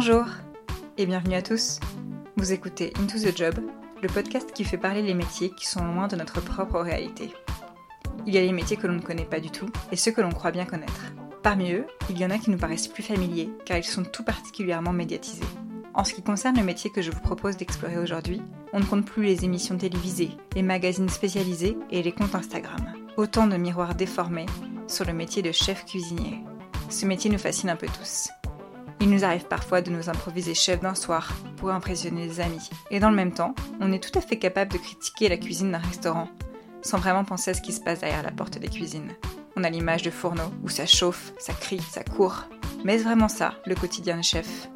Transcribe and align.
Bonjour 0.00 0.26
et 0.96 1.06
bienvenue 1.06 1.34
à 1.34 1.42
tous. 1.42 1.80
Vous 2.36 2.52
écoutez 2.52 2.92
Into 3.00 3.18
the 3.18 3.36
Job, 3.36 3.56
le 4.00 4.06
podcast 4.06 4.52
qui 4.52 4.62
fait 4.62 4.78
parler 4.78 5.02
les 5.02 5.12
métiers 5.12 5.50
qui 5.50 5.66
sont 5.66 5.84
loin 5.84 6.06
de 6.06 6.14
notre 6.14 6.40
propre 6.40 6.78
réalité. 6.78 7.32
Il 8.24 8.32
y 8.32 8.38
a 8.38 8.42
les 8.42 8.52
métiers 8.52 8.76
que 8.76 8.86
l'on 8.86 8.94
ne 8.94 9.02
connaît 9.02 9.24
pas 9.24 9.40
du 9.40 9.50
tout 9.50 9.68
et 9.90 9.96
ceux 9.96 10.12
que 10.12 10.20
l'on 10.20 10.30
croit 10.30 10.52
bien 10.52 10.66
connaître. 10.66 11.12
Parmi 11.42 11.72
eux, 11.72 11.84
il 12.10 12.16
y 12.16 12.24
en 12.24 12.30
a 12.30 12.38
qui 12.38 12.52
nous 12.52 12.58
paraissent 12.58 12.86
plus 12.86 13.02
familiers 13.02 13.50
car 13.66 13.76
ils 13.76 13.82
sont 13.82 14.04
tout 14.04 14.22
particulièrement 14.22 14.92
médiatisés. 14.92 15.42
En 15.94 16.04
ce 16.04 16.14
qui 16.14 16.22
concerne 16.22 16.58
le 16.58 16.62
métier 16.62 16.90
que 16.90 17.02
je 17.02 17.10
vous 17.10 17.20
propose 17.20 17.56
d'explorer 17.56 17.98
aujourd'hui, 17.98 18.40
on 18.72 18.78
ne 18.78 18.84
compte 18.84 19.04
plus 19.04 19.24
les 19.24 19.44
émissions 19.44 19.78
télévisées, 19.78 20.30
les 20.54 20.62
magazines 20.62 21.08
spécialisés 21.08 21.76
et 21.90 22.04
les 22.04 22.12
comptes 22.12 22.36
Instagram. 22.36 22.86
Autant 23.16 23.48
de 23.48 23.56
miroirs 23.56 23.96
déformés 23.96 24.46
sur 24.86 25.04
le 25.06 25.12
métier 25.12 25.42
de 25.42 25.50
chef 25.50 25.84
cuisinier. 25.86 26.38
Ce 26.88 27.04
métier 27.04 27.30
nous 27.30 27.38
fascine 27.38 27.70
un 27.70 27.74
peu 27.74 27.88
tous. 27.88 28.28
Il 29.00 29.10
nous 29.10 29.24
arrive 29.24 29.44
parfois 29.44 29.80
de 29.80 29.90
nous 29.90 30.08
improviser 30.08 30.54
chef 30.54 30.80
d'un 30.80 30.94
soir 30.94 31.32
pour 31.56 31.70
impressionner 31.70 32.26
les 32.26 32.40
amis. 32.40 32.68
Et 32.90 32.98
dans 32.98 33.10
le 33.10 33.16
même 33.16 33.32
temps, 33.32 33.54
on 33.80 33.92
est 33.92 34.02
tout 34.02 34.16
à 34.18 34.22
fait 34.22 34.38
capable 34.38 34.72
de 34.72 34.78
critiquer 34.78 35.28
la 35.28 35.36
cuisine 35.36 35.70
d'un 35.70 35.78
restaurant, 35.78 36.28
sans 36.82 36.98
vraiment 36.98 37.24
penser 37.24 37.52
à 37.52 37.54
ce 37.54 37.62
qui 37.62 37.72
se 37.72 37.80
passe 37.80 38.00
derrière 38.00 38.22
la 38.22 38.32
porte 38.32 38.58
des 38.58 38.68
cuisines. 38.68 39.12
On 39.56 39.64
a 39.64 39.70
l'image 39.70 40.02
de 40.02 40.10
fourneau 40.10 40.52
où 40.62 40.68
ça 40.68 40.86
chauffe, 40.86 41.32
ça 41.38 41.52
crie, 41.52 41.80
ça 41.80 42.02
court. 42.02 42.44
Mais 42.84 42.94
est-ce 42.94 43.04
vraiment 43.04 43.28
ça, 43.28 43.54
le 43.66 43.74
quotidien 43.74 44.16
de 44.16 44.22
chef 44.22 44.68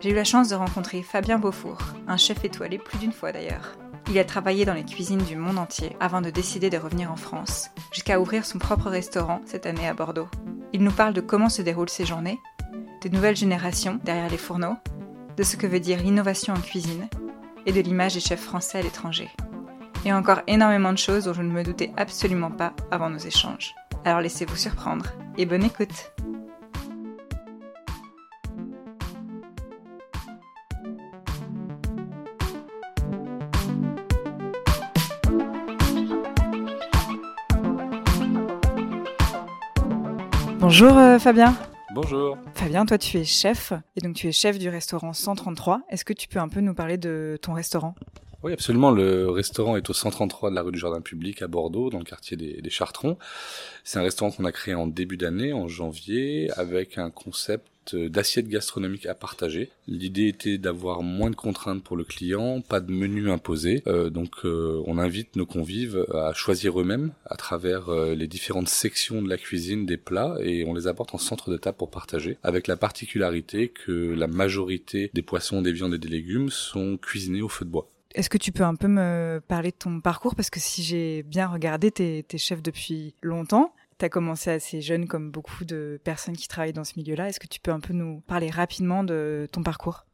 J'ai 0.00 0.10
eu 0.10 0.14
la 0.14 0.24
chance 0.24 0.48
de 0.48 0.54
rencontrer 0.54 1.02
Fabien 1.02 1.38
Beaufour, 1.38 1.78
un 2.08 2.16
chef 2.16 2.44
étoilé 2.44 2.78
plus 2.78 2.98
d'une 2.98 3.12
fois 3.12 3.32
d'ailleurs. 3.32 3.76
Il 4.10 4.18
a 4.18 4.24
travaillé 4.24 4.64
dans 4.64 4.74
les 4.74 4.84
cuisines 4.84 5.22
du 5.22 5.36
monde 5.36 5.58
entier 5.58 5.96
avant 6.00 6.20
de 6.20 6.30
décider 6.30 6.70
de 6.70 6.78
revenir 6.78 7.10
en 7.10 7.16
France, 7.16 7.70
jusqu'à 7.92 8.20
ouvrir 8.20 8.44
son 8.44 8.58
propre 8.58 8.90
restaurant 8.90 9.40
cette 9.46 9.66
année 9.66 9.88
à 9.88 9.94
Bordeaux. 9.94 10.28
Il 10.72 10.82
nous 10.82 10.90
parle 10.90 11.14
de 11.14 11.20
comment 11.20 11.48
se 11.48 11.62
déroulent 11.62 11.88
ses 11.88 12.06
journées, 12.06 12.38
des 13.02 13.10
nouvelles 13.10 13.36
générations 13.36 13.98
derrière 14.04 14.30
les 14.30 14.38
fourneaux, 14.38 14.76
de 15.36 15.42
ce 15.42 15.56
que 15.56 15.66
veut 15.66 15.80
dire 15.80 15.98
l'innovation 15.98 16.54
en 16.54 16.60
cuisine 16.60 17.08
et 17.66 17.72
de 17.72 17.80
l'image 17.80 18.14
des 18.14 18.20
chefs 18.20 18.40
français 18.40 18.78
à 18.78 18.82
l'étranger. 18.82 19.28
Et 20.04 20.12
encore 20.12 20.40
énormément 20.46 20.92
de 20.92 20.98
choses 20.98 21.24
dont 21.24 21.32
je 21.32 21.42
ne 21.42 21.50
me 21.50 21.64
doutais 21.64 21.92
absolument 21.96 22.50
pas 22.50 22.72
avant 22.90 23.10
nos 23.10 23.18
échanges. 23.18 23.74
Alors 24.04 24.20
laissez-vous 24.20 24.56
surprendre 24.56 25.06
et 25.36 25.46
bonne 25.46 25.64
écoute 25.64 26.12
Bonjour 40.60 40.96
euh, 40.96 41.18
Fabien. 41.18 41.54
Bonjour. 41.94 42.38
Fabien, 42.54 42.86
toi 42.86 42.96
tu 42.96 43.18
es 43.18 43.24
chef 43.24 43.74
et 43.96 44.00
donc 44.00 44.16
tu 44.16 44.26
es 44.26 44.32
chef 44.32 44.58
du 44.58 44.70
restaurant 44.70 45.12
133. 45.12 45.82
Est-ce 45.90 46.06
que 46.06 46.14
tu 46.14 46.26
peux 46.26 46.38
un 46.38 46.48
peu 46.48 46.60
nous 46.60 46.72
parler 46.72 46.96
de 46.96 47.38
ton 47.42 47.52
restaurant? 47.52 47.94
Oui, 48.42 48.54
absolument. 48.54 48.90
Le 48.90 49.28
restaurant 49.28 49.76
est 49.76 49.88
au 49.90 49.92
133 49.92 50.50
de 50.50 50.54
la 50.54 50.62
rue 50.62 50.72
du 50.72 50.78
Jardin 50.78 51.02
Public 51.02 51.42
à 51.42 51.48
Bordeaux, 51.48 51.90
dans 51.90 51.98
le 51.98 52.04
quartier 52.04 52.36
des, 52.36 52.62
des 52.62 52.70
Chartrons. 52.70 53.18
C'est 53.84 53.98
un 53.98 54.02
restaurant 54.02 54.30
qu'on 54.30 54.46
a 54.46 54.52
créé 54.52 54.74
en 54.74 54.86
début 54.86 55.18
d'année, 55.18 55.52
en 55.52 55.68
janvier, 55.68 56.50
avec 56.56 56.96
un 56.96 57.10
concept 57.10 57.71
d'assiettes 57.92 58.48
gastronomiques 58.48 59.06
à 59.06 59.14
partager. 59.14 59.70
L'idée 59.86 60.28
était 60.28 60.58
d'avoir 60.58 61.02
moins 61.02 61.30
de 61.30 61.36
contraintes 61.36 61.82
pour 61.82 61.96
le 61.96 62.04
client, 62.04 62.60
pas 62.60 62.80
de 62.80 62.92
menu 62.92 63.30
imposé. 63.30 63.82
Euh, 63.86 64.10
donc 64.10 64.44
euh, 64.44 64.82
on 64.86 64.98
invite 64.98 65.36
nos 65.36 65.46
convives 65.46 66.06
à 66.14 66.32
choisir 66.32 66.80
eux-mêmes 66.80 67.12
à 67.26 67.36
travers 67.36 67.88
euh, 67.88 68.14
les 68.14 68.26
différentes 68.26 68.68
sections 68.68 69.22
de 69.22 69.28
la 69.28 69.36
cuisine 69.36 69.86
des 69.86 69.96
plats 69.96 70.36
et 70.40 70.64
on 70.64 70.74
les 70.74 70.86
apporte 70.86 71.14
en 71.14 71.18
centre 71.18 71.50
de 71.50 71.56
table 71.56 71.76
pour 71.76 71.90
partager, 71.90 72.38
avec 72.42 72.66
la 72.66 72.76
particularité 72.76 73.68
que 73.68 74.14
la 74.14 74.26
majorité 74.26 75.10
des 75.14 75.22
poissons, 75.22 75.62
des 75.62 75.72
viandes 75.72 75.94
et 75.94 75.98
des 75.98 76.08
légumes 76.08 76.50
sont 76.50 76.96
cuisinés 76.96 77.42
au 77.42 77.48
feu 77.48 77.64
de 77.64 77.70
bois. 77.70 77.88
Est-ce 78.14 78.28
que 78.28 78.38
tu 78.38 78.52
peux 78.52 78.64
un 78.64 78.74
peu 78.74 78.88
me 78.88 79.40
parler 79.48 79.70
de 79.70 79.76
ton 79.76 80.00
parcours? 80.00 80.34
Parce 80.34 80.50
que 80.50 80.60
si 80.60 80.82
j'ai 80.82 81.22
bien 81.22 81.46
regardé, 81.46 81.90
t'es 81.90 82.26
es 82.30 82.38
chef 82.38 82.62
depuis 82.62 83.14
longtemps. 83.22 83.74
Tu 84.02 84.06
as 84.06 84.08
commencé 84.08 84.50
assez 84.50 84.80
jeune, 84.80 85.06
comme 85.06 85.30
beaucoup 85.30 85.64
de 85.64 86.00
personnes 86.02 86.36
qui 86.36 86.48
travaillent 86.48 86.72
dans 86.72 86.82
ce 86.82 86.94
milieu-là. 86.96 87.28
Est-ce 87.28 87.38
que 87.38 87.46
tu 87.46 87.60
peux 87.60 87.70
un 87.70 87.78
peu 87.78 87.92
nous 87.92 88.20
parler 88.22 88.50
rapidement 88.50 89.04
de 89.04 89.46
ton 89.52 89.62
parcours? 89.62 90.06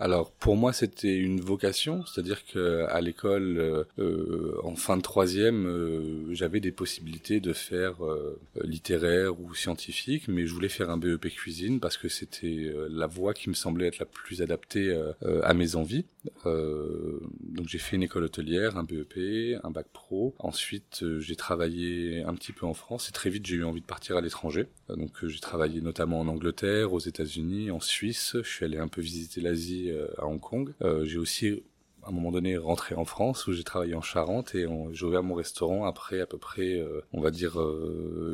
Alors 0.00 0.30
pour 0.30 0.56
moi 0.56 0.72
c'était 0.72 1.16
une 1.16 1.40
vocation, 1.40 2.04
c'est-à-dire 2.06 2.46
que 2.46 2.86
à 2.88 3.00
l'école 3.00 3.58
euh, 3.58 3.84
euh, 3.98 4.56
en 4.62 4.76
fin 4.76 4.96
de 4.96 5.02
troisième 5.02 5.66
euh, 5.66 6.32
j'avais 6.32 6.60
des 6.60 6.70
possibilités 6.70 7.40
de 7.40 7.52
faire 7.52 8.04
euh, 8.04 8.38
littéraire 8.62 9.40
ou 9.40 9.54
scientifique, 9.54 10.28
mais 10.28 10.46
je 10.46 10.54
voulais 10.54 10.68
faire 10.68 10.90
un 10.90 10.98
BEP 10.98 11.28
cuisine 11.30 11.80
parce 11.80 11.96
que 11.96 12.08
c'était 12.08 12.72
la 12.90 13.06
voie 13.06 13.34
qui 13.34 13.48
me 13.48 13.54
semblait 13.54 13.88
être 13.88 13.98
la 13.98 14.06
plus 14.06 14.42
adaptée 14.42 14.96
à 15.42 15.54
mes 15.54 15.74
envies. 15.76 16.04
donc 16.44 17.66
j'ai 17.66 17.78
fait 17.78 17.96
une 17.96 18.02
école 18.02 18.24
hôtelière, 18.24 18.76
un 18.76 18.84
BEP, 18.84 19.58
un 19.62 19.70
bac 19.70 19.86
pro. 19.92 20.34
Ensuite 20.38 21.04
j'ai 21.18 21.36
travaillé 21.36 22.22
un 22.22 22.34
petit 22.34 22.52
peu 22.52 22.66
en 22.66 22.74
France 22.74 23.08
et 23.08 23.12
très 23.12 23.30
vite 23.30 23.46
j'ai 23.46 23.56
eu 23.56 23.64
envie 23.64 23.80
de 23.80 23.86
partir 23.86 24.16
à 24.16 24.20
l'étranger. 24.20 24.66
donc 24.88 25.26
j'ai 25.26 25.40
travaillé 25.40 25.80
notamment 25.80 26.20
en 26.20 26.28
Angleterre, 26.28 26.92
aux 26.92 27.00
États-Unis, 27.00 27.70
en 27.70 27.80
Suisse. 27.80 28.36
Je 28.42 28.48
suis 28.48 28.64
allé 28.64 28.78
un 28.78 28.88
peu 28.88 29.00
visiter 29.00 29.40
l'Asie 29.40 29.87
euh, 29.90 30.08
à 30.18 30.26
Hong 30.26 30.40
Kong. 30.40 30.74
Euh, 30.82 31.04
j'ai 31.04 31.18
aussi 31.18 31.62
à 32.04 32.10
un 32.10 32.12
moment 32.12 32.30
donné 32.30 32.56
rentré 32.56 32.94
en 32.94 33.04
France 33.04 33.46
où 33.46 33.52
j'ai 33.52 33.64
travaillé 33.64 33.94
en 33.94 34.00
Charente 34.00 34.54
et 34.54 34.66
j'ai 34.92 35.04
ouvert 35.04 35.22
mon 35.22 35.34
restaurant 35.34 35.84
après 35.84 36.20
à 36.20 36.26
peu 36.26 36.38
près 36.38 36.78
euh, 36.78 37.02
on 37.12 37.20
va 37.20 37.30
dire 37.30 37.60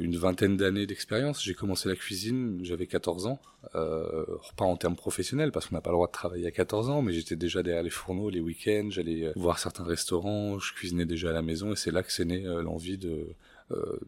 une 0.01 0.17
vingtaine 0.17 0.57
d'années 0.57 0.87
d'expérience. 0.87 1.43
J'ai 1.43 1.55
commencé 1.55 1.89
la 1.89 1.97
cuisine, 1.97 2.61
j'avais 2.63 2.87
14 2.87 3.27
ans, 3.27 3.41
pas 3.73 4.65
en 4.65 4.77
termes 4.77 4.97
professionnels 4.97 5.51
parce 5.51 5.67
qu'on 5.67 5.75
n'a 5.75 5.81
pas 5.81 5.91
le 5.91 5.97
droit 5.97 6.07
de 6.07 6.13
travailler 6.13 6.47
à 6.47 6.51
14 6.51 6.91
ans, 6.91 7.03
mais 7.03 7.13
j'étais 7.13 7.37
déjà 7.37 7.63
derrière 7.63 7.83
les 7.83 7.91
fourneaux 7.91 8.31
les 8.31 8.41
week-ends, 8.41 8.89
j'allais 8.91 9.33
voir 9.35 9.59
certains 9.59 9.85
restaurants, 9.85 10.59
je 10.59 10.73
cuisinais 10.75 11.07
déjà 11.07 11.31
à 11.31 11.33
la 11.33 11.43
maison 11.43 11.73
et 11.73 11.77
c'est 11.77 11.91
là 11.91 12.03
que 12.03 12.13
c'est 12.13 12.27
né 12.27 12.43
l'envie 12.43 12.99
de 12.99 13.29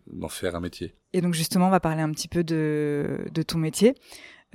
d'en 0.06 0.28
faire 0.28 0.54
un 0.54 0.60
métier. 0.60 0.94
Et 1.14 1.22
donc 1.22 1.34
justement, 1.34 1.68
on 1.68 1.70
va 1.70 1.80
parler 1.80 2.02
un 2.02 2.12
petit 2.12 2.28
peu 2.28 2.44
de 2.44 3.42
ton 3.46 3.58
métier. 3.58 3.94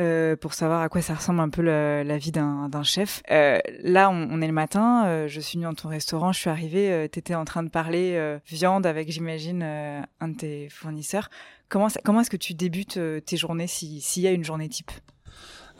Euh, 0.01 0.35
pour 0.35 0.53
savoir 0.53 0.81
à 0.81 0.89
quoi 0.89 1.01
ça 1.01 1.13
ressemble 1.13 1.41
un 1.41 1.49
peu 1.49 1.61
la, 1.61 2.17
vie 2.17 2.31
d'un 2.31 2.83
chef. 2.83 3.21
Euh, 3.29 3.59
là, 3.83 4.09
on, 4.09 4.41
est 4.41 4.47
le 4.47 4.53
matin, 4.53 5.05
euh, 5.05 5.27
je 5.27 5.39
suis 5.39 5.57
venue 5.57 5.65
dans 5.65 5.75
ton 5.75 5.89
restaurant, 5.89 6.31
je 6.31 6.39
suis 6.39 6.49
arrivée, 6.49 6.91
euh, 6.91 7.07
tu 7.11 7.19
étais 7.19 7.35
en 7.35 7.45
train 7.45 7.61
de 7.61 7.69
parler 7.69 8.39
viande 8.47 8.85
avec, 8.85 9.11
j'imagine, 9.11 9.63
un 9.63 10.27
de 10.27 10.35
tes 10.35 10.69
fournisseurs. 10.69 11.29
Comment, 11.69 11.87
comment 12.03 12.21
est-ce 12.21 12.31
que 12.31 12.37
tu 12.37 12.53
débutes 12.53 12.99
tes 13.25 13.37
journées 13.37 13.67
s'il 13.67 14.23
y 14.23 14.27
a 14.27 14.31
une 14.31 14.43
journée 14.43 14.69
type? 14.69 14.91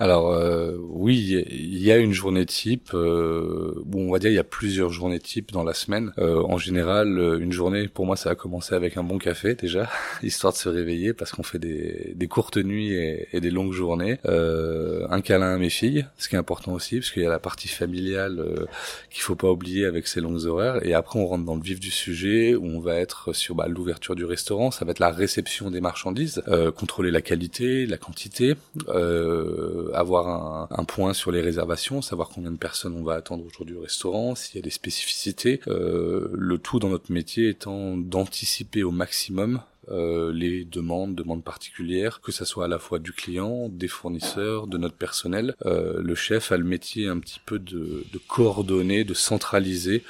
Alors 0.01 0.31
euh, 0.31 0.75
oui, 0.79 1.45
il 1.51 1.77
y 1.77 1.91
a 1.91 1.97
une 1.97 2.11
journée 2.11 2.47
type. 2.47 2.89
Euh, 2.95 3.75
on 3.93 4.11
va 4.11 4.17
dire 4.17 4.31
il 4.31 4.33
y 4.33 4.39
a 4.39 4.43
plusieurs 4.43 4.89
journées 4.89 5.19
types 5.19 5.51
dans 5.51 5.63
la 5.63 5.75
semaine. 5.75 6.11
Euh, 6.17 6.41
en 6.41 6.57
général, 6.57 7.19
euh, 7.19 7.37
une 7.39 7.51
journée 7.51 7.87
pour 7.87 8.07
moi, 8.07 8.15
ça 8.15 8.31
a 8.31 8.35
commencé 8.35 8.73
avec 8.73 8.97
un 8.97 9.03
bon 9.03 9.19
café 9.19 9.53
déjà, 9.53 9.91
histoire 10.23 10.53
de 10.53 10.57
se 10.57 10.69
réveiller 10.69 11.13
parce 11.13 11.31
qu'on 11.31 11.43
fait 11.43 11.59
des, 11.59 12.13
des, 12.15 12.27
courtes 12.27 12.57
nuits 12.57 12.93
et, 12.95 13.27
et, 13.31 13.41
des 13.41 13.51
longues 13.51 13.73
journées. 13.73 14.17
Euh, 14.25 15.05
un 15.11 15.21
câlin 15.21 15.53
à 15.53 15.57
mes 15.59 15.69
filles, 15.69 16.07
ce 16.17 16.29
qui 16.29 16.35
est 16.35 16.39
important 16.39 16.73
aussi 16.73 16.95
parce 16.95 17.11
qu'il 17.11 17.21
y 17.21 17.27
a 17.27 17.29
la 17.29 17.37
partie 17.37 17.67
familiale 17.67 18.39
euh, 18.39 18.65
qu'il 19.11 19.21
faut 19.21 19.35
pas 19.35 19.51
oublier 19.51 19.85
avec 19.85 20.07
ces 20.07 20.19
longues 20.19 20.47
horaires. 20.47 20.83
Et 20.83 20.95
après, 20.95 21.19
on 21.19 21.27
rentre 21.27 21.45
dans 21.45 21.55
le 21.55 21.61
vif 21.61 21.79
du 21.79 21.91
sujet 21.91 22.55
où 22.55 22.65
on 22.65 22.79
va 22.79 22.95
être 22.95 23.33
sur 23.33 23.53
bah, 23.53 23.67
l'ouverture 23.67 24.15
du 24.15 24.25
restaurant. 24.25 24.71
Ça 24.71 24.83
va 24.83 24.89
être 24.89 24.99
la 24.99 25.11
réception 25.11 25.69
des 25.69 25.79
marchandises, 25.79 26.41
contrôler 26.75 27.11
la 27.11 27.21
qualité, 27.21 27.85
la 27.85 27.97
quantité. 27.99 28.55
Euh, 28.89 29.90
avoir 29.93 30.27
un, 30.27 30.67
un, 30.71 30.83
point 30.83 31.13
sur 31.13 31.31
les 31.31 31.41
réservations, 31.41 32.01
savoir 32.01 32.29
combien 32.29 32.51
de 32.51 32.57
personnes 32.57 32.95
on 32.95 33.03
va 33.03 33.15
attendre 33.15 33.45
aujourd'hui 33.45 33.75
au 33.75 33.81
restaurant, 33.81 34.35
s'il 34.35 34.55
y 34.55 34.59
a 34.59 34.61
des 34.61 34.69
spécificités. 34.69 35.61
Euh, 35.67 36.29
le 36.33 36.57
tout 36.57 36.79
dans 36.79 36.89
notre 36.89 37.11
métier 37.11 37.49
étant 37.49 37.97
d'anticiper 37.97 38.83
au 38.83 38.91
maximum 38.91 39.61
euh, 39.89 40.31
les 40.31 40.63
demandes, 40.63 41.15
demandes 41.15 41.43
particulières, 41.43 42.21
que 42.21 42.31
ça 42.31 42.45
soit 42.45 42.65
à 42.65 42.67
la 42.67 42.79
fois 42.79 42.99
du 42.99 43.13
client, 43.13 43.67
des 43.69 43.87
fournisseurs, 43.87 44.67
de 44.67 44.77
notre 44.77 44.95
personnel. 44.95 45.55
Euh, 45.65 46.01
le 46.01 46.15
chef 46.15 46.51
a 46.51 46.57
le 46.57 46.63
métier 46.63 47.07
un 47.07 47.19
petit 47.19 47.39
peu 47.43 47.57
de, 47.57 48.05
de 48.11 48.19
coordonner, 48.27 49.03
de 49.03 49.13
centraliser 49.13 50.03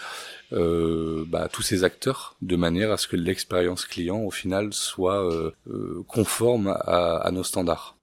euh, 0.54 1.24
bah, 1.28 1.48
tous 1.52 1.62
ces 1.62 1.86
acteurs 1.86 2.36
de 2.42 2.58
manière 2.58 2.92
à 2.92 2.98
ce 2.98 3.08
que 3.08 3.16
l'expérience 3.16 3.86
client 3.86 4.20
au 4.20 4.32
final 4.32 4.74
soit 4.74 5.26
euh, 5.26 5.52
euh 5.70 6.04
conforme 6.08 6.68
à, 6.68 7.16
à 7.16 7.32
nos 7.32 7.44
standards. 7.44 7.96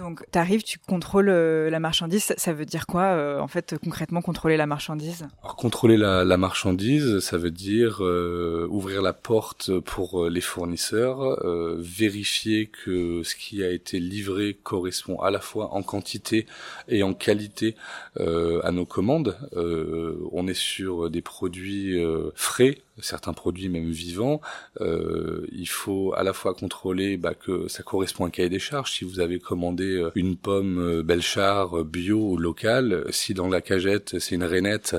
Donc, 0.00 0.24
tu 0.32 0.38
arrives, 0.38 0.62
tu 0.62 0.78
contrôles 0.78 1.28
euh, 1.28 1.68
la 1.68 1.78
marchandise. 1.78 2.32
Ça, 2.38 2.52
veut 2.54 2.64
dire 2.64 2.86
quoi, 2.86 3.02
euh, 3.02 3.38
en 3.38 3.48
fait, 3.48 3.76
concrètement, 3.84 4.22
contrôler 4.22 4.56
la 4.56 4.66
marchandise? 4.66 5.26
Alors, 5.42 5.56
contrôler 5.56 5.98
la, 5.98 6.24
la, 6.24 6.38
marchandise, 6.38 7.18
ça 7.18 7.36
veut 7.36 7.50
dire 7.50 7.98
euh, 8.00 8.66
ouvrir 8.70 9.02
la 9.02 9.12
porte 9.12 9.78
pour 9.80 10.26
les 10.30 10.40
fournisseurs, 10.40 11.20
euh, 11.44 11.76
vérifier 11.78 12.68
que 12.68 13.22
ce 13.22 13.34
qui 13.34 13.62
a 13.62 13.70
été 13.70 14.00
livré 14.00 14.56
correspond 14.62 15.20
à 15.20 15.30
la 15.30 15.40
fois 15.40 15.74
en 15.74 15.82
quantité 15.82 16.46
et 16.88 17.02
en 17.02 17.12
qualité 17.12 17.76
à 18.18 18.70
nos 18.72 18.86
commandes. 18.86 19.36
on 19.54 20.46
est 20.48 20.54
sur 20.54 21.10
des 21.10 21.22
produits 21.22 22.02
frais, 22.34 22.78
certains 23.02 23.32
produits 23.32 23.68
même 23.68 23.90
vivants, 23.90 24.40
euh, 24.80 25.46
il 25.52 25.68
faut 25.68 26.12
à 26.14 26.22
la 26.22 26.32
fois 26.32 26.54
contrôler 26.54 27.16
bah, 27.16 27.34
que 27.34 27.68
ça 27.68 27.82
correspond 27.82 28.24
à 28.24 28.28
un 28.28 28.30
cahier 28.30 28.48
des 28.48 28.58
charges. 28.58 28.92
Si 28.92 29.04
vous 29.04 29.20
avez 29.20 29.38
commandé 29.38 30.08
une 30.14 30.36
pomme 30.36 31.02
Belchar 31.02 31.84
bio 31.84 32.18
ou 32.18 32.36
locale, 32.36 33.04
si 33.10 33.34
dans 33.34 33.48
la 33.48 33.60
cagette 33.60 34.18
c'est 34.18 34.34
une 34.34 34.44
rainette 34.44 34.96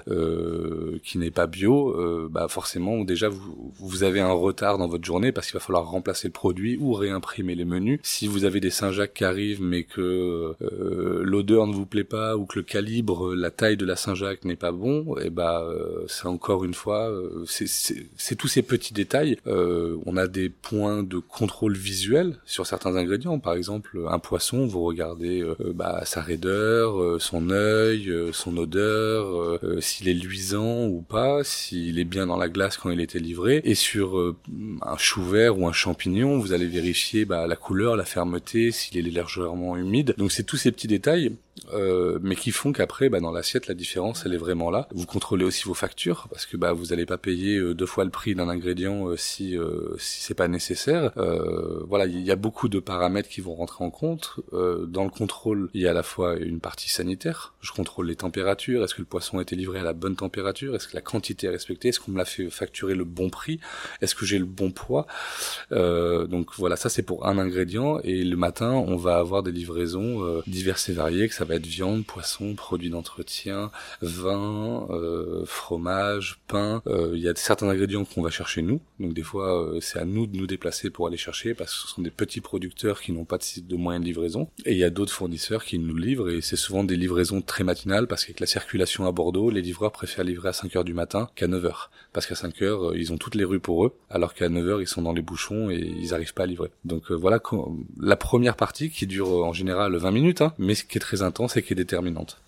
qui 1.04 1.18
n'est 1.18 1.32
pas 1.32 1.48
bio, 1.48 2.28
bah 2.30 2.48
forcément 2.48 3.04
déjà 3.04 3.30
vous, 3.30 3.74
vous 3.80 4.04
avez 4.04 4.20
un 4.20 4.32
retard 4.32 4.78
dans 4.78 4.88
votre 4.88 5.06
journée 5.06 5.32
parce 5.32 5.48
qu'il 5.48 5.54
va 5.54 5.60
falloir 5.60 5.90
remplacer 5.90 6.28
le 6.28 6.34
produit 6.34 6.78
ou 6.80 6.94
réimprimer 6.94 7.56
les 7.56 7.66
menus. 7.66 8.00
Si 8.04 8.28
vous 8.28 8.46
avez 8.46 8.60
des 8.60 8.70
Saint-Jacques 8.70 9.14
qui 9.14 9.24
arrivent 9.24 9.62
mais 9.62 9.84
que 9.84 10.56
l'odeur 11.22 11.68
ne 11.68 11.74
vous 11.74 11.86
plaît 11.86 12.04
pas 12.04 12.36
ou 12.36 12.46
que 12.46 12.60
le 12.60 12.64
calibre, 12.64 13.34
la 13.36 13.52
taille 13.52 13.78
de 13.78 13.86
la 13.86 13.96
Saint-Jacques 13.96 14.46
n'est 14.46 14.56
pas 14.56 14.72
bon, 14.72 15.16
et 15.18 15.26
eh 15.26 15.30
bah 15.30 15.62
euh, 15.62 16.04
c'est 16.08 16.28
encore 16.28 16.64
une 16.64 16.74
fois, 16.74 17.10
euh, 17.10 17.44
c'est 18.18 18.36
tous 18.36 18.48
ces 18.48 18.62
petits 18.62 18.94
détails. 18.94 19.38
Euh, 19.48 19.98
on 20.06 20.18
a 20.18 20.28
des 20.28 20.50
points 20.50 21.04
de 21.04 21.18
contrôle 21.20 21.76
visuel 21.76 22.38
sur 22.46 22.66
certains 22.66 22.96
ingrédients. 22.96 23.40
Par 23.40 23.54
exemple, 23.54 24.00
un 24.08 24.20
poisson, 24.20 24.66
vous 24.66 24.84
regardez 24.84 25.44
bah, 25.74 26.02
sa 26.06 26.22
raideur, 26.22 27.22
son 27.22 27.50
œil, 27.50 28.14
son 28.34 28.58
odeur, 28.58 29.60
s'il 29.80 30.10
est 30.10 30.14
luisant 30.14 30.86
ou 30.86 31.02
pas, 31.02 31.44
s'il 31.44 32.00
est 32.00 32.06
bien 32.06 32.28
dans 32.28 32.38
la 32.38 32.50
glace 32.50 32.78
quand 32.78 32.90
il 32.90 33.02
était 33.02 33.20
livré. 33.20 33.62
Et 33.64 33.76
sur 33.76 34.36
un 34.82 34.98
chou 34.98 35.24
vert 35.24 35.58
ou 35.60 35.68
un 35.68 35.74
champignon, 35.74 36.40
vous 36.40 36.54
allez 36.54 36.68
vérifier 36.68 37.26
bah, 37.26 37.48
la 37.48 37.56
couleur, 37.56 37.96
la 37.96 38.06
fermeté, 38.06 38.72
s'il 38.72 38.98
est 38.98 39.02
légèrement 39.02 39.78
humide. 39.78 40.14
Donc 40.18 40.32
c'est 40.32 40.44
tous 40.44 40.58
ces 40.58 40.72
petits 40.72 40.88
détails 40.88 41.32
euh, 41.74 42.20
mais 42.22 42.36
qui 42.36 42.52
font 42.52 42.72
qu'après, 42.72 43.10
bah, 43.10 43.20
dans 43.20 43.32
l'assiette, 43.32 43.68
la 43.68 43.74
différence, 43.74 44.24
elle 44.26 44.34
est 44.34 44.38
vraiment 44.38 44.72
là. 44.72 44.88
Vous 44.92 45.06
contrôlez 45.06 45.46
aussi 45.46 45.64
vos 45.64 45.74
factures, 45.74 46.28
parce 46.30 46.46
que 46.46 46.58
vous 46.58 46.86
n'allez 46.88 47.06
pas 47.06 47.18
payer 47.18 47.58
euh, 47.58 47.74
deux 47.82 47.88
fois 47.88 48.06
le 48.06 48.12
prix 48.12 48.36
d'un 48.36 48.48
ingrédient 48.48 49.08
euh, 49.08 49.18
si 49.18 49.58
si 49.98 50.22
c'est 50.22 50.36
pas 50.36 50.48
nécessaire. 50.48 51.12
voilà, 51.88 52.06
il 52.06 52.22
y 52.22 52.32
a 52.32 52.36
beaucoup 52.36 52.70
de 52.70 52.80
paramètres 52.80 53.30
qui 53.30 53.42
vont 53.42 53.56
rentrer 53.56 53.84
en 53.84 53.90
compte. 53.90 54.40
dans 54.52 55.04
le 55.04 55.10
contrôle, 55.10 55.70
il 55.74 55.82
y 55.82 55.88
a 55.88 55.92
à 55.92 55.94
la 55.94 56.04
fois 56.04 56.36
une 56.36 56.60
partie 56.60 56.90
sanitaire. 56.90 57.54
Je 57.62 57.72
contrôle 57.72 58.08
les 58.08 58.16
températures. 58.16 58.84
Est-ce 58.84 58.96
que 58.96 59.02
le 59.02 59.08
poisson 59.08 59.40
a 59.40 59.42
été 59.42 59.56
livré 59.56 59.80
à 59.80 59.84
la 59.84 59.94
bonne 59.94 60.16
température? 60.16 60.76
Est-ce 60.76 60.88
que 60.88 60.96
la 60.96 61.02
quantité 61.02 61.48
est 61.48 61.50
respectée? 61.50 61.90
Est-ce 61.90 62.00
qu'on 62.00 62.12
me 62.12 62.18
l'a 62.18 62.26
fait 62.26 62.50
facturer 62.50 62.96
le 62.96 63.04
bon 63.04 63.30
prix? 63.30 63.60
Est-ce 64.02 64.16
que 64.16 64.26
j'ai 64.26 64.40
le 64.40 64.46
bon 64.46 64.72
poids? 64.72 65.08
Donc 65.72 66.52
voilà, 66.58 66.76
ça 66.76 66.90
c'est 66.90 67.04
pour 67.04 67.26
un 67.26 67.38
ingrédient. 67.38 68.00
Et 68.04 68.24
le 68.24 68.38
matin, 68.38 68.72
on 68.72 68.96
va 68.96 69.18
avoir 69.18 69.44
des 69.44 69.52
livraisons 69.52 70.42
diverses 70.48 70.90
et 70.90 70.94
variées, 70.94 71.28
que 71.28 71.36
ça 71.36 71.46
va 71.46 71.56
être 71.56 71.66
viande, 71.66 72.06
poisson, 72.06 72.56
produits 72.56 72.90
d'entretien, 72.90 73.72
vin, 74.02 74.88
euh, 74.90 75.44
fromage, 75.46 76.40
pain. 76.48 76.82
Euh, 76.88 77.12
il 77.14 77.22
y 77.22 77.30
a 77.30 77.34
certains 77.36 77.61
ingrédients 77.70 78.06
qu'on 78.06 78.22
va 78.22 78.30
chercher 78.30 78.62
nous. 78.62 78.80
Donc 79.00 79.14
des 79.14 79.24
fois, 79.24 79.64
euh, 79.64 79.80
c'est 79.82 80.00
à 80.00 80.06
nous 80.06 80.26
de 80.26 80.38
nous 80.38 80.48
déplacer 80.48 80.90
pour 80.90 81.08
aller 81.08 81.18
chercher 81.18 81.54
parce 81.54 81.74
que 81.74 81.80
ce 81.82 81.88
sont 81.96 82.02
des 82.02 82.10
petits 82.10 82.42
producteurs 82.42 83.02
qui 83.02 83.12
n'ont 83.12 83.26
pas 83.26 83.38
de, 83.38 83.62
de 83.62 83.76
moyens 83.76 84.04
de 84.04 84.08
livraison. 84.08 84.50
Et 84.66 84.72
il 84.72 84.78
y 84.78 84.84
a 84.84 84.90
d'autres 84.90 85.14
fournisseurs 85.14 85.64
qui 85.64 85.78
nous 85.78 85.98
livrent 85.98 86.30
et 86.30 86.42
c'est 86.42 86.56
souvent 86.56 86.84
des 86.84 86.96
livraisons 86.96 87.42
très 87.42 87.64
matinales 87.64 88.08
parce 88.08 88.24
qu'avec 88.26 88.40
la 88.40 88.48
circulation 88.48 89.06
à 89.06 89.12
Bordeaux, 89.12 89.50
les 89.50 89.62
livreurs 89.62 89.92
préfèrent 89.92 90.24
livrer 90.24 90.50
à 90.50 90.54
5 90.54 90.76
heures 90.76 90.84
du 90.84 90.94
matin 90.94 91.30
qu'à 91.36 91.48
9 91.48 91.66
heures. 91.66 91.92
Parce 92.14 92.26
qu'à 92.26 92.36
5 92.36 92.62
heures, 92.62 92.96
ils 92.96 93.14
ont 93.14 93.18
toutes 93.18 93.36
les 93.36 93.46
rues 93.46 93.60
pour 93.60 93.86
eux, 93.86 93.94
alors 94.10 94.34
qu'à 94.34 94.50
9 94.50 94.68
heures, 94.68 94.82
ils 94.82 94.88
sont 94.88 95.02
dans 95.02 95.14
les 95.14 95.22
bouchons 95.22 95.70
et 95.70 95.78
ils 95.78 96.10
n'arrivent 96.10 96.34
pas 96.34 96.44
à 96.44 96.48
livrer. 96.48 96.70
Donc 96.86 97.12
voilà 97.12 97.40
la 98.00 98.16
première 98.16 98.56
partie 98.56 98.90
qui 98.90 99.08
dure 99.08 99.30
en 99.30 99.54
général 99.54 99.96
20 99.96 100.12
minutes, 100.12 100.42
hein, 100.42 100.54
mais 100.58 100.76
qui 100.76 100.98
est 100.98 101.02
très 101.02 101.22
intense 101.22 101.52
c'est 101.52 101.64
qui 101.64 101.74
est 101.74 101.76
déterminante. 101.76 102.42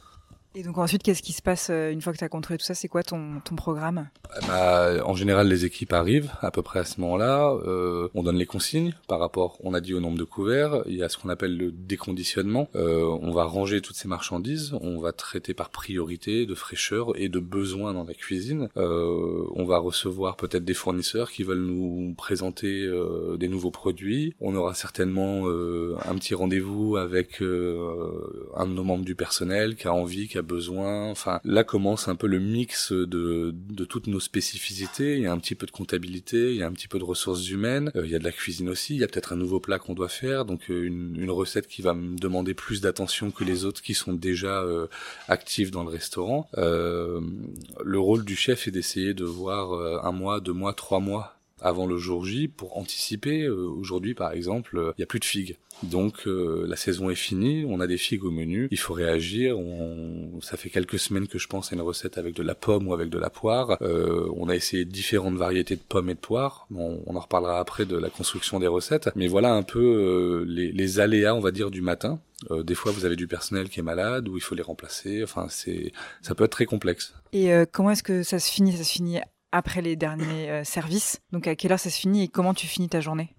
Et 0.56 0.62
donc 0.62 0.78
ensuite, 0.78 1.02
qu'est-ce 1.02 1.24
qui 1.24 1.34
se 1.34 1.42
passe 1.42 1.70
euh, 1.72 1.92
une 1.92 2.02
fois 2.02 2.14
que 2.14 2.20
tu 2.20 2.24
as 2.24 2.30
contrôlé 2.30 2.60
tout 2.60 2.66
ça? 2.66 2.76
C'est 2.76 2.88
quoi 2.88 3.02
ton, 3.02 3.40
ton 3.44 3.56
programme? 3.56 4.10
Bah, 4.48 5.04
En 5.04 5.16
général, 5.16 5.48
les 5.48 5.66
équipes 5.66 5.94
arrivent 5.94 6.32
à 6.42 6.52
peu 6.52 6.62
près 6.62 6.80
à 6.80 6.84
ce 6.84 7.02
moment-là. 7.02 7.52
Euh, 7.66 8.08
on 8.14 8.22
donne 8.22 8.38
les 8.38 8.46
consignes 8.46 8.94
par 9.08 9.20
rapport, 9.20 9.58
on 9.64 9.74
a 9.74 9.82
dit 9.82 9.96
au 9.96 10.00
nombre 10.00 10.18
de 10.18 10.24
couverts. 10.24 10.84
Il 10.86 10.96
y 10.96 11.02
a 11.02 11.10
ce 11.10 11.18
qu'on 11.18 11.30
appelle 11.30 11.58
le 11.58 11.72
déconditionnement. 11.72 12.70
Euh, 12.76 13.04
on 13.22 13.32
va 13.32 13.46
ranger 13.46 13.82
toutes 13.82 13.96
ces 13.96 14.08
marchandises. 14.08 14.76
On 14.82 15.00
va 15.00 15.12
traiter 15.12 15.56
par 15.56 15.72
priorité 15.72 16.46
de 16.46 16.54
fraîcheur 16.54 17.20
et 17.20 17.30
de 17.30 17.40
besoin 17.40 17.94
dans 17.94 18.04
la 18.04 18.14
cuisine. 18.14 18.70
Euh, 18.78 19.46
on 19.56 19.66
va 19.66 19.80
recevoir 19.80 20.36
peut-être 20.36 20.66
des 20.66 20.76
fournisseurs 20.76 21.32
qui 21.32 21.42
veulent 21.42 21.66
nous 21.66 22.14
présenter 22.16 22.84
euh, 22.84 23.38
des 23.38 23.48
nouveaux 23.48 23.72
produits. 23.72 24.36
On 24.40 24.56
aura 24.56 24.76
certainement 24.76 25.48
euh, 25.48 25.96
un 26.06 26.14
petit 26.16 26.36
rendez-vous 26.36 26.98
avec 26.98 27.42
un 27.42 28.68
de 28.68 28.74
nos 28.74 28.84
membres 28.84 29.06
du 29.06 29.16
personnel 29.16 29.76
qui 29.76 29.88
a 29.88 29.94
envie, 29.94 30.28
qui 30.28 30.38
a 30.38 30.43
besoin. 30.44 31.10
Enfin, 31.10 31.40
là 31.44 31.64
commence 31.64 32.08
un 32.08 32.16
peu 32.16 32.28
le 32.28 32.40
mix 32.40 32.92
de, 32.92 33.54
de 33.54 33.86
toutes 33.86 34.08
nos 34.08 34.20
spécificités. 34.20 35.16
Il 35.16 35.22
y 35.22 35.28
a 35.28 35.32
un 35.32 35.40
petit 35.40 35.56
peu 35.56 35.66
de 35.66 35.72
comptabilité, 35.72 36.52
il 36.52 36.58
y 36.58 36.64
a 36.64 36.68
un 36.68 36.72
petit 36.72 36.88
peu 36.88 37.00
de 37.00 37.04
ressources 37.04 37.50
humaines, 37.50 37.92
euh, 37.96 38.06
il 38.06 38.12
y 38.12 38.16
a 38.16 38.20
de 38.20 38.24
la 38.24 38.32
cuisine 38.32 38.70
aussi, 38.70 38.96
il 38.96 39.00
y 39.00 39.04
a 39.04 39.08
peut-être 39.08 39.34
un 39.34 39.36
nouveau 39.36 39.60
plat 39.60 39.80
qu'on 39.80 39.94
doit 39.94 40.10
faire, 40.10 40.46
donc 40.46 40.70
euh, 40.70 40.84
une, 40.84 41.16
une, 41.20 41.32
recette 41.32 41.68
qui 41.68 41.82
va 41.82 41.94
me 41.94 42.18
demander 42.18 42.54
plus 42.54 42.82
d'attention 42.82 43.32
que 43.32 43.44
les 43.44 43.66
autres 43.66 43.82
qui 43.82 43.94
sont 43.94 44.14
déjà 44.14 44.62
euh, 44.62 44.88
actifs 45.28 45.72
dans 45.72 45.84
le 45.84 45.90
restaurant. 45.90 46.48
le 46.56 48.00
rôle 48.00 48.26
du 48.26 48.36
chef 48.36 48.68
est 48.68 48.72
d'essayer 48.72 49.14
de 49.14 49.26
voir 49.26 50.06
un 50.06 50.12
mois, 50.12 50.40
deux 50.40 50.54
mois, 50.54 50.74
trois 50.74 51.00
mois 51.00 51.33
avant 51.64 51.88
le 51.88 51.98
jour 51.98 52.26
J 52.26 52.48
pour 52.48 52.78
anticiper. 52.78 53.48
Aujourd'hui, 53.50 54.14
par 54.14 54.32
exemple, 54.34 54.94
il 54.98 55.00
n'y 55.00 55.04
a 55.04 55.08
plus 55.08 55.20
de 55.20 55.26
figues. 55.26 55.58
Donc 55.82 56.28
euh, 56.28 56.66
la 56.68 56.76
saison 56.76 57.10
est 57.10 57.16
finie, 57.16 57.66
on 57.68 57.80
a 57.80 57.88
des 57.88 57.98
figues 57.98 58.24
au 58.24 58.32
menu, 58.32 58.68
il 58.72 58.78
faut 58.78 58.94
réagir. 58.94 59.58
On... 59.58 60.40
Ça 60.42 60.56
fait 60.56 60.70
quelques 60.70 61.00
semaines 61.00 61.28
que 61.28 61.40
je 61.40 61.48
pense 61.48 61.72
à 61.72 61.76
une 61.76 61.82
recette 61.82 62.18
avec 62.18 62.36
de 62.36 62.44
la 62.44 62.56
pomme 62.56 62.88
ou 62.88 62.94
avec 62.94 63.10
de 63.10 63.18
la 63.18 63.30
poire. 63.30 63.78
Euh, 63.82 64.30
on 64.36 64.50
a 64.50 64.56
essayé 64.56 64.86
différentes 64.86 65.36
variétés 65.36 65.76
de 65.76 65.82
pommes 65.82 66.10
et 66.10 66.14
de 66.14 66.20
poires. 66.20 66.68
on 66.74 67.16
en 67.16 67.20
reparlera 67.20 67.60
après 67.60 67.86
de 67.86 67.98
la 67.98 68.10
construction 68.10 68.60
des 68.60 68.68
recettes. 68.68 69.10
Mais 69.16 69.28
voilà 69.28 69.54
un 69.54 69.64
peu 69.64 69.80
euh, 69.80 70.46
les, 70.48 70.72
les, 70.72 71.00
aléas, 71.00 71.36
on 71.36 71.40
va 71.40 71.52
dire, 71.52 71.72
du 71.72 71.82
matin. 71.82 72.20
Euh, 72.52 72.64
des 72.64 72.76
fois, 72.76 72.92
vous 72.92 73.06
avez 73.06 73.16
du 73.16 73.28
personnel 73.28 73.70
qui 73.70 73.80
est 73.80 73.84
malade 73.84 74.28
ou 74.30 74.38
il 74.38 74.42
faut 74.42 74.56
les 74.56 74.64
remplacer. 74.64 75.24
Enfin, 75.24 75.48
c'est 75.50 75.92
ça 76.22 76.36
peut 76.36 76.44
être 76.44 76.52
très 76.52 76.66
complexe. 76.66 77.14
Et 77.34 77.52
comment 77.72 77.92
est-ce 77.92 78.04
que 78.04 78.24
ça 78.24 78.40
se 78.40 78.52
finit? 78.52 78.74
Ça 78.78 78.84
se 78.84 78.92
finit 78.92 79.20
après 79.54 79.82
les 79.82 79.96
derniers 79.96 80.66
services. 80.66 81.22
Donc 81.32 81.48
à 81.48 81.56
quelle 81.56 81.72
heure 81.72 81.80
ça 81.80 81.90
se 81.90 82.00
finit 82.00 82.24
et 82.24 82.28
comment 82.28 82.54
tu 82.54 82.68
finis 82.68 82.90
ta 82.90 83.00
journée? 83.00 83.34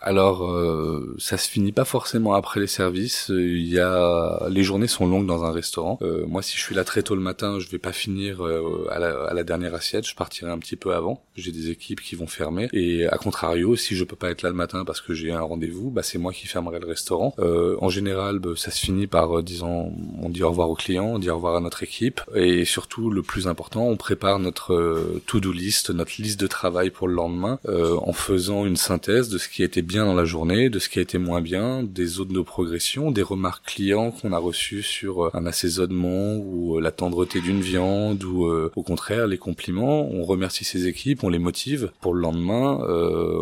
Alors, 0.00 0.44
euh, 0.44 1.14
ça 1.18 1.38
se 1.38 1.48
finit 1.48 1.72
pas 1.72 1.84
forcément 1.84 2.34
après 2.34 2.60
les 2.60 2.66
services. 2.66 3.26
Il 3.30 3.66
y 3.66 3.80
a 3.80 4.46
les 4.48 4.62
journées 4.62 4.86
sont 4.86 5.06
longues 5.06 5.26
dans 5.26 5.44
un 5.44 5.52
restaurant. 5.52 5.98
Euh, 6.02 6.26
moi, 6.26 6.42
si 6.42 6.56
je 6.56 6.62
suis 6.62 6.74
là 6.74 6.84
très 6.84 7.02
tôt 7.02 7.14
le 7.14 7.22
matin, 7.22 7.58
je 7.58 7.68
vais 7.70 7.78
pas 7.78 7.92
finir 7.92 8.44
euh, 8.44 8.86
à, 8.90 8.98
la, 8.98 9.24
à, 9.24 9.34
la, 9.34 9.42
dernière 9.42 9.74
assiette. 9.74 10.06
Je 10.06 10.14
partirai 10.14 10.50
un 10.50 10.58
petit 10.58 10.76
peu 10.76 10.94
avant. 10.94 11.22
J'ai 11.34 11.50
des 11.50 11.70
équipes 11.70 12.00
qui 12.00 12.14
vont 12.14 12.26
fermer. 12.26 12.68
Et 12.72 13.06
à 13.06 13.16
contrario, 13.16 13.74
si 13.74 13.96
je 13.96 14.04
peux 14.04 14.16
pas 14.16 14.30
être 14.30 14.42
là 14.42 14.50
le 14.50 14.54
matin 14.54 14.84
parce 14.84 15.00
que 15.00 15.14
j'ai 15.14 15.32
un 15.32 15.40
rendez-vous, 15.40 15.90
bah 15.90 16.02
c'est 16.02 16.18
moi 16.18 16.32
qui 16.32 16.46
fermerai 16.46 16.78
le 16.78 16.86
restaurant. 16.86 17.34
en 17.38 17.88
général, 17.88 18.38
bah, 18.38 18.50
ça 18.56 18.70
se 18.70 18.80
finit 18.80 19.06
par 19.06 19.42
disons, 19.42 19.92
on 20.22 20.28
dit 20.28 20.42
au 20.42 20.50
revoir 20.50 20.68
aux 20.68 20.74
clients, 20.74 21.06
on 21.06 21.18
dit 21.18 21.30
au 21.30 21.36
revoir 21.36 21.56
à 21.56 21.60
notre 21.60 21.82
équipe, 21.82 22.20
et 22.34 22.64
surtout 22.64 23.10
le 23.10 23.22
plus 23.22 23.48
important, 23.48 23.88
on 23.88 23.96
prépare 23.96 24.38
notre 24.38 25.20
to-do 25.26 25.52
list, 25.52 25.90
notre 25.90 26.20
liste 26.20 26.38
de 26.38 26.46
travail 26.46 26.90
pour 26.90 27.08
le 27.08 27.14
lendemain, 27.14 27.58
en 27.66 28.12
faisant 28.12 28.66
une 28.66 28.76
synthèse 28.76 29.28
de 29.28 29.38
ce 29.38 29.48
qui 29.48 29.62
était 29.62 29.82
bien 29.86 30.04
dans 30.04 30.14
la 30.14 30.24
journée, 30.24 30.68
de 30.68 30.78
ce 30.80 30.88
qui 30.88 30.98
a 30.98 31.02
été 31.02 31.16
moins 31.16 31.40
bien, 31.40 31.84
des 31.84 32.06
zones 32.06 32.32
de 32.32 32.40
progression, 32.40 33.12
des 33.12 33.22
remarques 33.22 33.66
clients 33.66 34.10
qu'on 34.10 34.32
a 34.32 34.38
reçues 34.38 34.82
sur 34.82 35.26
euh, 35.26 35.30
un 35.32 35.46
assaisonnement 35.46 36.34
ou 36.36 36.76
euh, 36.76 36.80
la 36.80 36.90
tendreté 36.90 37.40
d'une 37.40 37.60
viande 37.60 38.24
ou 38.24 38.46
euh, 38.46 38.72
au 38.74 38.82
contraire 38.82 39.28
les 39.28 39.38
compliments. 39.38 40.08
On 40.10 40.24
remercie 40.24 40.64
ces 40.64 40.88
équipes, 40.88 41.22
on 41.22 41.28
les 41.28 41.38
motive 41.38 41.92
pour 42.00 42.14
le 42.14 42.20
lendemain 42.20 42.56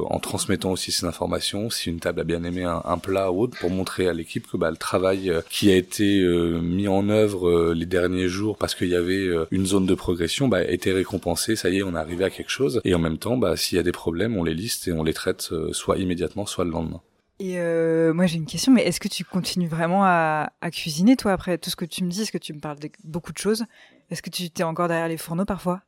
en 0.07 0.19
transmettant 0.19 0.73
aussi 0.73 0.93
ces 0.93 1.07
informations. 1.07 1.71
Si 1.71 1.89
une 1.89 2.01
table 2.01 2.21
a 2.21 2.25
bien 2.25 2.45
aimé 2.45 2.65
un, 2.65 2.99
plat 2.99 3.33
ou 3.33 3.43
autre, 3.43 3.57
pour 3.59 3.71
montrer 3.71 4.07
à 4.07 4.13
l'équipe 4.13 4.47
que 4.47 4.57
bah, 4.57 4.71
le 4.71 4.77
travail 4.77 5.33
qui 5.49 5.71
a 5.71 5.77
été 5.77 6.23
mis 6.61 6.89
en 6.89 7.09
œuvre 7.09 7.73
les 7.73 7.87
derniers 7.87 8.29
jours 8.29 8.59
parce 8.59 8.75
qu'il 8.75 8.89
y 8.89 8.95
avait 8.95 9.29
une 9.51 9.65
zone 9.65 9.87
de 9.87 9.95
progression 9.95 10.49
bah, 10.49 10.63
été 10.63 10.93
récompensé. 10.93 11.57
Ça 11.57 11.71
y 11.71 11.79
est, 11.79 11.83
on 11.83 11.95
est 11.95 11.99
arrivé 11.99 12.25
à 12.25 12.31
quelque 12.31 12.51
chose. 12.51 12.81
Et 12.85 12.95
en 12.95 12.99
même 12.99 13.19
temps, 13.19 13.37
bah, 13.37 13.57
s'il 13.57 13.77
y 13.77 13.79
a 13.79 13.85
des 13.85 13.93
problèmes, 13.93 14.37
on 14.37 14.45
les 14.45 14.55
liste 14.55 14.89
et 14.89 14.93
on 14.93 15.03
les 15.03 15.15
traite 15.15 15.51
soit 15.73 15.99
immédiatement 15.99 16.34
le 16.37 16.71
lendemain. 16.71 17.01
Et 17.41 17.59
euh, 17.59 18.15
moi 18.15 18.27
j'ai 18.27 18.37
une 18.37 18.47
question, 18.47 18.73
mais 18.73 18.83
est-ce 18.83 19.01
que 19.01 19.09
tu 19.09 19.25
continues 19.25 19.67
vraiment 19.67 20.05
à, 20.05 20.51
cuisiner 20.73 21.17
toi 21.17 21.33
après 21.33 21.59
tout 21.59 21.71
ce 21.71 21.77
que 21.77 21.85
tu 21.85 22.05
me 22.05 22.11
dis 22.11 22.23
Est-ce 22.23 22.33
que 22.33 22.39
tu 22.39 22.53
me 22.53 22.61
parles 22.61 22.79
de 22.79 22.91
beaucoup 23.03 23.33
de 23.33 23.39
choses 23.39 23.65
Est-ce 24.11 24.23
que 24.23 24.31
tu 24.31 24.51
t'es 24.51 24.63
encore 24.63 24.89
derrière 24.89 25.09
les 25.09 25.17
fourneaux 25.17 25.45
parfois? 25.45 25.83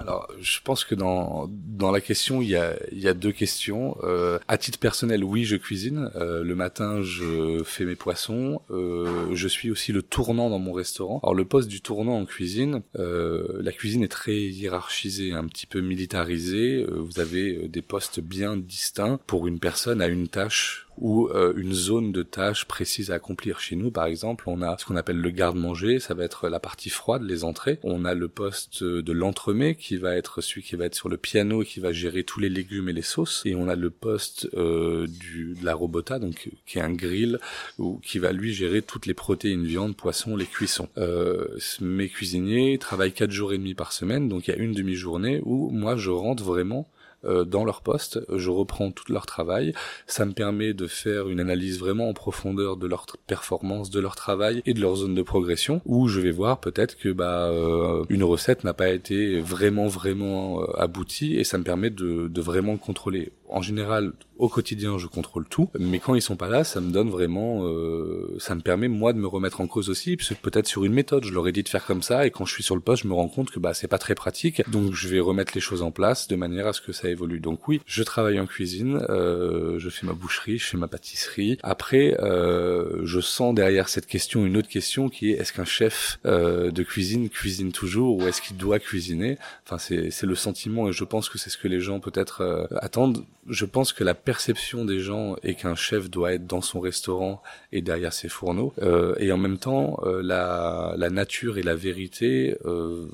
Alors, 0.00 0.28
je 0.40 0.60
pense 0.64 0.84
que 0.84 0.94
dans 0.94 1.50
dans 1.50 1.90
la 1.90 2.00
question, 2.00 2.40
il 2.40 2.48
y 2.48 2.56
a 2.56 2.74
il 2.90 3.00
y 3.00 3.08
a 3.08 3.12
deux 3.12 3.32
questions. 3.32 3.98
Euh, 4.02 4.38
à 4.48 4.56
titre 4.56 4.78
personnel, 4.78 5.22
oui, 5.22 5.44
je 5.44 5.56
cuisine. 5.56 6.10
Euh, 6.16 6.42
le 6.42 6.54
matin, 6.54 7.02
je 7.02 7.62
fais 7.64 7.84
mes 7.84 7.96
poissons. 7.96 8.62
Euh, 8.70 9.28
je 9.34 9.46
suis 9.46 9.70
aussi 9.70 9.92
le 9.92 10.02
tournant 10.02 10.48
dans 10.48 10.58
mon 10.58 10.72
restaurant. 10.72 11.20
Alors, 11.22 11.34
le 11.34 11.44
poste 11.44 11.68
du 11.68 11.82
tournant 11.82 12.18
en 12.18 12.24
cuisine, 12.24 12.80
euh, 12.98 13.60
la 13.62 13.72
cuisine 13.72 14.02
est 14.02 14.08
très 14.08 14.36
hiérarchisée, 14.36 15.32
un 15.32 15.44
petit 15.44 15.66
peu 15.66 15.82
militarisée. 15.82 16.86
Euh, 16.88 16.94
vous 16.96 17.20
avez 17.20 17.56
euh, 17.56 17.68
des 17.68 17.82
postes 17.82 18.20
bien 18.20 18.56
distincts 18.56 19.20
pour 19.26 19.46
une 19.46 19.60
personne 19.60 20.00
à 20.00 20.06
une 20.06 20.28
tâche 20.28 20.86
ou 20.98 21.28
euh, 21.28 21.52
une 21.56 21.72
zone 21.72 22.12
de 22.12 22.22
tâches 22.22 22.66
précises 22.66 23.10
à 23.10 23.14
accomplir. 23.14 23.60
Chez 23.60 23.76
nous, 23.76 23.90
par 23.90 24.06
exemple, 24.06 24.44
on 24.46 24.62
a 24.62 24.76
ce 24.78 24.84
qu'on 24.84 24.96
appelle 24.96 25.20
le 25.20 25.30
garde-manger, 25.30 25.98
ça 25.98 26.14
va 26.14 26.24
être 26.24 26.48
la 26.48 26.60
partie 26.60 26.90
froide, 26.90 27.22
les 27.22 27.44
entrées. 27.44 27.78
On 27.82 28.04
a 28.04 28.14
le 28.14 28.28
poste 28.28 28.84
de 28.84 29.12
l'entremet 29.12 29.74
qui 29.74 29.96
va 29.96 30.14
être 30.16 30.40
celui 30.40 30.62
qui 30.62 30.76
va 30.76 30.84
être 30.86 30.94
sur 30.94 31.08
le 31.08 31.16
piano 31.16 31.62
et 31.62 31.66
qui 31.66 31.80
va 31.80 31.92
gérer 31.92 32.24
tous 32.24 32.40
les 32.40 32.48
légumes 32.48 32.88
et 32.88 32.92
les 32.92 33.02
sauces. 33.02 33.42
Et 33.44 33.54
on 33.54 33.68
a 33.68 33.76
le 33.76 33.90
poste 33.90 34.48
euh, 34.54 35.06
du, 35.06 35.54
de 35.58 35.64
la 35.64 35.74
robota, 35.74 36.18
donc 36.18 36.50
qui 36.66 36.78
est 36.78 36.82
un 36.82 36.92
grill, 36.92 37.38
ou 37.78 37.98
qui 38.04 38.18
va 38.18 38.32
lui 38.32 38.52
gérer 38.52 38.82
toutes 38.82 39.06
les 39.06 39.14
protéines, 39.14 39.64
viande, 39.64 39.96
poisson, 39.96 40.36
les 40.36 40.46
cuissons. 40.46 40.88
Euh, 40.98 41.58
mes 41.80 42.08
cuisiniers 42.08 42.78
travaillent 42.78 43.12
quatre 43.12 43.30
jours 43.30 43.52
et 43.52 43.58
demi 43.58 43.74
par 43.74 43.92
semaine, 43.92 44.28
donc 44.28 44.48
il 44.48 44.50
y 44.50 44.54
a 44.54 44.58
une 44.58 44.72
demi-journée 44.72 45.40
où 45.44 45.70
moi 45.70 45.96
je 45.96 46.10
rentre 46.10 46.42
vraiment 46.42 46.88
euh, 47.24 47.44
dans 47.44 47.64
leur 47.64 47.82
poste, 47.82 48.20
je 48.34 48.50
reprends 48.50 48.90
tout 48.90 49.12
leur 49.12 49.26
travail, 49.26 49.72
ça 50.06 50.24
me 50.24 50.32
permet 50.32 50.72
de 50.72 50.86
faire 50.86 51.28
une 51.28 51.40
analyse 51.40 51.78
vraiment 51.78 52.08
en 52.08 52.14
profondeur 52.14 52.76
de 52.76 52.86
leur 52.86 53.06
performance, 53.26 53.90
de 53.90 54.00
leur 54.00 54.16
travail 54.16 54.62
et 54.66 54.74
de 54.74 54.80
leur 54.80 54.96
zone 54.96 55.14
de 55.14 55.22
progression, 55.22 55.82
où 55.84 56.08
je 56.08 56.20
vais 56.20 56.30
voir 56.30 56.60
peut-être 56.60 56.96
que 56.96 57.10
bah 57.10 57.48
euh, 57.48 58.04
une 58.08 58.24
recette 58.24 58.64
n'a 58.64 58.74
pas 58.74 58.88
été 58.88 59.40
vraiment 59.40 59.86
vraiment 59.86 60.62
euh, 60.62 60.66
aboutie 60.78 61.36
et 61.36 61.44
ça 61.44 61.58
me 61.58 61.64
permet 61.64 61.90
de, 61.90 62.28
de 62.28 62.40
vraiment 62.40 62.72
le 62.72 62.78
contrôler. 62.78 63.32
En 63.48 63.62
général, 63.62 64.12
au 64.40 64.48
quotidien, 64.48 64.98
je 64.98 65.06
contrôle 65.06 65.46
tout, 65.48 65.68
mais 65.78 65.98
quand 65.98 66.14
ils 66.14 66.22
sont 66.22 66.36
pas 66.36 66.48
là, 66.48 66.64
ça 66.64 66.80
me 66.80 66.90
donne 66.90 67.10
vraiment, 67.10 67.64
euh, 67.64 68.36
ça 68.38 68.54
me 68.54 68.60
permet 68.60 68.88
moi 68.88 69.12
de 69.12 69.18
me 69.18 69.26
remettre 69.26 69.60
en 69.60 69.66
cause 69.66 69.90
aussi, 69.90 70.16
peut-être 70.16 70.66
sur 70.66 70.84
une 70.84 70.92
méthode, 70.92 71.24
je 71.24 71.32
leur 71.32 71.46
ai 71.46 71.52
dit 71.52 71.62
de 71.62 71.68
faire 71.68 71.84
comme 71.84 72.02
ça, 72.02 72.26
et 72.26 72.30
quand 72.30 72.44
je 72.44 72.54
suis 72.54 72.62
sur 72.62 72.74
le 72.74 72.80
poste, 72.80 73.02
je 73.02 73.08
me 73.08 73.14
rends 73.14 73.28
compte 73.28 73.50
que 73.50 73.58
bah 73.58 73.74
c'est 73.74 73.88
pas 73.88 73.98
très 73.98 74.14
pratique, 74.14 74.68
donc 74.70 74.94
je 74.94 75.08
vais 75.08 75.20
remettre 75.20 75.52
les 75.54 75.60
choses 75.60 75.82
en 75.82 75.90
place 75.90 76.28
de 76.28 76.36
manière 76.36 76.66
à 76.66 76.72
ce 76.72 76.80
que 76.80 76.92
ça 76.92 77.08
évolue. 77.08 77.40
Donc 77.40 77.68
oui, 77.68 77.80
je 77.86 78.02
travaille 78.02 78.40
en 78.40 78.46
cuisine, 78.46 79.00
euh, 79.08 79.78
je 79.78 79.88
fais 79.90 80.06
ma 80.06 80.12
boucherie, 80.12 80.58
je 80.58 80.66
fais 80.66 80.76
ma 80.76 80.88
pâtisserie. 80.88 81.58
Après, 81.62 82.16
euh, 82.20 83.00
je 83.04 83.20
sens 83.20 83.54
derrière 83.54 83.88
cette 83.88 84.06
question 84.06 84.46
une 84.46 84.56
autre 84.56 84.68
question 84.68 85.08
qui 85.08 85.30
est 85.30 85.34
est-ce 85.34 85.52
qu'un 85.52 85.64
chef 85.64 86.18
euh, 86.26 86.70
de 86.70 86.82
cuisine 86.82 87.28
cuisine 87.28 87.72
toujours 87.72 88.18
ou 88.18 88.26
est-ce 88.26 88.40
qu'il 88.40 88.56
doit 88.56 88.78
cuisiner? 88.78 89.38
Enfin, 89.66 89.78
c'est 89.78 90.10
c'est 90.10 90.26
le 90.26 90.34
sentiment, 90.34 90.88
et 90.88 90.92
je 90.92 91.04
pense 91.04 91.28
que 91.28 91.38
c'est 91.38 91.50
ce 91.50 91.58
que 91.58 91.68
les 91.68 91.80
gens 91.80 92.00
peut-être 92.00 92.42
euh, 92.42 92.66
attendent. 92.76 93.24
Je 93.48 93.64
pense 93.64 93.92
que 93.92 94.04
la 94.04 94.14
perception 94.30 94.84
des 94.84 95.00
gens 95.00 95.34
est 95.42 95.56
qu'un 95.56 95.74
chef 95.74 96.08
doit 96.08 96.34
être 96.34 96.46
dans 96.46 96.60
son 96.60 96.78
restaurant 96.78 97.42
et 97.72 97.82
derrière 97.82 98.12
ses 98.12 98.28
fourneaux. 98.28 98.72
Euh, 98.80 99.16
et 99.18 99.32
en 99.32 99.36
même 99.36 99.58
temps, 99.58 99.98
euh, 100.04 100.22
la, 100.22 100.94
la, 100.96 101.10
nature 101.10 101.58
et 101.58 101.64
la 101.64 101.74
vérité 101.74 102.56
euh, 102.64 103.08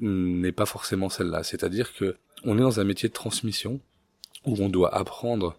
n'est 0.00 0.52
pas 0.52 0.64
forcément 0.64 1.08
celle-là. 1.08 1.42
C'est-à-dire 1.42 1.92
que 1.92 2.14
on 2.44 2.56
est 2.56 2.60
dans 2.60 2.78
un 2.78 2.84
métier 2.84 3.08
de 3.08 3.14
transmission 3.14 3.80
où 4.46 4.54
on 4.60 4.68
doit 4.68 4.94
apprendre 4.94 5.56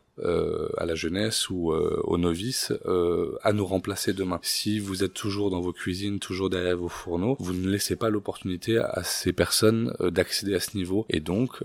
à 0.78 0.86
la 0.86 0.96
jeunesse 0.96 1.50
ou 1.50 1.74
aux 1.74 2.18
novices 2.18 2.72
à 3.44 3.52
nous 3.52 3.66
remplacer 3.66 4.14
demain. 4.14 4.40
Si 4.44 4.80
vous 4.80 5.04
êtes 5.04 5.14
toujours 5.14 5.50
dans 5.50 5.60
vos 5.60 5.74
cuisines, 5.74 6.20
toujours 6.20 6.50
derrière 6.50 6.78
vos 6.78 6.88
fourneaux, 6.88 7.36
vous 7.40 7.54
ne 7.54 7.68
laissez 7.70 7.98
pas 7.98 8.10
l'opportunité 8.10 8.78
à 8.78 9.04
ces 9.04 9.34
personnes 9.34 9.94
d'accéder 10.00 10.56
à 10.56 10.62
ce 10.62 10.78
niveau. 10.78 11.06
Et 11.10 11.20
donc, 11.20 11.62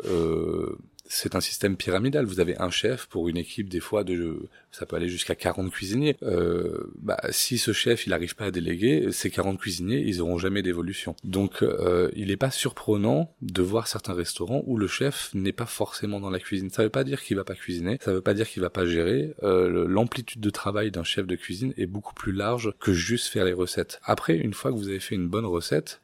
c'est 1.12 1.34
un 1.34 1.40
système 1.40 1.76
pyramidal. 1.76 2.24
Vous 2.24 2.38
avez 2.38 2.56
un 2.60 2.70
chef 2.70 3.06
pour 3.06 3.28
une 3.28 3.36
équipe 3.36 3.68
des 3.68 3.80
fois 3.80 4.04
de, 4.04 4.48
ça 4.70 4.86
peut 4.86 4.94
aller 4.94 5.08
jusqu'à 5.08 5.34
40 5.34 5.72
cuisiniers. 5.72 6.16
Euh, 6.22 6.88
bah, 7.02 7.18
si 7.30 7.58
ce 7.58 7.72
chef 7.72 8.06
il 8.06 8.10
n'arrive 8.10 8.36
pas 8.36 8.46
à 8.46 8.50
déléguer, 8.52 9.10
ces 9.10 9.28
40 9.28 9.58
cuisiniers 9.58 9.98
ils 10.06 10.22
auront 10.22 10.38
jamais 10.38 10.62
d'évolution. 10.62 11.16
Donc 11.24 11.62
euh, 11.62 12.10
il 12.14 12.28
n'est 12.28 12.36
pas 12.36 12.52
surprenant 12.52 13.34
de 13.42 13.60
voir 13.60 13.88
certains 13.88 14.14
restaurants 14.14 14.62
où 14.66 14.76
le 14.76 14.86
chef 14.86 15.30
n'est 15.34 15.52
pas 15.52 15.66
forcément 15.66 16.20
dans 16.20 16.30
la 16.30 16.38
cuisine. 16.38 16.70
Ça 16.70 16.84
veut 16.84 16.90
pas 16.90 17.02
dire 17.02 17.22
qu'il 17.22 17.36
va 17.36 17.44
pas 17.44 17.56
cuisiner, 17.56 17.98
ça 18.00 18.12
veut 18.12 18.20
pas 18.20 18.34
dire 18.34 18.48
qu'il 18.48 18.62
va 18.62 18.70
pas 18.70 18.86
gérer. 18.86 19.34
Euh, 19.42 19.88
L'amplitude 19.88 20.40
de 20.40 20.50
travail 20.50 20.92
d'un 20.92 21.04
chef 21.04 21.26
de 21.26 21.34
cuisine 21.34 21.74
est 21.76 21.86
beaucoup 21.86 22.14
plus 22.14 22.32
large 22.32 22.72
que 22.78 22.92
juste 22.92 23.26
faire 23.26 23.44
les 23.44 23.52
recettes. 23.52 24.00
Après, 24.04 24.36
une 24.36 24.54
fois 24.54 24.70
que 24.70 24.76
vous 24.76 24.88
avez 24.88 25.00
fait 25.00 25.16
une 25.16 25.28
bonne 25.28 25.46
recette, 25.46 26.00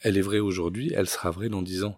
elle 0.00 0.18
est 0.18 0.22
vraie 0.22 0.40
aujourd'hui, 0.40 0.92
elle 0.96 1.08
sera 1.08 1.30
vraie 1.30 1.48
dans 1.48 1.62
10 1.62 1.84
ans. 1.84 1.96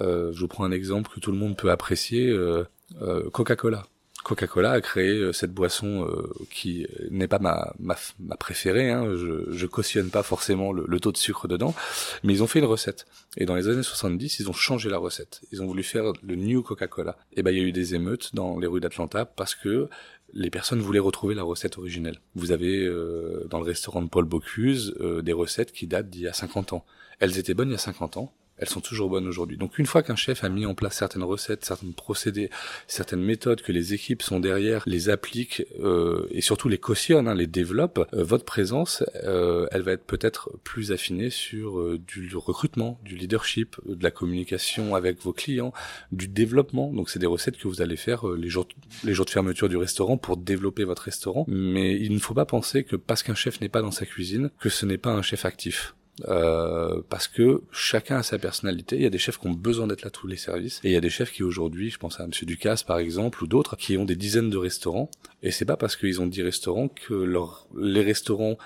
Euh, 0.00 0.32
je 0.32 0.46
prends 0.46 0.64
un 0.64 0.72
exemple 0.72 1.10
que 1.14 1.20
tout 1.20 1.32
le 1.32 1.38
monde 1.38 1.56
peut 1.56 1.70
apprécier, 1.70 2.28
euh, 2.28 2.64
euh, 3.02 3.28
Coca-Cola. 3.30 3.86
Coca-Cola 4.24 4.72
a 4.72 4.80
créé 4.80 5.32
cette 5.32 5.52
boisson 5.52 6.08
qui 6.50 6.84
n'est 7.12 7.28
pas 7.28 7.38
ma, 7.38 7.72
ma, 7.78 7.94
ma 8.18 8.36
préférée, 8.36 8.90
hein. 8.90 9.14
je, 9.14 9.52
je 9.52 9.66
cautionne 9.66 10.10
pas 10.10 10.24
forcément 10.24 10.72
le, 10.72 10.84
le, 10.84 10.98
taux 10.98 11.12
de 11.12 11.16
sucre 11.16 11.46
dedans, 11.46 11.76
mais 12.24 12.32
ils 12.32 12.42
ont 12.42 12.48
fait 12.48 12.58
une 12.58 12.64
recette. 12.64 13.06
Et 13.36 13.46
dans 13.46 13.54
les 13.54 13.68
années 13.68 13.84
70, 13.84 14.40
ils 14.40 14.50
ont 14.50 14.52
changé 14.52 14.90
la 14.90 14.98
recette. 14.98 15.42
Ils 15.52 15.62
ont 15.62 15.66
voulu 15.66 15.84
faire 15.84 16.12
le 16.24 16.34
New 16.34 16.64
Coca-Cola. 16.64 17.16
Et 17.34 17.44
ben 17.44 17.52
il 17.52 17.58
y 17.58 17.60
a 17.60 17.64
eu 17.64 17.70
des 17.70 17.94
émeutes 17.94 18.34
dans 18.34 18.58
les 18.58 18.66
rues 18.66 18.80
d'Atlanta 18.80 19.26
parce 19.26 19.54
que 19.54 19.88
les 20.32 20.50
personnes 20.50 20.80
voulaient 20.80 20.98
retrouver 20.98 21.34
la 21.34 21.42
recette 21.42 21.78
originelle. 21.78 22.20
Vous 22.34 22.52
avez 22.52 22.84
euh, 22.84 23.46
dans 23.48 23.58
le 23.58 23.64
restaurant 23.64 24.02
de 24.02 24.08
Paul 24.08 24.24
Bocuse 24.24 24.94
euh, 25.00 25.22
des 25.22 25.32
recettes 25.32 25.72
qui 25.72 25.86
datent 25.86 26.10
d'il 26.10 26.22
y 26.22 26.28
a 26.28 26.32
50 26.32 26.72
ans. 26.72 26.84
Elles 27.20 27.38
étaient 27.38 27.54
bonnes 27.54 27.68
il 27.68 27.72
y 27.72 27.76
a 27.76 27.78
50 27.78 28.18
ans, 28.18 28.32
elles 28.58 28.68
sont 28.68 28.80
toujours 28.80 29.10
bonnes 29.10 29.26
aujourd'hui. 29.26 29.56
Donc 29.56 29.78
une 29.78 29.86
fois 29.86 30.02
qu'un 30.02 30.16
chef 30.16 30.44
a 30.44 30.48
mis 30.48 30.66
en 30.66 30.74
place 30.74 30.96
certaines 30.96 31.22
recettes, 31.22 31.64
certains 31.64 31.90
procédés, 31.90 32.50
certaines 32.86 33.22
méthodes, 33.22 33.62
que 33.62 33.72
les 33.72 33.94
équipes 33.94 34.22
sont 34.22 34.40
derrière, 34.40 34.82
les 34.86 35.10
appliquent 35.10 35.66
euh, 35.80 36.26
et 36.30 36.40
surtout 36.40 36.68
les 36.68 36.78
cautionnent, 36.78 37.28
hein, 37.28 37.34
les 37.34 37.46
développent, 37.46 38.06
euh, 38.14 38.24
votre 38.24 38.44
présence, 38.44 39.04
euh, 39.24 39.66
elle 39.72 39.82
va 39.82 39.92
être 39.92 40.04
peut-être 40.04 40.50
plus 40.64 40.92
affinée 40.92 41.30
sur 41.30 41.78
euh, 41.78 41.98
du 41.98 42.34
recrutement, 42.36 42.98
du 43.04 43.16
leadership, 43.16 43.76
de 43.86 44.02
la 44.02 44.10
communication 44.10 44.94
avec 44.94 45.20
vos 45.20 45.32
clients, 45.32 45.72
du 46.12 46.28
développement. 46.28 46.92
Donc 46.92 47.10
c'est 47.10 47.18
des 47.18 47.26
recettes 47.26 47.58
que 47.58 47.68
vous 47.68 47.82
allez 47.82 47.96
faire 47.96 48.28
euh, 48.28 48.36
les 48.36 48.48
jours 48.48 48.66
les 49.04 49.14
jours 49.14 49.26
de 49.26 49.30
fermeture 49.30 49.68
du 49.68 49.76
restaurant 49.76 50.16
pour 50.16 50.36
développer 50.36 50.84
votre 50.84 51.02
restaurant. 51.02 51.44
Mais 51.48 51.96
il 51.96 52.12
ne 52.12 52.18
faut 52.18 52.34
pas 52.34 52.46
penser 52.46 52.84
que 52.84 52.96
parce 52.96 53.22
qu'un 53.22 53.34
chef 53.34 53.60
n'est 53.60 53.68
pas 53.68 53.82
dans 53.82 53.90
sa 53.90 54.06
cuisine, 54.06 54.50
que 54.60 54.68
ce 54.68 54.86
n'est 54.86 54.98
pas 54.98 55.12
un 55.12 55.22
chef 55.22 55.44
actif. 55.44 55.94
Euh, 56.28 57.02
parce 57.10 57.28
que 57.28 57.62
chacun 57.72 58.16
a 58.16 58.22
sa 58.22 58.38
personnalité. 58.38 58.96
Il 58.96 59.02
y 59.02 59.06
a 59.06 59.10
des 59.10 59.18
chefs 59.18 59.38
qui 59.38 59.46
ont 59.46 59.52
besoin 59.52 59.86
d'être 59.86 60.02
là 60.02 60.10
tous 60.10 60.26
les 60.26 60.36
services, 60.36 60.80
et 60.82 60.88
il 60.88 60.92
y 60.92 60.96
a 60.96 61.00
des 61.00 61.10
chefs 61.10 61.32
qui 61.32 61.42
aujourd'hui, 61.42 61.90
je 61.90 61.98
pense 61.98 62.20
à 62.20 62.26
Monsieur 62.26 62.46
Ducasse 62.46 62.82
par 62.82 62.98
exemple, 62.98 63.44
ou 63.44 63.46
d'autres, 63.46 63.76
qui 63.76 63.98
ont 63.98 64.04
des 64.04 64.16
dizaines 64.16 64.50
de 64.50 64.56
restaurants. 64.56 65.10
Et 65.42 65.50
c'est 65.50 65.64
pas 65.66 65.76
parce 65.76 65.96
qu'ils 65.96 66.20
ont 66.20 66.26
dix 66.26 66.42
restaurants 66.42 66.88
que 66.88 67.14
leur, 67.14 67.68
les 67.76 68.02
restaurants 68.02 68.56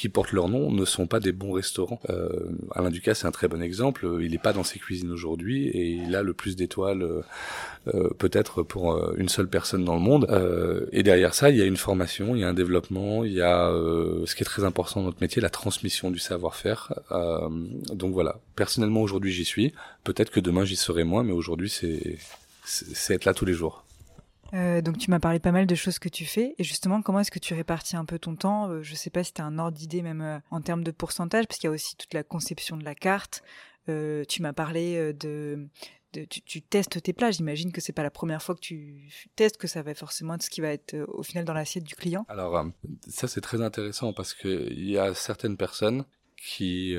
qui 0.00 0.08
portent 0.08 0.32
leur 0.32 0.48
nom 0.48 0.72
ne 0.72 0.86
sont 0.86 1.06
pas 1.06 1.20
des 1.20 1.30
bons 1.30 1.52
restaurants. 1.52 2.00
Euh, 2.08 2.30
Alain 2.74 2.88
Ducasse 2.88 3.18
c'est 3.18 3.26
un 3.26 3.32
très 3.32 3.48
bon 3.48 3.60
exemple. 3.60 4.08
Il 4.22 4.30
n'est 4.30 4.38
pas 4.38 4.54
dans 4.54 4.64
ses 4.64 4.78
cuisines 4.78 5.10
aujourd'hui 5.10 5.68
et 5.68 5.88
il 5.88 6.16
a 6.16 6.22
le 6.22 6.32
plus 6.32 6.56
d'étoiles 6.56 7.02
euh, 7.02 7.20
euh 7.88 8.08
peut-être 8.18 8.62
pour 8.62 8.94
euh, 8.94 9.14
une 9.18 9.28
seule 9.28 9.48
personne 9.48 9.84
dans 9.84 9.94
le 9.94 10.00
monde. 10.00 10.26
Euh, 10.30 10.86
et 10.92 11.02
derrière 11.02 11.34
ça, 11.34 11.50
il 11.50 11.58
y 11.58 11.60
a 11.60 11.66
une 11.66 11.76
formation, 11.76 12.34
il 12.34 12.40
y 12.40 12.44
a 12.44 12.48
un 12.48 12.54
développement, 12.54 13.24
il 13.24 13.34
y 13.34 13.42
a 13.42 13.70
ce 14.24 14.34
qui 14.34 14.42
est 14.42 14.46
très 14.46 14.64
important 14.64 15.00
dans 15.00 15.06
notre 15.08 15.20
métier, 15.20 15.42
la 15.42 15.50
transmission 15.50 16.10
du 16.10 16.18
savoir-faire. 16.18 16.94
donc 17.92 18.14
voilà. 18.14 18.40
Personnellement 18.56 19.02
aujourd'hui 19.02 19.32
j'y 19.32 19.44
suis. 19.44 19.74
Peut-être 20.02 20.30
que 20.30 20.40
demain 20.40 20.64
j'y 20.64 20.76
serai 20.76 21.04
moins, 21.04 21.24
mais 21.24 21.32
aujourd'hui 21.32 21.68
c'est 21.68 22.16
c'est 22.64 23.12
être 23.12 23.26
là 23.26 23.34
tous 23.34 23.44
les 23.44 23.52
jours. 23.52 23.84
Euh, 24.52 24.80
donc 24.80 24.98
tu 24.98 25.10
m'as 25.10 25.20
parlé 25.20 25.38
pas 25.38 25.52
mal 25.52 25.66
de 25.66 25.74
choses 25.74 25.98
que 25.98 26.08
tu 26.08 26.24
fais 26.24 26.54
et 26.58 26.64
justement 26.64 27.02
comment 27.02 27.20
est-ce 27.20 27.30
que 27.30 27.38
tu 27.38 27.54
répartis 27.54 27.96
un 27.96 28.04
peu 28.04 28.18
ton 28.18 28.36
temps? 28.36 28.68
Euh, 28.68 28.82
Je 28.82 28.94
sais 28.94 29.10
pas 29.10 29.22
si 29.22 29.32
tu 29.32 29.40
as 29.40 29.44
un 29.44 29.58
ordre 29.58 29.76
d'idée 29.76 30.02
même 30.02 30.22
euh, 30.22 30.38
en 30.50 30.60
termes 30.60 30.82
de 30.82 30.90
pourcentage 30.90 31.46
parce 31.46 31.58
qu'il 31.58 31.68
y 31.68 31.70
a 31.70 31.74
aussi 31.74 31.96
toute 31.96 32.14
la 32.14 32.22
conception 32.22 32.76
de 32.76 32.84
la 32.84 32.94
carte. 32.94 33.42
Tu 33.86 34.42
m'as 34.42 34.52
parlé 34.52 35.12
de, 35.14 35.66
tu, 36.12 36.62
testes 36.62 37.02
tes 37.02 37.12
plats. 37.12 37.32
J'imagine 37.32 37.72
que 37.72 37.80
c'est 37.80 37.92
pas 37.92 38.04
la 38.04 38.10
première 38.12 38.40
fois 38.40 38.54
que 38.54 38.60
tu 38.60 39.10
testes 39.34 39.56
que 39.56 39.66
ça 39.66 39.82
va 39.82 39.96
forcément 39.96 40.34
être 40.34 40.44
ce 40.44 40.50
qui 40.50 40.60
va 40.60 40.68
être 40.68 40.96
au 41.08 41.24
final 41.24 41.44
dans 41.44 41.54
l'assiette 41.54 41.82
du 41.82 41.96
client. 41.96 42.24
Alors 42.28 42.64
ça 43.08 43.26
c'est 43.26 43.40
très 43.40 43.62
intéressant 43.62 44.12
parce 44.12 44.32
que 44.32 44.68
il 44.70 44.88
y 44.88 44.96
a 44.96 45.12
certaines 45.12 45.56
personnes 45.56 46.04
qui 46.36 46.94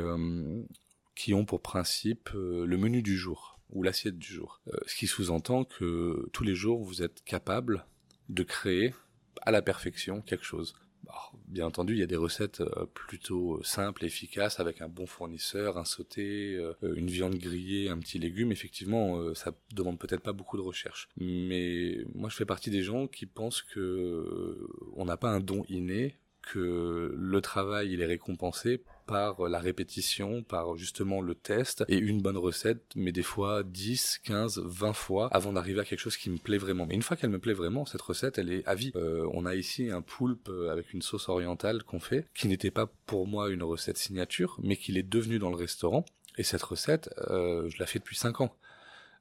qui 1.16 1.34
ont 1.34 1.46
pour 1.46 1.62
principe 1.62 2.32
le 2.34 2.76
menu 2.76 3.02
du 3.02 3.16
jour 3.16 3.51
ou 3.72 3.84
l'assiette 3.84 4.18
du 4.18 4.34
jour. 4.34 4.62
Euh, 4.68 4.78
ce 4.86 4.96
qui 4.96 5.08
sous-entend 5.08 5.64
que 5.64 6.30
tous 6.34 6.44
les 6.44 6.56
jours, 6.56 6.82
vous 6.84 7.02
êtes 7.02 7.24
capable 7.24 7.86
de 8.30 8.44
créer 8.44 8.94
à 9.42 9.52
la 9.52 9.62
perfection 9.62 10.22
quelque 10.22 10.46
chose. 10.46 10.76
Alors, 11.08 11.34
bien 11.48 11.66
entendu, 11.66 11.94
il 11.94 12.00
y 12.00 12.04
a 12.04 12.08
des 12.08 12.16
recettes 12.16 12.62
euh, 12.62 12.86
plutôt 12.94 13.62
simples, 13.64 14.06
efficaces, 14.06 14.60
avec 14.60 14.82
un 14.82 14.88
bon 14.88 15.08
fournisseur, 15.08 15.78
un 15.78 15.84
sauté, 15.84 16.56
euh, 16.56 16.74
une 16.96 17.08
viande 17.08 17.36
grillée, 17.36 17.90
un 17.90 17.98
petit 17.98 18.20
légume. 18.20 18.52
Effectivement, 18.52 19.34
ça 19.34 19.52
demande 19.74 19.98
peut-être 19.98 20.22
pas 20.22 20.34
beaucoup 20.34 20.58
de 20.58 20.62
recherche. 20.62 21.10
Mais 21.18 22.06
moi, 22.14 22.30
je 22.30 22.36
fais 22.36 22.46
partie 22.46 22.70
des 22.70 22.84
gens 22.84 23.08
qui 23.08 23.26
pensent 23.26 23.62
que 23.62 24.68
on 24.96 25.06
n'a 25.06 25.18
pas 25.18 25.30
un 25.30 25.40
don 25.40 25.66
inné, 25.70 26.18
que 26.42 27.14
le 27.16 27.42
travail 27.42 27.94
il 27.94 28.02
est 28.02 28.06
récompensé 28.06 28.84
par 29.12 29.50
la 29.50 29.60
répétition, 29.60 30.42
par 30.42 30.78
justement 30.78 31.22
le 31.22 31.36
test 31.36 31.84
et 31.88 31.98
une 31.98 32.22
bonne 32.22 32.38
recette, 32.38 32.84
mais 32.96 33.12
des 33.12 33.24
fois 33.24 33.64
10, 33.64 34.22
15, 34.24 34.62
20 34.64 34.94
fois 34.94 35.28
avant 35.32 35.54
d'arriver 35.54 35.82
à 35.82 35.86
quelque 35.86 36.00
chose 36.00 36.18
qui 36.18 36.30
me 36.30 36.38
plaît 36.38 36.58
vraiment. 36.58 36.86
Mais 36.86 36.96
une 36.96 37.02
fois 37.02 37.18
qu'elle 37.18 37.30
me 37.30 37.40
plaît 37.40 37.54
vraiment, 37.54 37.86
cette 37.86 38.02
recette, 38.02 38.38
elle 38.38 38.52
est 38.52 38.66
à 38.66 38.76
vie. 38.76 38.92
Euh, 38.96 39.30
on 39.34 39.46
a 39.46 39.56
ici 39.56 39.90
un 39.90 40.02
poulpe 40.02 40.50
avec 40.70 40.94
une 40.94 41.02
sauce 41.02 41.30
orientale 41.30 41.84
qu'on 41.84 42.00
fait, 42.00 42.26
qui 42.34 42.48
n'était 42.48 42.72
pas 42.72 42.88
pour 43.06 43.28
moi 43.28 43.50
une 43.50 43.64
recette 43.64 43.98
signature, 43.98 44.58
mais 44.64 44.78
qu'il 44.78 44.98
est 44.98 45.04
devenu 45.04 45.40
dans 45.40 45.50
le 45.50 45.58
restaurant. 45.58 46.06
Et 46.38 46.44
cette 46.44 46.64
recette, 46.64 47.10
euh, 47.30 47.70
je 47.70 47.78
la 47.80 47.86
fais 47.86 48.00
depuis 48.00 48.16
5 48.16 48.42
ans. 48.42 48.56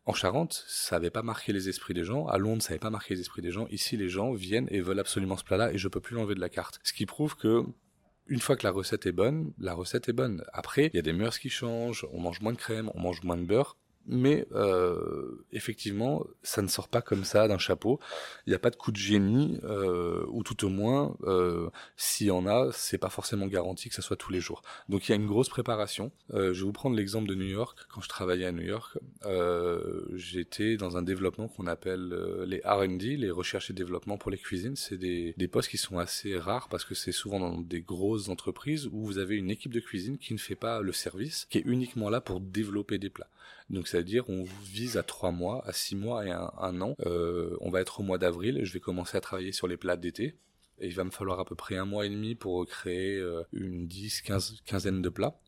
En 0.06 0.14
Charente, 0.14 0.64
ça 0.66 0.97
n'avait 0.97 1.11
pas 1.11 1.23
marqué 1.23 1.52
les 1.52 1.68
esprits 1.68 1.94
des 1.94 2.04
gens. 2.04 2.26
À 2.26 2.38
Londres, 2.38 2.62
ça 2.62 2.70
n'avait 2.70 2.80
pas 2.80 2.90
marqué 2.90 3.14
les 3.14 3.20
esprits 3.20 3.42
des 3.42 3.50
gens. 3.50 3.66
Ici, 3.68 3.97
les 3.97 4.09
gens 4.09 4.32
viennent 4.32 4.68
et 4.70 4.80
veulent 4.80 4.99
absolument 4.99 5.37
ce 5.37 5.44
plat-là 5.44 5.73
et 5.73 5.78
je 5.78 5.88
peux 5.88 6.00
plus 6.00 6.14
l'enlever 6.14 6.35
de 6.35 6.40
la 6.40 6.49
carte. 6.49 6.80
Ce 6.82 6.92
qui 6.92 7.06
prouve 7.06 7.37
que 7.37 7.64
une 8.30 8.40
fois 8.40 8.56
que 8.56 8.64
la 8.64 8.70
recette 8.70 9.06
est 9.06 9.12
bonne, 9.12 9.52
la 9.58 9.75
recette 9.75 10.08
est 10.08 10.12
bonne. 10.12 10.44
Après, 10.52 10.87
il 10.92 10.96
y 10.96 10.99
a 11.00 11.02
des 11.02 11.12
mœurs 11.12 11.38
qui 11.38 11.50
changent, 11.50 12.06
on 12.12 12.20
mange 12.20 12.40
moins 12.40 12.52
de 12.52 12.58
crème, 12.58 12.90
on 12.94 13.00
mange 13.00 13.22
moins 13.25 13.37
de 13.37 13.42
beurre, 13.42 13.76
mais 14.11 14.47
euh, 14.52 15.45
effectivement, 15.52 16.26
ça 16.43 16.62
ne 16.62 16.67
sort 16.69 16.88
pas 16.88 17.00
comme 17.00 17.25
ça 17.25 17.47
d'un 17.47 17.59
chapeau. 17.59 18.00
Il 18.47 18.50
n'y 18.50 18.57
a 18.57 18.59
pas 18.59 18.71
de 18.71 18.76
coup 18.76 18.90
de 18.90 18.97
génie, 18.97 19.59
euh, 19.62 20.26
ou 20.31 20.43
tout 20.43 20.67
au 20.67 20.69
moins, 20.69 21.17
euh, 21.23 21.71
s'il 21.97 22.26
y 22.26 22.31
en 22.33 22.47
a, 22.47 22.71
c'est 22.73 22.99
pas 22.99 23.09
forcément 23.09 23.47
garanti 23.47 23.88
que 23.88 23.95
ça 23.95 24.02
soit 24.02 24.17
tous 24.17 24.33
les 24.33 24.40
jours. 24.40 24.62
Donc 24.88 25.09
il 25.09 25.12
y 25.12 25.14
a 25.14 25.17
une 25.17 25.29
grosse 25.29 25.49
préparation. 25.49 26.11
Euh, 26.35 26.52
je 26.52 26.61
vais 26.61 26.67
vous 26.67 26.73
prendre 26.73 26.97
l'exemple 26.97 27.29
de 27.29 27.37
New 27.37 27.47
York. 27.47 27.79
Quand 27.88 28.00
je 28.00 28.09
travaillais 28.09 28.47
à 28.47 28.52
New 28.52 28.64
York, 28.64 28.99
euh, 29.26 30.05
j'étais 30.14 30.76
dans 30.76 30.97
un 30.97 31.02
développement 31.02 31.47
qu'on 31.47 31.69
appelle 31.69 32.12
euh, 32.12 32.45
les 32.47 32.61
R&D, 32.64 33.17
les 33.17 33.31
recherches 33.31 33.71
et 33.71 33.75
développement 33.75 34.19
pour 34.19 34.33
les 34.33 34.38
cuisines. 34.38 34.75
C'est 34.75 34.99
des, 34.99 35.35
des 35.37 35.49
postes 35.49 35.71
qui 35.71 35.79
sont 35.79 35.99
assez 35.99 36.37
rares 36.37 36.69
parce 36.69 36.85
que 36.85 36.97
c'est 36.97 37.12
souvent 37.12 37.38
dans 37.38 37.59
des 37.59 37.81
grosses 37.81 38.29
entreprises 38.29 38.88
où 38.90 39.05
vous 39.05 39.19
avez 39.19 39.37
une 39.37 39.50
équipe 39.50 39.73
de 39.73 39.81
cuisine 39.81 40.19
qui 40.19 40.33
ne 40.35 40.38
fait 40.38 40.57
pas 40.57 40.81
le 40.81 40.93
service, 40.93 41.47
qui 41.49 41.59
est 41.59 41.64
uniquement 41.64 42.11
là 42.11 42.21
pour 42.21 42.40
développer 42.40 42.99
des 42.99 43.11
plats. 43.11 43.29
Donc 43.71 43.87
c'est-à-dire 44.00 44.30
on 44.30 44.45
vise 44.64 44.97
à 44.97 45.02
trois 45.02 45.30
mois, 45.30 45.62
à 45.66 45.75
six 45.75 45.95
mois 45.95 46.25
et 46.25 46.30
à 46.30 46.54
un, 46.57 46.80
an. 46.80 46.97
Euh, 47.04 47.54
on 47.61 47.69
va 47.69 47.83
être 47.83 48.00
au 48.00 48.02
mois 48.02 48.16
d'avril, 48.16 48.61
je 48.62 48.73
vais 48.73 48.80
commencer 48.80 49.14
à 49.19 49.21
travailler 49.21 49.52
sur 49.52 49.69
les 49.69 49.76
plats 49.76 49.99
d'été. 49.99 50.38
Et 50.78 50.87
il 50.87 50.95
va 50.95 51.04
me 51.04 51.11
falloir 51.11 51.38
à 51.38 51.45
peu 51.45 51.54
près 51.54 51.76
un 51.76 51.85
mois 51.85 52.07
et 52.07 52.09
demi 52.09 52.35
pour 52.35 52.66
créer 52.66 53.19
euh, 53.19 53.42
une 53.52 53.87
dix, 53.87 54.23
quinze, 54.23 54.57
quinzaine 54.64 55.02
de 55.02 55.11
plats 55.11 55.38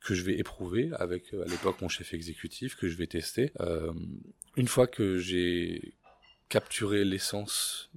que 0.00 0.14
je 0.14 0.22
vais 0.22 0.38
éprouver 0.38 0.90
avec 0.92 1.34
euh, 1.34 1.42
à 1.42 1.46
l'époque 1.46 1.80
mon 1.82 1.88
chef 1.88 2.14
exécutif 2.14 2.76
que 2.76 2.86
je 2.86 2.96
vais 2.96 3.08
tester. 3.08 3.50
Une 4.56 4.68
fois 4.68 4.86
que 4.86 5.18
j'ai 5.18 5.94
capturé 6.48 7.04
l'essence 7.04 7.90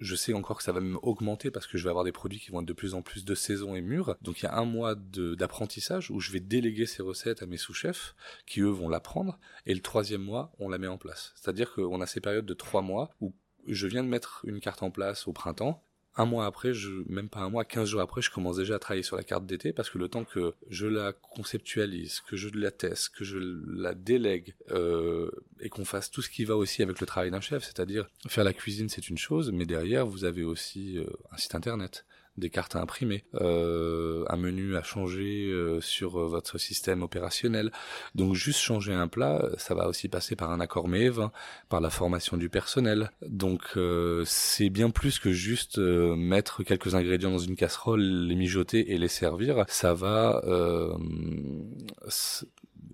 je 0.00 0.14
sais 0.14 0.32
encore 0.32 0.58
que 0.58 0.62
ça 0.62 0.72
va 0.72 0.80
même 0.80 0.98
augmenter 1.02 1.50
parce 1.50 1.66
que 1.66 1.78
je 1.78 1.84
vais 1.84 1.90
avoir 1.90 2.04
des 2.04 2.12
produits 2.12 2.40
qui 2.40 2.50
vont 2.50 2.60
être 2.60 2.68
de 2.68 2.72
plus 2.72 2.94
en 2.94 3.02
plus 3.02 3.24
de 3.24 3.34
saison 3.34 3.74
et 3.74 3.80
mûrs. 3.80 4.16
Donc 4.22 4.40
il 4.40 4.44
y 4.44 4.48
a 4.48 4.56
un 4.56 4.64
mois 4.64 4.94
d'apprentissage 4.94 6.10
où 6.10 6.20
je 6.20 6.32
vais 6.32 6.40
déléguer 6.40 6.86
ces 6.86 7.02
recettes 7.02 7.42
à 7.42 7.46
mes 7.46 7.56
sous-chefs 7.56 8.14
qui 8.46 8.60
eux 8.60 8.68
vont 8.68 8.88
l'apprendre. 8.88 9.38
Et 9.66 9.74
le 9.74 9.80
troisième 9.80 10.22
mois, 10.22 10.52
on 10.58 10.68
la 10.68 10.78
met 10.78 10.86
en 10.86 10.98
place. 10.98 11.32
C'est-à-dire 11.36 11.72
qu'on 11.72 12.00
a 12.00 12.06
ces 12.06 12.20
périodes 12.20 12.46
de 12.46 12.54
trois 12.54 12.82
mois 12.82 13.10
où 13.20 13.34
je 13.66 13.86
viens 13.86 14.02
de 14.02 14.08
mettre 14.08 14.44
une 14.44 14.60
carte 14.60 14.82
en 14.82 14.90
place 14.90 15.28
au 15.28 15.32
printemps 15.32 15.84
un 16.18 16.26
mois 16.26 16.46
après, 16.46 16.72
même 17.08 17.28
pas 17.28 17.40
un 17.40 17.48
mois, 17.48 17.64
15 17.64 17.88
jours 17.88 18.00
après, 18.00 18.20
je 18.20 18.30
commence 18.30 18.56
déjà 18.56 18.74
à 18.74 18.78
travailler 18.80 19.04
sur 19.04 19.16
la 19.16 19.22
carte 19.22 19.46
d'été 19.46 19.72
parce 19.72 19.88
que 19.88 19.98
le 19.98 20.08
temps 20.08 20.24
que 20.24 20.52
je 20.68 20.86
la 20.86 21.12
conceptualise, 21.12 22.20
que 22.20 22.36
je 22.36 22.48
la 22.54 22.72
teste, 22.72 23.10
que 23.10 23.24
je 23.24 23.38
la 23.38 23.94
délègue 23.94 24.54
euh, 24.72 25.30
et 25.60 25.68
qu'on 25.68 25.84
fasse 25.84 26.10
tout 26.10 26.20
ce 26.20 26.28
qui 26.28 26.44
va 26.44 26.56
aussi 26.56 26.82
avec 26.82 27.00
le 27.00 27.06
travail 27.06 27.30
d'un 27.30 27.40
chef, 27.40 27.62
c'est-à-dire 27.62 28.08
faire 28.26 28.44
la 28.44 28.52
cuisine, 28.52 28.88
c'est 28.88 29.08
une 29.08 29.16
chose, 29.16 29.52
mais 29.52 29.64
derrière 29.64 30.06
vous 30.06 30.24
avez 30.24 30.42
aussi 30.42 30.98
euh, 30.98 31.06
un 31.30 31.36
site 31.36 31.54
internet, 31.54 32.04
des 32.38 32.50
cartes 32.50 32.76
à 32.76 32.80
imprimer, 32.80 33.24
euh, 33.34 34.24
un 34.28 34.36
menu 34.36 34.76
à 34.76 34.82
changer 34.82 35.46
euh, 35.46 35.80
sur 35.80 36.18
euh, 36.18 36.26
votre 36.26 36.58
système 36.58 37.02
opérationnel. 37.02 37.72
Donc 38.14 38.34
juste 38.34 38.60
changer 38.60 38.92
un 38.92 39.08
plat, 39.08 39.48
ça 39.56 39.74
va 39.74 39.88
aussi 39.88 40.08
passer 40.08 40.36
par 40.36 40.50
un 40.50 40.60
accord 40.60 40.88
MEV, 40.88 41.28
par 41.68 41.80
la 41.80 41.90
formation 41.90 42.36
du 42.36 42.48
personnel. 42.48 43.10
Donc 43.26 43.62
euh, 43.76 44.22
c'est 44.26 44.70
bien 44.70 44.90
plus 44.90 45.18
que 45.18 45.32
juste 45.32 45.78
mettre 45.78 46.62
quelques 46.62 46.94
ingrédients 46.94 47.30
dans 47.30 47.38
une 47.38 47.56
casserole, 47.56 48.00
les 48.00 48.34
mijoter 48.34 48.92
et 48.92 48.98
les 48.98 49.08
servir. 49.08 49.64
Ça 49.68 49.94
va 49.94 50.42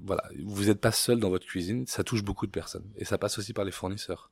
voilà, 0.06 0.22
vous 0.44 0.64
n'êtes 0.64 0.80
pas 0.80 0.92
seul 0.92 1.18
dans 1.18 1.30
votre 1.30 1.46
cuisine, 1.46 1.86
ça 1.86 2.04
touche 2.04 2.22
beaucoup 2.22 2.46
de 2.46 2.50
personnes. 2.50 2.84
Et 2.96 3.04
ça 3.04 3.16
passe 3.16 3.38
aussi 3.38 3.54
par 3.54 3.64
les 3.64 3.70
fournisseurs. 3.70 4.30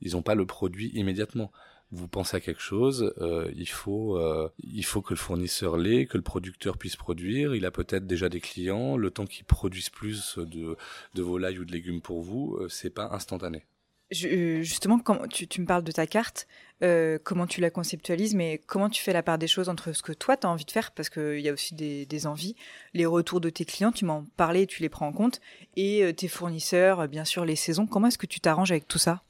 Ils 0.00 0.12
n'ont 0.12 0.22
pas 0.22 0.34
le 0.34 0.46
produit 0.46 0.90
immédiatement 0.94 1.52
vous 1.92 2.08
pensez 2.08 2.36
à 2.36 2.40
quelque 2.40 2.62
chose, 2.62 3.14
euh, 3.18 3.50
il 3.54 3.68
faut 3.68 4.16
euh, 4.16 4.48
il 4.62 4.84
faut 4.84 5.02
que 5.02 5.12
le 5.12 5.18
fournisseur 5.18 5.76
l'ait, 5.76 6.06
que 6.06 6.16
le 6.16 6.22
producteur 6.22 6.78
puisse 6.78 6.96
produire. 6.96 7.54
Il 7.54 7.66
a 7.66 7.70
peut-être 7.70 8.06
déjà 8.06 8.28
des 8.28 8.40
clients. 8.40 8.96
Le 8.96 9.10
temps 9.10 9.26
qu'il 9.26 9.44
produise 9.44 9.90
plus 9.90 10.38
de 10.38 10.76
volailles 11.22 11.58
ou 11.58 11.64
de 11.64 11.72
légumes 11.72 12.00
pour 12.00 12.22
vous, 12.22 12.56
euh, 12.56 12.68
c'est 12.68 12.90
pas 12.90 13.10
instantané. 13.12 13.66
Je, 14.12 14.60
justement, 14.62 14.98
quand 14.98 15.26
tu, 15.28 15.60
me 15.60 15.66
parles 15.66 15.84
de 15.84 15.90
ta 15.90 16.06
carte, 16.06 16.46
euh, 16.82 17.18
comment 17.22 17.46
tu 17.46 17.62
la 17.62 17.70
conceptualises, 17.70 18.34
mais 18.34 18.60
comment 18.66 18.90
tu 18.90 19.02
fais 19.02 19.14
la 19.14 19.22
part 19.22 19.38
des 19.38 19.46
choses 19.46 19.70
entre 19.70 19.92
ce 19.94 20.02
que 20.02 20.12
toi 20.12 20.36
tu 20.36 20.46
as 20.46 20.50
envie 20.50 20.66
de 20.66 20.70
faire, 20.70 20.92
parce 20.92 21.08
qu'il 21.08 21.40
y 21.40 21.48
a 21.48 21.52
aussi 21.52 21.74
des, 21.74 22.04
des, 22.04 22.26
envies, 22.26 22.54
les 22.92 23.06
retours 23.06 23.40
de 23.40 23.48
tes 23.48 23.64
clients, 23.64 23.90
tu 23.90 24.04
m'en 24.04 24.26
parlais, 24.36 24.66
tu 24.66 24.82
les 24.82 24.90
prends 24.90 25.06
en 25.06 25.12
compte, 25.12 25.40
et 25.76 26.04
euh, 26.04 26.12
tes 26.12 26.28
fournisseurs, 26.28 27.08
bien 27.08 27.24
sûr 27.24 27.46
les 27.46 27.56
saisons. 27.56 27.86
Comment 27.86 28.08
est-ce 28.08 28.18
que 28.18 28.26
tu 28.26 28.40
t'arranges 28.40 28.70
avec 28.70 28.86
tout 28.86 28.98
ça? 28.98 29.22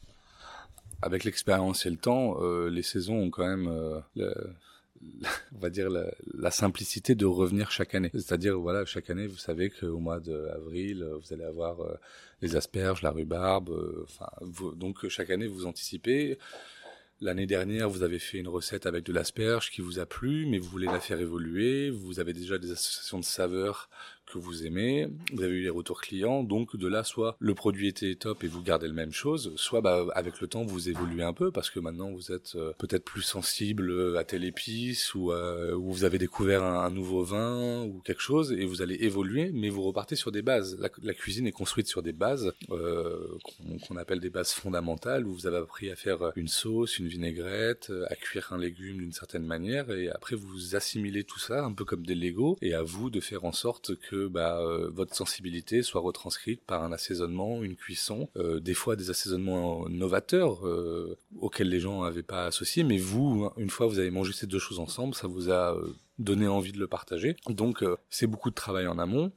Avec 1.03 1.25
l'expérience 1.25 1.85
et 1.85 1.91
le 1.91 1.97
temps, 1.97 2.37
euh, 2.41 2.71
les 2.71 2.83
saisons 2.83 3.19
ont 3.19 3.31
quand 3.31 3.47
même, 3.47 3.67
euh, 3.69 4.01
on 5.55 5.59
va 5.59 5.69
dire, 5.69 5.89
la, 5.91 6.51
simplicité 6.51 7.15
de 7.17 7.27
revenir 7.27 7.73
chaque 7.73 7.95
année. 7.95 8.11
C'est-à-dire, 8.15 8.59
voilà, 8.59 8.85
chaque 8.85 9.11
année, 9.11 9.27
vous 9.27 9.37
savez 9.37 9.71
qu'au 9.71 9.99
mois 9.99 10.21
d'avril, 10.21 11.05
vous 11.21 11.35
allez 11.35 11.45
avoir 11.45 11.81
euh, 11.81 11.95
les 12.41 12.55
asperges, 12.55 13.03
la 13.03 13.11
rhubarbe. 13.11 13.71
Euh, 13.71 14.05
enfin, 14.05 14.31
donc 14.77 15.07
chaque 15.09 15.31
année, 15.31 15.49
vous 15.49 15.67
anticipez. 15.67 16.39
L'année 17.21 17.47
dernière, 17.47 17.89
vous 17.89 18.03
avez 18.03 18.19
fait 18.19 18.39
une 18.39 18.49
recette 18.49 18.87
avec 18.87 19.05
de 19.05 19.13
l'asperge 19.13 19.71
qui 19.71 19.81
vous 19.81 19.99
a 19.99 20.07
plu, 20.07 20.47
mais 20.47 20.59
vous 20.59 20.69
voulez 20.69 20.87
la 20.87 21.01
faire 21.01 21.21
évoluer. 21.21 21.91
Vous 21.91 22.19
avez 22.21 22.33
déjà 22.33 22.59
des 22.59 22.73
associations 22.73 23.19
de 23.19 23.25
saveurs 23.25 23.89
que 24.27 24.39
vous 24.39 24.67
aimez, 24.67 25.09
vous 25.33 25.43
avez 25.43 25.55
eu 25.55 25.63
les 25.63 25.71
retours 25.71 26.01
clients, 26.01 26.43
donc 26.43 26.77
de 26.77 26.89
là, 26.89 27.05
soit 27.05 27.37
le 27.39 27.55
produit 27.55 27.89
était 27.89 28.15
top 28.15 28.45
et 28.45 28.47
vous 28.47 28.63
gardez 28.63 28.89
le 28.89 28.95
même 28.95 29.13
chose, 29.13 29.53
soit 29.57 29.81
bah, 29.81 30.07
avec 30.15 30.41
le 30.41 30.47
temps 30.47 30.65
vous 30.65 30.89
évoluez 30.89 31.23
un 31.23 31.33
peu 31.33 31.51
parce 31.51 31.71
que 31.71 31.81
maintenant 31.81 32.11
vous 32.11 32.33
êtes 32.33 32.55
euh, 32.57 32.73
peut-être 32.79 33.05
plus 33.05 33.23
sensible 33.23 34.17
à 34.17 34.25
telle 34.25 34.45
épice 34.45 35.15
ou, 35.15 35.33
euh, 35.33 35.75
ou 35.75 35.93
vous 35.93 36.05
avez 36.05 36.19
découvert 36.19 36.63
un, 36.63 36.91
nouveau 36.91 37.23
vin 37.25 37.85
ou 37.85 38.01
quelque 38.05 38.21
chose 38.21 38.53
et 38.53 38.65
vous 38.67 38.83
allez 38.83 38.97
évoluer, 38.97 39.51
mais 39.53 39.71
vous 39.71 39.83
repartez 39.83 40.15
sur 40.15 40.31
des 40.31 40.43
bases. 40.43 40.79
La, 40.79 41.15
cuisine 41.15 41.47
est 41.47 41.53
construite 41.53 41.87
sur 41.87 42.03
des 42.03 42.13
bases 42.13 42.53
euh, 42.71 43.39
qu'on 43.87 43.97
appelle 43.97 44.21
des 44.21 44.31
bases 44.31 44.53
fondamentales 44.53 45.27
où 45.27 45.33
vous 45.33 45.47
avez 45.47 45.59
appris 45.59 45.91
à 45.91 45.97
faire 45.97 46.33
une 46.37 46.49
sauce, 46.49 46.99
une 46.99 47.07
vinaigrette, 47.07 47.93
à 48.09 48.17
cuire 48.17 48.53
un 48.53 48.59
légume 48.59 48.99
d'une 48.99 49.13
certaine 49.13 49.45
manière 49.45 49.91
et 49.91 50.11
après 50.11 50.37
vous 50.37 50.77
assimilez 50.77 51.25
tout 51.25 51.39
ça 51.39 51.65
un 51.65 51.73
peu 51.73 51.85
comme 51.85 52.05
des 52.05 52.15
Lego 52.15 52.57
et 52.63 52.75
à 52.75 52.83
vous 52.83 53.11
de 53.11 53.21
faire 53.21 53.45
en 53.45 53.53
sorte 53.53 53.97
que 53.97 54.12
bah, 54.17 54.61
euh, 54.61 54.91
votre 54.93 55.15
sensibilité 55.15 55.83
soit 55.83 56.01
retranscrite 56.01 56.63
par 56.65 56.83
un 56.83 56.93
assaisonnement, 56.93 57.63
une 57.63 57.77
cuisson, 57.77 58.29
euh, 58.37 58.61
des 58.61 58.75
fois 58.75 58.97
des 58.97 59.11
assaisonnements 59.11 59.89
novateurs 59.89 60.67
euh, 60.67 61.19
auxquels 61.41 61.69
les 61.69 61.81
gens 61.81 62.05
n'avaient 62.05 62.23
pas 62.23 62.47
associé, 62.47 62.85
mais 62.85 62.99
vous, 62.99 63.51
une 63.57 63.71
fois 63.71 63.87
vous 63.87 63.99
avez 63.99 64.11
mangé 64.11 64.33
ces 64.33 64.47
deux 64.47 64.59
choses 64.59 64.79
ensemble, 64.79 65.15
ça 65.15 65.27
vous 65.27 65.51
a 65.51 65.77
donné 66.19 66.47
envie 66.47 66.73
de 66.73 66.79
le 66.79 66.87
partager. 66.87 67.37
Donc 67.49 67.85
c'est 68.11 68.27
beaucoup 68.27 68.51
de 68.51 68.55
travail 68.55 68.87
en 68.87 68.99
amont, 68.99 69.33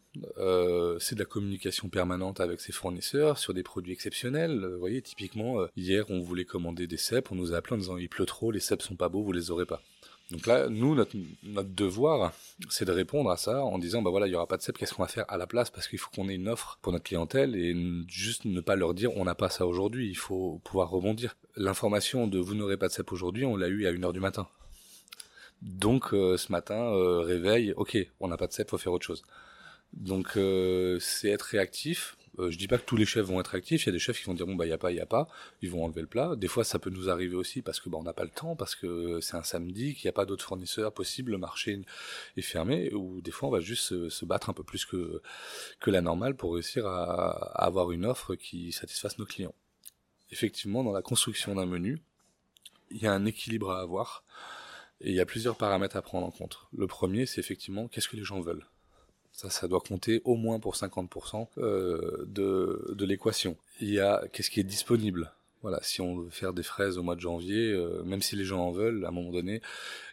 c'est 1.00 1.16
de 1.16 1.20
la 1.20 1.26
communication 1.26 1.90
permanente 1.90 2.40
avec 2.42 2.62
ses 2.62 2.72
fournisseurs 2.72 3.38
sur 3.38 3.54
des 3.54 3.64
produits 3.64 3.94
exceptionnels. 3.94 4.66
Vous 4.74 4.80
voyez, 4.80 5.02
typiquement, 5.02 5.66
hier 5.76 6.06
on 6.10 6.20
voulait 6.20 6.46
commander 6.46 6.86
des 6.86 6.98
cèpes, 6.98 7.32
on 7.32 7.36
nous 7.36 7.54
a 7.54 7.58
appelé 7.58 7.76
en 7.76 7.80
disant 7.80 7.98
il 7.98 8.10
pleut 8.10 8.26
trop, 8.26 8.52
les 8.52 8.60
cèpes 8.60 8.82
sont 8.82 8.96
pas 8.96 9.10
beaux, 9.10 9.24
vous 9.24 9.32
les 9.32 9.52
aurez 9.52 9.66
pas. 9.66 9.82
Donc 10.32 10.48
là, 10.48 10.70
nous, 10.70 10.96
notre, 10.96 11.16
notre 11.44 11.70
devoir, 11.70 12.34
c'est 12.70 12.86
de 12.86 12.92
répondre 12.92 13.30
à 13.30 13.38
ça 13.38 13.64
en 13.64 13.78
disant, 13.78 14.02
bah 14.02 14.10
voilà, 14.10 14.26
il 14.26 14.32
y 14.32 14.36
aura 14.36 14.48
pas 14.48 14.58
de 14.58 14.64
cèpe, 14.64 14.78
qu'est-ce 14.78 14.94
qu'on 14.94 15.04
va 15.04 15.08
faire 15.08 15.26
à 15.28 15.38
la 15.38 15.46
place? 15.46 15.70
Parce 15.70 15.88
qu'il 15.88 16.00
faut 16.00 16.10
qu'on 16.10 16.28
ait 16.30 16.36
une 16.36 16.50
offre 16.50 16.80
pour 16.82 16.92
notre 16.92 17.04
clientèle 17.04 17.56
et 17.56 17.76
juste 18.08 18.46
ne 18.46 18.60
pas 18.60 18.76
leur 18.76 18.96
dire, 18.96 19.16
on 19.16 19.26
n'a 19.26 19.36
pas 19.36 19.50
ça 19.50 19.68
aujourd'hui, 19.68 20.10
il 20.10 20.18
faut 20.18 20.60
pouvoir 20.64 20.90
rebondir. 20.90 21.38
L'information 21.56 22.26
de 22.28 22.40
vous 22.40 22.56
n'aurez 22.56 22.78
pas 22.78 22.88
de 22.88 22.94
cèpe 22.94 23.12
aujourd'hui, 23.12 23.46
on 23.46 23.56
l'a 23.56 23.68
eu 23.68 23.86
à 23.86 23.92
1h 23.92 24.14
du 24.14 24.20
matin. 24.20 24.48
Donc 25.62 26.14
euh, 26.14 26.38
ce 26.38 26.52
matin, 26.52 26.94
euh, 26.94 27.20
réveil, 27.20 27.74
ok, 27.78 27.98
on 28.20 28.28
n'a 28.28 28.38
pas 28.38 28.48
de 28.48 28.54
cèpe, 28.54 28.72
faut 28.72 28.78
faire 28.78 28.94
autre 28.94 29.06
chose. 29.06 29.24
Donc 29.94 30.38
euh, 30.38 30.98
c'est 31.00 31.30
être 31.30 31.44
réactif, 31.44 32.18
euh, 32.40 32.52
je 32.52 32.58
dis 32.58 32.68
pas 32.68 32.78
que 32.78 32.86
tous 32.86 32.98
les 32.98 33.06
chefs 33.06 33.26
vont 33.26 33.40
être 33.40 33.56
actifs. 33.56 33.84
Il 33.84 33.86
y 33.88 33.90
a 33.90 33.92
des 33.94 34.00
chefs 34.00 34.20
qui 34.20 34.26
vont 34.26 34.34
dire 34.34 34.46
bon 34.46 34.56
bah 34.56 34.66
y 34.66 34.72
a 34.72 34.78
pas, 34.78 34.92
y 34.92 35.00
a 35.00 35.06
pas. 35.06 35.28
Ils 35.62 35.70
vont 35.70 35.84
enlever 35.84 36.02
le 36.02 36.08
plat. 36.08 36.36
Des 36.36 36.48
fois 36.48 36.64
ça 36.64 36.80
peut 36.80 36.90
nous 36.90 37.10
arriver 37.10 37.36
aussi 37.36 37.62
parce 37.62 37.80
que 37.80 37.90
bah 37.90 37.98
on 38.00 38.04
n'a 38.04 38.14
pas 38.14 38.24
le 38.24 38.30
temps, 38.30 38.56
parce 38.56 38.76
que 38.76 39.20
c'est 39.22 39.38
un 39.38 39.44
samedi, 39.44 39.96
qu'il 39.96 40.08
n'y 40.08 40.10
a 40.10 40.14
pas 40.14 40.26
d'autres 40.26 40.46
fournisseurs 40.46 40.94
possibles, 40.94 41.32
le 41.32 41.38
marché 41.38 41.82
est 42.38 42.42
fermé. 42.42 42.94
Ou 42.94 43.22
des 43.22 43.32
fois 43.32 43.50
on 43.50 43.52
va 43.52 43.60
juste 43.60 44.10
se, 44.10 44.26
battre 44.26 44.50
un 44.50 44.54
peu 44.54 44.64
plus 44.64 44.86
que 44.86 45.22
que 45.80 45.92
la 45.92 46.02
normale 46.02 46.36
pour 46.36 46.54
réussir 46.54 46.88
à, 46.88 47.32
à 47.32 47.66
avoir 47.66 47.92
une 47.92 48.06
offre 48.06 48.36
qui 48.36 48.72
satisfasse 48.72 49.18
nos 49.20 49.26
clients. 49.26 49.56
Effectivement, 50.32 50.84
dans 50.84 50.92
la 50.92 51.02
construction 51.02 51.56
d'un 51.56 51.68
menu, 51.68 52.02
il 52.92 53.02
y 53.02 53.08
a 53.08 53.14
un 53.14 53.26
équilibre 53.26 53.72
à 53.72 53.82
avoir. 53.82 54.24
Et 55.02 55.10
il 55.10 55.16
y 55.16 55.20
a 55.20 55.26
plusieurs 55.26 55.58
paramètres 55.58 55.98
à 55.98 56.02
prendre 56.02 56.26
en 56.26 56.32
compte. 56.32 56.60
Le 56.76 56.88
premier, 56.88 57.26
c'est 57.26 57.40
effectivement 57.40 57.88
qu'est-ce 57.88 58.08
que 58.08 58.16
les 58.16 58.24
gens 58.24 58.40
veulent? 58.40 58.66
Ça, 59.36 59.50
ça 59.50 59.68
doit 59.68 59.82
compter 59.82 60.22
au 60.24 60.36
moins 60.36 60.62
pour 60.62 60.76
50% 60.76 61.48
euh, 61.58 62.24
de, 62.26 62.94
de 62.96 63.06
l'équation. 63.06 63.58
Il 63.82 63.90
y 63.90 64.00
a 64.00 64.24
qu'est-ce 64.32 64.50
qui 64.50 64.62
est 64.62 64.64
disponible? 64.64 65.34
Voilà, 65.62 65.80
si 65.82 66.00
on 66.00 66.16
veut 66.16 66.30
faire 66.30 66.54
des 66.54 66.64
fraises 66.64 66.98
au 66.98 67.04
mois 67.04 67.16
de 67.16 67.20
janvier, 67.20 67.72
euh, 67.72 68.02
même 68.04 68.22
si 68.22 68.38
les 68.38 68.46
gens 68.46 68.62
en 68.62 68.72
veulent, 68.72 69.04
à 69.04 69.10
un 69.10 69.12
moment 69.12 69.32
donné, 69.32 69.62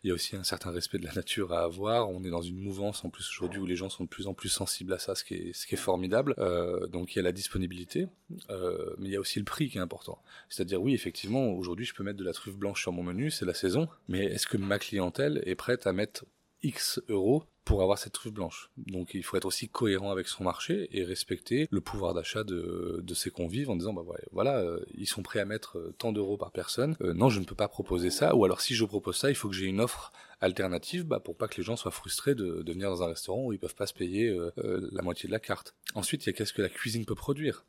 il 0.03 0.09
y 0.09 0.11
a 0.11 0.15
aussi 0.15 0.35
un 0.35 0.43
certain 0.43 0.73
respect 0.73 0.99
de 0.99 1.05
la 1.05 1.13
nature 1.13 1.53
à 1.53 1.63
avoir. 1.63 2.11
On 2.11 2.25
est 2.25 2.31
dans 2.31 2.43
une 2.43 2.59
mouvance 2.59 3.05
en 3.05 3.11
plus 3.11 3.29
aujourd'hui 3.31 3.61
où 3.61 3.67
les 3.67 3.77
gens 3.77 3.91
sont 3.91 4.03
de 4.03 4.09
plus 4.09 4.27
en 4.27 4.35
plus 4.35 4.49
sensibles 4.49 4.93
à 4.93 4.99
ça, 4.99 5.15
ce 5.15 5.23
qui 5.23 5.35
est, 5.35 5.53
ce 5.53 5.69
qui 5.69 5.77
est 5.77 5.79
formidable. 5.79 6.35
Euh, 6.39 6.89
donc 6.89 7.15
il 7.15 7.19
y 7.19 7.21
a 7.21 7.23
la 7.23 7.33
disponibilité, 7.33 8.09
mais 8.49 9.09
il 9.09 9.13
y 9.13 9.17
a 9.17 9.21
aussi 9.21 9.39
le 9.39 9.45
prix 9.45 9.69
qui 9.69 9.79
est 9.79 9.83
important. 9.83 10.21
C'est-à-dire 10.49 10.83
oui, 10.83 10.95
effectivement, 10.95 11.53
aujourd'hui 11.53 11.85
je 11.85 11.95
peux 11.95 12.03
mettre 12.03 12.19
de 12.19 12.25
la 12.25 12.33
truffe 12.33 12.57
blanche 12.57 12.81
sur 12.81 12.91
mon 12.91 13.05
menu, 13.05 13.31
c'est 13.31 13.47
la 13.47 13.55
saison, 13.55 13.89
mais 14.09 14.25
est-ce 14.25 14.49
que 14.49 14.57
ma 14.57 14.81
clientèle 14.81 15.43
est 15.47 15.55
prête 15.55 15.87
à 15.87 15.93
mettre 15.93 16.25
X 16.65 17.01
euros 17.09 17.45
pour 17.65 17.83
avoir 17.83 17.99
cette 17.99 18.13
truffe 18.13 18.33
blanche. 18.33 18.71
Donc 18.77 19.15
il 19.15 19.23
faut 19.23 19.37
être 19.37 19.45
aussi 19.45 19.69
cohérent 19.69 20.11
avec 20.11 20.29
son 20.29 20.45
marché 20.45 20.89
et 20.93 21.05
respecter 21.05 21.69
le 21.71 21.81
pouvoir 21.81 22.15
d'achat 22.15 22.45
de, 22.45 23.03
ses 23.15 23.31
convives 23.31 23.69
en 23.69 23.77
disant 23.77 23.93
bah 23.93 24.03
voilà 24.33 24.59
euh, 24.59 24.81
ils 24.95 25.07
sont 25.07 25.23
prêts 25.23 25.39
à 25.39 25.45
mettre 25.45 25.77
euh, 25.77 25.95
tant 25.99 26.13
d'euros 26.13 26.39
par 26.39 26.51
personne. 26.51 26.97
Euh, 27.03 27.13
non 27.13 27.29
je 27.29 27.41
ne 27.41 27.45
peux 27.45 27.55
pas 27.55 27.69
proposer 27.69 28.11
ça 28.11 28.35
ou 28.35 28.45
alors 28.45 28.61
si 28.61 28.75
je 28.75 28.85
propose 28.85 29.17
ça 29.17 29.29
il 29.29 29.35
faut 29.35 29.49
que 29.49 29.55
j'ai 29.55 29.67
une 29.67 29.81
offre 29.81 30.13
alternative 30.41 31.05
bah, 31.05 31.21
pour 31.21 31.37
pas 31.37 31.47
que 31.47 31.59
les 31.59 31.63
gens 31.63 31.77
soient 31.77 31.91
frustrés 31.91 32.35
de, 32.35 32.63
de 32.63 32.73
venir 32.73 32.89
dans 32.89 33.03
un 33.03 33.09
restaurant 33.09 33.45
où 33.45 33.53
ils 33.53 33.59
peuvent 33.59 33.75
pas 33.75 33.87
se 33.87 33.95
payer 33.95 34.35
la 34.57 35.03
moitié 35.03 35.29
de 35.29 35.33
la 35.33 35.39
carte. 35.39 35.75
Ensuite 35.95 36.25
il 36.25 36.29
y 36.29 36.31
a 36.31 36.33
qu'est-ce 36.33 36.53
que 36.53 36.63
la 36.63 36.69
cuisine 36.69 37.05
peut 37.05 37.15
produire? 37.15 37.65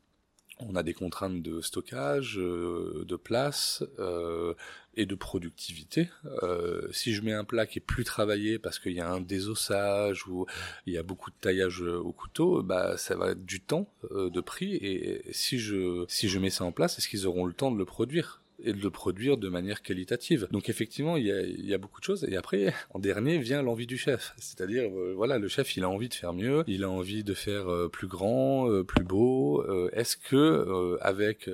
On 0.60 0.76
a 0.76 0.82
des 0.82 0.94
contraintes 0.94 1.42
de 1.42 1.60
stockage, 1.60 2.38
euh, 2.38 3.04
de 3.06 3.16
place 3.16 3.82
euh, 3.98 4.54
et 4.96 5.06
de 5.06 5.14
productivité. 5.14 6.08
Euh, 6.42 6.88
si 6.92 7.12
je 7.12 7.22
mets 7.22 7.32
un 7.32 7.44
plat 7.44 7.66
qui 7.66 7.78
est 7.78 7.84
plus 7.84 8.04
travaillé 8.04 8.58
parce 8.58 8.78
qu'il 8.78 8.92
y 8.92 9.00
a 9.00 9.10
un 9.10 9.20
désossage 9.20 10.26
ou 10.28 10.46
il 10.86 10.94
y 10.94 10.98
a 10.98 11.02
beaucoup 11.02 11.30
de 11.30 11.36
taillage 11.40 11.82
au 11.82 12.12
couteau, 12.12 12.62
bah 12.62 12.96
ça 12.96 13.16
va 13.16 13.32
être 13.32 13.44
du 13.44 13.60
temps 13.60 13.88
de 14.10 14.40
prix. 14.40 14.76
Et 14.76 15.22
si 15.32 15.58
je 15.58 16.04
si 16.08 16.28
je 16.28 16.38
mets 16.38 16.50
ça 16.50 16.64
en 16.64 16.72
place, 16.72 16.98
est-ce 16.98 17.08
qu'ils 17.08 17.26
auront 17.26 17.46
le 17.46 17.52
temps 17.52 17.72
de 17.72 17.78
le 17.78 17.84
produire? 17.84 18.43
Et 18.64 18.72
de 18.72 18.80
le 18.80 18.90
produire 18.90 19.36
de 19.36 19.48
manière 19.48 19.82
qualitative. 19.82 20.48
Donc 20.50 20.68
effectivement, 20.68 21.16
il 21.16 21.26
y 21.26 21.74
a, 21.74 21.78
beaucoup 21.78 22.00
de 22.00 22.04
choses. 22.04 22.24
Et 22.24 22.36
après, 22.36 22.72
en 22.90 22.98
dernier, 22.98 23.38
vient 23.38 23.62
l'envie 23.62 23.86
du 23.86 23.98
chef. 23.98 24.34
C'est-à-dire, 24.38 24.84
euh, 24.84 25.12
voilà, 25.14 25.38
le 25.38 25.48
chef, 25.48 25.76
il 25.76 25.84
a 25.84 25.88
envie 25.88 26.08
de 26.08 26.14
faire 26.14 26.32
mieux, 26.32 26.64
il 26.66 26.84
a 26.84 26.90
envie 26.90 27.24
de 27.24 27.34
faire 27.34 27.70
euh, 27.70 27.88
plus 27.88 28.06
grand, 28.06 28.70
euh, 28.70 28.82
plus 28.84 29.04
beau. 29.04 29.64
Est-ce 29.92 30.16
que 30.16 30.96
avec 31.00 31.50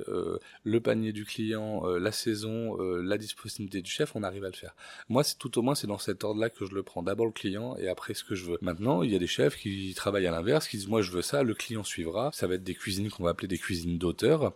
le 0.63 0.79
panier 0.79 1.11
du 1.11 1.25
client, 1.25 1.85
la 1.85 2.11
saison, 2.11 2.77
la 2.77 3.17
disponibilité 3.17 3.81
du 3.81 3.89
chef, 3.89 4.15
on 4.15 4.23
arrive 4.23 4.45
à 4.45 4.47
le 4.47 4.55
faire? 4.55 4.75
Moi, 5.09 5.23
c'est 5.23 5.37
tout 5.37 5.57
au 5.57 5.61
moins 5.61 5.75
c'est 5.75 5.87
dans 5.87 5.97
cet 5.97 6.23
ordre-là 6.23 6.49
que 6.49 6.65
je 6.65 6.73
le 6.73 6.83
prends. 6.83 7.03
D'abord 7.03 7.25
le 7.25 7.31
client 7.31 7.75
et 7.77 7.87
après 7.87 8.13
ce 8.13 8.23
que 8.23 8.35
je 8.35 8.45
veux. 8.45 8.57
Maintenant, 8.61 9.03
il 9.03 9.11
y 9.11 9.15
a 9.15 9.19
des 9.19 9.27
chefs 9.27 9.57
qui 9.57 9.93
travaillent 9.95 10.27
à 10.27 10.31
l'inverse, 10.31 10.67
qui 10.67 10.77
disent 10.77 10.87
moi 10.87 11.01
je 11.01 11.11
veux 11.11 11.21
ça, 11.21 11.43
le 11.43 11.53
client 11.53 11.83
suivra. 11.83 12.31
Ça 12.33 12.47
va 12.47 12.55
être 12.55 12.63
des 12.63 12.75
cuisines 12.75 13.09
qu'on 13.09 13.23
va 13.23 13.31
appeler 13.31 13.47
des 13.47 13.57
cuisines 13.57 13.97
d'auteur, 13.97 14.53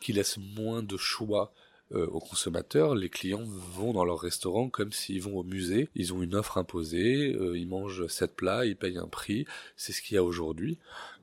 qui 0.00 0.12
laissent 0.12 0.38
moins 0.38 0.82
de 0.82 0.96
choix 0.96 1.52
euh, 1.92 2.06
aux 2.06 2.20
consommateurs, 2.20 2.94
les 2.94 3.08
clients 3.08 3.44
vont 3.44 3.92
dans 3.92 4.04
leur 4.04 4.20
restaurant 4.20 4.68
comme 4.68 4.92
s'ils 4.92 5.22
vont 5.22 5.38
au 5.38 5.42
musée. 5.42 5.88
Ils 5.94 6.12
ont 6.12 6.22
une 6.22 6.34
offre 6.34 6.58
imposée, 6.58 7.34
euh, 7.34 7.56
ils 7.56 7.66
mangent 7.66 8.06
sept 8.08 8.36
plats, 8.36 8.66
ils 8.66 8.76
payent 8.76 8.98
un 8.98 9.08
prix. 9.08 9.46
C'est 9.76 9.92
ce 9.92 10.02
qu'il 10.02 10.14
y 10.14 10.18
a 10.18 10.24
aujourd'hui. 10.24 10.78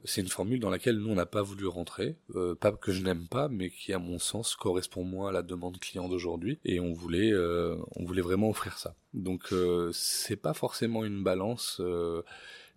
C'est 0.05 0.21
une 0.21 0.27
formule 0.27 0.59
dans 0.59 0.69
laquelle 0.69 0.97
nous 0.97 1.09
on 1.09 1.15
n'a 1.15 1.25
pas 1.25 1.41
voulu 1.41 1.67
rentrer, 1.67 2.15
euh, 2.35 2.55
pas 2.55 2.71
que 2.71 2.91
je 2.91 3.03
n'aime 3.03 3.27
pas, 3.27 3.47
mais 3.47 3.69
qui 3.69 3.93
à 3.93 3.99
mon 3.99 4.19
sens 4.19 4.55
correspond 4.55 5.03
moins 5.03 5.29
à 5.29 5.31
la 5.31 5.41
demande 5.43 5.79
client 5.79 6.09
d'aujourd'hui. 6.09 6.59
Et 6.65 6.79
on 6.79 6.93
voulait, 6.93 7.33
on 7.95 8.05
voulait 8.05 8.21
vraiment 8.21 8.49
offrir 8.49 8.77
ça. 8.77 8.95
Donc 9.13 9.53
c'est 9.91 10.35
pas 10.35 10.53
forcément 10.53 11.05
une 11.05 11.23
balance 11.23 11.81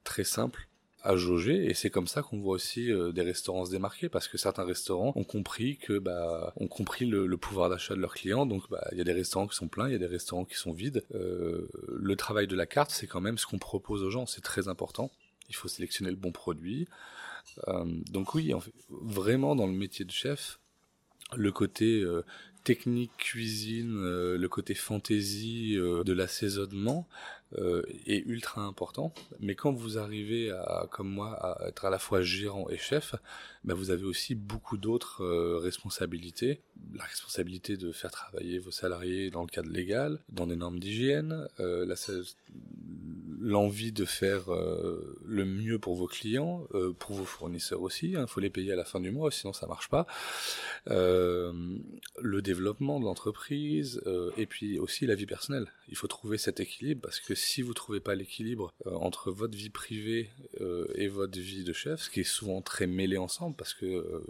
très 0.05 0.24
simple 0.24 0.67
à 1.02 1.16
jauger 1.16 1.66
et 1.70 1.74
c'est 1.74 1.90
comme 1.90 2.08
ça 2.08 2.22
qu'on 2.22 2.40
voit 2.40 2.54
aussi 2.54 2.90
euh, 2.90 3.12
des 3.12 3.22
restaurants 3.22 3.64
se 3.64 3.70
démarquer 3.70 4.08
parce 4.08 4.26
que 4.26 4.37
certains 4.37 4.64
restaurants 4.64 5.12
ont 5.14 5.24
compris 5.24 5.76
que 5.76 5.98
bah 5.98 6.52
ont 6.56 6.66
compris 6.66 7.06
le, 7.06 7.37
pouvoir 7.37 7.70
d'achat 7.70 7.94
de 7.94 8.00
leurs 8.00 8.14
clients. 8.14 8.46
Donc 8.46 8.68
bah 8.70 8.87
il 8.92 8.98
y 8.98 9.00
a 9.00 9.04
des 9.04 9.12
restaurants 9.12 9.46
qui 9.46 9.56
sont 9.56 9.68
pleins 9.68 9.88
il 9.88 9.92
y 9.92 9.96
a 9.96 9.98
des 9.98 10.06
restaurants 10.06 10.44
qui 10.44 10.56
sont 10.56 10.72
vides. 10.72 11.04
Euh, 11.14 11.68
le 11.88 12.16
travail 12.16 12.46
de 12.46 12.56
la 12.56 12.66
carte 12.66 12.90
c'est 12.90 13.06
quand 13.06 13.20
même 13.20 13.38
ce 13.38 13.46
qu'on 13.46 13.58
propose 13.58 14.02
aux 14.02 14.11
gens 14.11 14.26
c'est 14.26 14.42
très 14.42 14.68
important. 14.68 15.11
Il 15.48 15.54
faut 15.54 15.68
sélectionner 15.68 16.11
le 16.11 16.16
bon 16.16 16.32
produit. 16.32 16.88
Euh, 17.68 17.84
donc 18.11 18.34
oui 18.34 18.52
en 18.52 18.61
fait, 18.61 18.74
vraiment 18.88 19.54
dans 19.54 19.66
le 19.66 19.72
métier 19.72 20.04
de 20.04 20.11
chef 20.11 20.58
le 21.37 21.52
côté 21.52 22.00
euh, 22.00 22.24
technique 22.64 23.16
cuisine, 23.16 23.96
euh, 23.96 24.38
le 24.38 24.48
côté 24.48 24.74
fantaisie 24.74 25.76
euh, 25.76 26.04
de 26.04 26.12
l'assaisonnement 26.12 27.08
est 27.56 28.22
ultra 28.26 28.62
important. 28.62 29.12
Mais 29.40 29.54
quand 29.54 29.72
vous 29.72 29.98
arrivez 29.98 30.50
à, 30.50 30.87
comme 30.90 31.08
moi, 31.08 31.34
à 31.34 31.68
être 31.68 31.84
à 31.84 31.90
la 31.90 31.98
fois 31.98 32.22
gérant 32.22 32.68
et 32.68 32.76
chef, 32.76 33.14
bah 33.64 33.74
vous 33.74 33.90
avez 33.90 34.04
aussi 34.04 34.34
beaucoup 34.34 34.76
d'autres 34.76 35.24
responsabilités. 35.56 36.61
La 36.94 37.04
responsabilité 37.04 37.76
de 37.76 37.92
faire 37.92 38.11
travailler 38.11 38.58
vos 38.58 38.70
salariés 38.70 39.30
dans 39.30 39.42
le 39.42 39.48
cadre 39.48 39.70
légal, 39.70 40.20
dans 40.28 40.46
des 40.46 40.56
normes 40.56 40.78
d'hygiène, 40.78 41.48
l'envie 43.40 43.92
de 43.92 44.04
faire 44.04 44.50
le 44.50 45.44
mieux 45.44 45.78
pour 45.78 45.94
vos 45.94 46.06
clients, 46.06 46.66
pour 46.98 47.16
vos 47.16 47.24
fournisseurs 47.24 47.82
aussi. 47.82 48.11
Il 48.11 48.16
hein, 48.16 48.26
faut 48.26 48.40
les 48.40 48.50
payer 48.50 48.72
à 48.72 48.76
la 48.76 48.84
fin 48.84 49.00
du 49.00 49.11
mois, 49.11 49.30
sinon 49.30 49.52
ça 49.52 49.66
marche 49.66 49.88
pas. 49.88 50.06
Euh, 50.90 51.52
le 52.20 52.42
développement 52.42 53.00
de 53.00 53.04
l'entreprise 53.04 54.00
euh, 54.06 54.30
et 54.37 54.46
puis 54.46 54.78
aussi 54.78 55.06
la 55.06 55.14
vie 55.14 55.26
personnelle. 55.26 55.72
Il 55.88 55.96
faut 55.96 56.06
trouver 56.06 56.38
cet 56.38 56.61
équilibre 56.61 57.00
parce 57.02 57.20
que 57.20 57.34
si 57.38 57.62
vous 57.62 57.74
trouvez 57.74 58.01
pas 58.01 58.14
l'équilibre 58.14 58.72
euh, 58.87 58.94
entre 58.94 59.31
votre 59.31 59.57
vie 59.57 59.70
privée 59.70 60.31
et 60.94 61.09
votre 61.09 61.38
vie 61.38 61.64
de 61.64 61.72
chef, 61.72 62.03
ce 62.03 62.11
qui 62.11 62.20
est 62.20 62.24
souvent 62.24 62.61
très 62.62 62.87
mêlé 62.87 63.16
ensemble 63.16 63.57
parce 63.57 63.74
que 63.74 64.22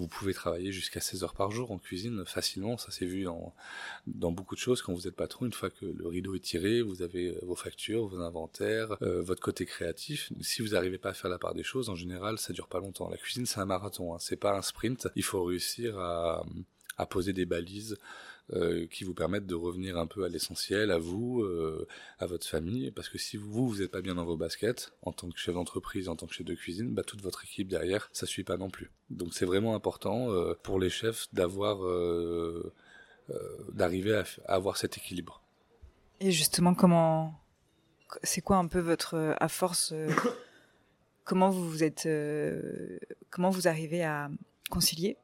vous 0.00 0.08
pouvez 0.08 0.32
travailler 0.32 0.72
jusqu'à 0.72 1.00
16 1.00 1.24
heures 1.24 1.34
par 1.34 1.50
jour 1.50 1.70
en 1.72 1.78
cuisine 1.78 2.24
facilement. 2.24 2.78
Ça 2.78 2.90
s'est 2.90 3.04
vu 3.04 3.24
dans, 3.24 4.32
beaucoup 4.32 4.54
de 4.54 4.60
choses 4.60 4.80
quand 4.80 4.94
vous 4.94 5.06
êtes 5.06 5.14
patron. 5.14 5.44
Une 5.44 5.52
fois 5.52 5.68
que 5.68 5.84
le 5.84 6.08
rideau 6.08 6.34
est 6.34 6.40
tiré, 6.40 6.80
vous 6.80 7.02
avez 7.02 7.38
vos 7.42 7.54
factures, 7.54 8.06
vos 8.06 8.20
inventaires, 8.20 8.96
euh, 9.02 9.20
votre 9.20 9.42
côté 9.42 9.66
créatif. 9.66 10.32
Si 10.40 10.62
vous 10.62 10.68
n'arrivez 10.68 10.96
pas 10.96 11.10
à 11.10 11.14
faire 11.14 11.30
la 11.30 11.38
part 11.38 11.54
des 11.54 11.62
choses, 11.62 11.90
en 11.90 11.96
général, 11.96 12.38
ça 12.38 12.54
dure 12.54 12.66
pas 12.68 12.80
longtemps. 12.80 13.10
La 13.10 13.18
cuisine, 13.18 13.44
c'est 13.44 13.60
un 13.60 13.66
marathon. 13.66 14.14
Hein. 14.14 14.18
C'est 14.20 14.36
pas 14.36 14.56
un 14.56 14.62
sprint. 14.62 15.08
Il 15.16 15.22
faut 15.22 15.44
réussir 15.44 15.98
à 15.98 16.42
poser 17.10 17.34
des 17.34 17.44
balises 17.44 17.98
euh, 18.52 18.86
qui 18.88 19.04
vous 19.04 19.14
permettent 19.14 19.46
de 19.46 19.54
revenir 19.54 19.96
un 19.96 20.08
peu 20.08 20.24
à 20.24 20.28
l'essentiel, 20.28 20.90
à 20.90 20.98
vous, 20.98 21.42
euh, 21.42 21.86
à 22.18 22.26
votre 22.26 22.44
famille, 22.44 22.90
parce 22.90 23.08
que 23.08 23.16
si 23.16 23.36
vous 23.36 23.68
vous 23.68 23.78
n'êtes 23.78 23.92
pas 23.92 24.00
bien 24.00 24.16
dans 24.16 24.24
vos 24.24 24.36
baskets 24.36 24.92
en 25.02 25.12
tant 25.12 25.30
que 25.30 25.38
chef 25.38 25.54
d'entreprise, 25.54 26.08
en 26.08 26.16
tant 26.16 26.26
que 26.26 26.34
chef 26.34 26.46
de 26.46 26.54
cuisine, 26.54 26.92
bah 26.92 27.04
toute 27.04 27.22
votre 27.22 27.44
équipe 27.44 27.68
derrière, 27.68 28.08
ça 28.12 28.26
suit 28.26 28.42
pas 28.42 28.56
non 28.56 28.68
plus. 28.68 28.90
Donc 29.08 29.34
c'est 29.34 29.44
vraiment 29.44 29.76
important 29.76 30.32
euh, 30.32 30.54
pour 30.64 30.80
les 30.80 30.90
chefs 30.90 31.28
d'avoir 31.32 31.78
d'arriver 33.72 34.14
à, 34.14 34.24
avoir 34.46 34.76
cet 34.76 34.98
équilibre. 34.98 35.42
Et 36.18 36.32
justement, 36.32 36.74
comment 36.74 37.40
c'est 38.24 38.40
quoi 38.40 38.56
un 38.56 38.66
peu 38.66 38.80
votre 38.80 39.36
à 39.38 39.48
force 39.48 39.94
comment 41.24 41.50
vous 41.50 41.70
vous 41.70 41.84
êtes 41.84 42.08
comment 43.30 43.50
vous 43.50 43.68
arrivez 43.68 44.02
à 44.02 44.28
concilier? 44.70 45.16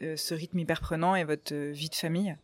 Ce 0.00 0.34
rythme 0.34 0.58
hyper 0.58 0.80
prenant 0.80 1.14
et 1.14 1.24
votre 1.24 1.54
euh, 1.54 1.70
vie 1.72 1.88
de 1.88 1.94
famille 1.94 2.36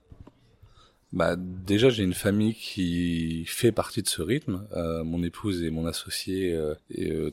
bah 1.13 1.35
déjà 1.37 1.91
j'ai 1.91 2.05
une 2.05 2.15
famille 2.15 2.55
qui 2.55 3.45
fait 3.45 3.73
partie 3.73 4.01
de 4.01 4.07
ce 4.07 4.23
rythme. 4.23 4.69
Euh, 4.77 5.03
mon 5.03 5.25
épouse 5.25 5.61
et 5.65 5.71
mon 5.71 5.85
associé 5.85 6.57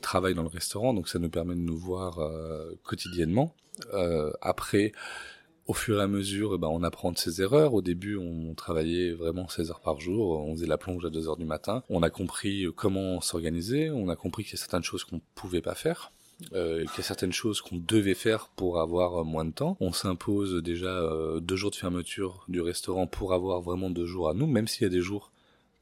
travaillent 0.02 0.34
dans 0.34 0.42
le 0.42 0.48
restaurant, 0.48 0.94
donc 0.94 1.06
ça 1.08 1.20
nous 1.20 1.30
permet 1.30 1.54
de 1.54 1.60
nous 1.60 1.78
voir 1.78 2.18
quotidiennement. 2.82 3.54
après, 4.42 4.90
au 5.68 5.74
fur 5.74 6.00
et 6.00 6.02
à 6.02 6.08
mesure, 6.08 6.58
bah, 6.58 6.66
on 6.68 6.82
apprend 6.82 7.12
de 7.12 7.18
ses 7.18 7.40
erreurs. 7.40 7.72
Au 7.72 7.80
début, 7.80 8.16
on 8.16 8.52
travaillait 8.54 9.12
vraiment 9.12 9.46
16 9.46 9.70
heures 9.70 9.80
par 9.80 10.00
jour. 10.00 10.40
On 10.44 10.56
faisait 10.56 10.66
la 10.66 10.76
plonge 10.76 11.04
à 11.04 11.10
2 11.10 11.28
heures 11.28 11.36
du 11.36 11.44
matin. 11.44 11.84
On 11.88 12.02
a 12.02 12.10
compris 12.10 12.66
comment 12.74 13.20
s'organiser. 13.20 13.90
On 13.90 14.08
a 14.08 14.16
compris 14.16 14.42
qu'il 14.42 14.54
y 14.54 14.56
a 14.56 14.58
certaines 14.58 14.82
choses 14.82 15.04
qu'on 15.04 15.20
pouvait 15.36 15.62
pas 15.62 15.76
faire 15.76 16.10
euh, 16.52 16.80
qu'il 16.80 16.98
y 16.98 17.00
a 17.00 17.02
certaines 17.02 17.32
choses 17.32 17.60
qu'on 17.60 17.76
devait 17.76 18.14
faire 18.14 18.48
pour 18.54 18.80
avoir 18.80 19.24
moins 19.24 19.44
de 19.44 19.50
temps. 19.50 19.76
On 19.80 19.92
s'impose 19.92 20.62
déjà 20.62 20.88
euh, 20.88 21.40
deux 21.40 21.56
jours 21.56 21.70
de 21.70 21.76
fermeture 21.76 22.44
du 22.48 22.60
restaurant 22.60 23.06
pour 23.06 23.32
avoir 23.34 23.60
vraiment 23.60 23.90
deux 23.90 24.06
jours 24.06 24.28
à 24.28 24.34
nous, 24.34 24.46
même 24.46 24.68
s'il 24.68 24.82
y 24.84 24.86
a 24.86 24.90
des 24.90 25.00
jours 25.00 25.32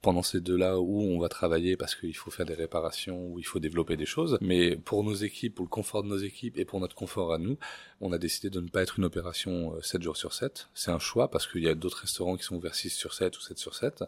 pendant 0.06 0.22
ces 0.22 0.40
deux-là 0.40 0.78
où 0.78 1.02
on 1.02 1.18
va 1.18 1.28
travailler 1.28 1.76
parce 1.76 1.96
qu'il 1.96 2.16
faut 2.16 2.30
faire 2.30 2.46
des 2.46 2.54
réparations, 2.54 3.26
où 3.26 3.40
il 3.40 3.44
faut 3.44 3.58
développer 3.58 3.96
des 3.96 4.06
choses. 4.06 4.38
Mais 4.40 4.76
pour 4.76 5.02
nos 5.02 5.14
équipes, 5.14 5.56
pour 5.56 5.64
le 5.64 5.68
confort 5.68 6.04
de 6.04 6.08
nos 6.08 6.18
équipes 6.18 6.58
et 6.58 6.64
pour 6.64 6.78
notre 6.78 6.94
confort 6.94 7.32
à 7.32 7.38
nous, 7.38 7.58
on 8.00 8.12
a 8.12 8.18
décidé 8.18 8.48
de 8.48 8.60
ne 8.60 8.68
pas 8.68 8.82
être 8.82 8.98
une 8.98 9.04
opération 9.04 9.74
7 9.82 10.00
euh, 10.00 10.04
jours 10.04 10.16
sur 10.16 10.32
7. 10.32 10.68
C'est 10.74 10.92
un 10.92 11.00
choix 11.00 11.28
parce 11.28 11.46
qu'il 11.46 11.62
y 11.62 11.68
a 11.68 11.74
d'autres 11.74 12.02
restaurants 12.02 12.36
qui 12.36 12.44
sont 12.44 12.56
ouverts 12.56 12.76
6 12.76 12.90
sur 12.90 13.14
7 13.14 13.36
ou 13.36 13.40
7 13.40 13.58
sur 13.58 13.74
7. 13.74 14.04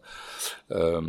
Euh, 0.71 1.03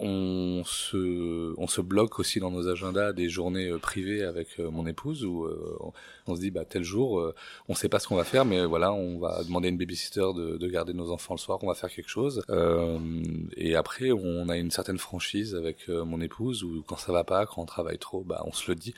on 0.00 0.62
se, 0.64 1.54
on 1.58 1.66
se 1.66 1.80
bloque 1.80 2.18
aussi 2.20 2.38
dans 2.38 2.50
nos 2.50 2.68
agendas 2.68 3.12
des 3.12 3.28
journées 3.28 3.68
euh, 3.68 3.78
privées 3.78 4.22
avec 4.22 4.60
euh, 4.60 4.70
mon 4.70 4.86
épouse 4.86 5.24
où 5.24 5.44
euh, 5.44 5.76
on 6.26 6.36
se 6.36 6.40
dit 6.40 6.50
bah 6.50 6.64
tel 6.64 6.84
jour, 6.84 7.32
on 7.68 7.74
sait 7.74 7.88
pas 7.88 7.98
ce 7.98 8.06
qu'on 8.06 8.16
va 8.16 8.24
faire, 8.24 8.44
mais 8.44 8.64
voilà, 8.64 8.92
on 8.92 9.18
va 9.18 9.42
demander 9.44 9.68
à 9.68 9.70
une 9.70 9.78
babysitter 9.78 10.26
de, 10.36 10.56
de 10.58 10.68
garder 10.68 10.92
nos 10.92 11.10
enfants 11.10 11.34
le 11.34 11.38
soir, 11.38 11.58
on 11.62 11.66
va 11.66 11.74
faire 11.74 11.90
quelque 11.90 12.10
chose. 12.10 12.42
et 13.56 13.74
après, 13.74 14.12
on 14.12 14.48
a 14.48 14.56
une 14.56 14.70
certaine 14.70 14.98
franchise 14.98 15.54
avec 15.54 15.88
mon 15.88 16.20
épouse 16.20 16.64
où 16.64 16.82
quand 16.86 16.98
ça 16.98 17.12
va 17.12 17.24
pas, 17.24 17.46
quand 17.46 17.62
on 17.62 17.66
travaille 17.66 17.98
trop, 17.98 18.24
bah 18.24 18.42
on 18.44 18.52
se 18.52 18.70
le 18.70 18.74
dit. 18.74 18.94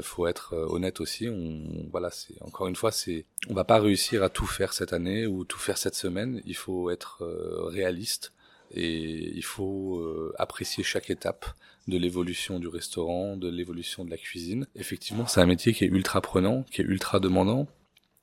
faut 0.00 0.26
être 0.26 0.54
honnête 0.54 1.00
aussi. 1.00 1.28
On, 1.28 1.88
voilà, 1.90 2.10
c'est 2.10 2.40
encore 2.40 2.68
une 2.68 2.76
fois, 2.76 2.90
c'est, 2.90 3.26
on 3.50 3.54
va 3.54 3.64
pas 3.64 3.78
réussir 3.78 4.22
à 4.22 4.30
tout 4.30 4.46
faire 4.46 4.72
cette 4.72 4.94
année 4.94 5.26
ou 5.26 5.44
tout 5.44 5.58
faire 5.58 5.76
cette 5.76 5.94
semaine. 5.94 6.40
Il 6.46 6.56
faut 6.56 6.88
être 6.90 7.22
réaliste 7.68 8.32
et 8.74 9.32
il 9.34 9.44
faut 9.44 9.98
euh, 9.98 10.34
apprécier 10.38 10.82
chaque 10.82 11.10
étape 11.10 11.46
de 11.88 11.98
l'évolution 11.98 12.58
du 12.58 12.68
restaurant, 12.68 13.36
de 13.36 13.48
l'évolution 13.48 14.04
de 14.04 14.10
la 14.10 14.16
cuisine. 14.16 14.66
Effectivement, 14.76 15.26
c'est 15.26 15.40
un 15.40 15.46
métier 15.46 15.72
qui 15.72 15.84
est 15.84 15.88
ultra 15.88 16.20
prenant, 16.20 16.62
qui 16.64 16.80
est 16.80 16.84
ultra 16.84 17.20
demandant. 17.20 17.66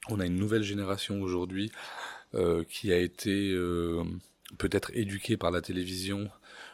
On 0.09 0.19
a 0.19 0.25
une 0.25 0.37
nouvelle 0.37 0.63
génération 0.63 1.21
aujourd'hui 1.21 1.71
euh, 2.35 2.63
qui 2.63 2.93
a 2.93 2.97
été 2.97 3.51
euh, 3.51 4.03
peut-être 4.57 4.91
éduquée 4.93 5.37
par 5.37 5.51
la 5.51 5.61
télévision 5.61 6.29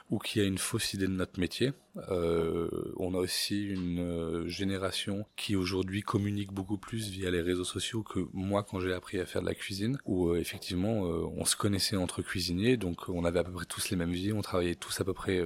ou 0.10 0.20
qui 0.20 0.40
a 0.40 0.44
une 0.44 0.58
fausse 0.58 0.94
idée 0.94 1.08
de 1.08 1.14
notre 1.14 1.40
métier. 1.40 1.74
Euh, 2.10 2.94
on 2.98 3.14
a 3.14 3.18
aussi 3.18 3.64
une 3.64 4.00
euh, 4.00 4.48
génération 4.48 5.26
qui 5.36 5.56
aujourd'hui 5.56 6.02
communique 6.02 6.52
beaucoup 6.52 6.78
plus 6.78 7.10
via 7.10 7.32
les 7.32 7.42
réseaux 7.42 7.64
sociaux 7.64 8.04
que 8.04 8.20
moi 8.34 8.64
quand 8.64 8.80
j'ai 8.80 8.94
appris 8.94 9.20
à 9.20 9.26
faire 9.26 9.42
de 9.42 9.48
la 9.48 9.56
cuisine, 9.56 9.98
où 10.06 10.30
euh, 10.30 10.40
effectivement 10.40 11.06
euh, 11.06 11.26
on 11.38 11.46
se 11.46 11.56
connaissait 11.56 11.96
entre 11.96 12.22
cuisiniers, 12.22 12.78
donc 12.78 13.10
on 13.10 13.24
avait 13.26 13.40
à 13.40 13.44
peu 13.44 13.52
près 13.52 13.66
tous 13.66 13.90
les 13.90 13.96
mêmes 13.96 14.12
vies, 14.12 14.34
on 14.34 14.42
travaillait 14.42 14.76
tous 14.76 15.00
à 15.00 15.04
peu 15.04 15.14
près 15.14 15.42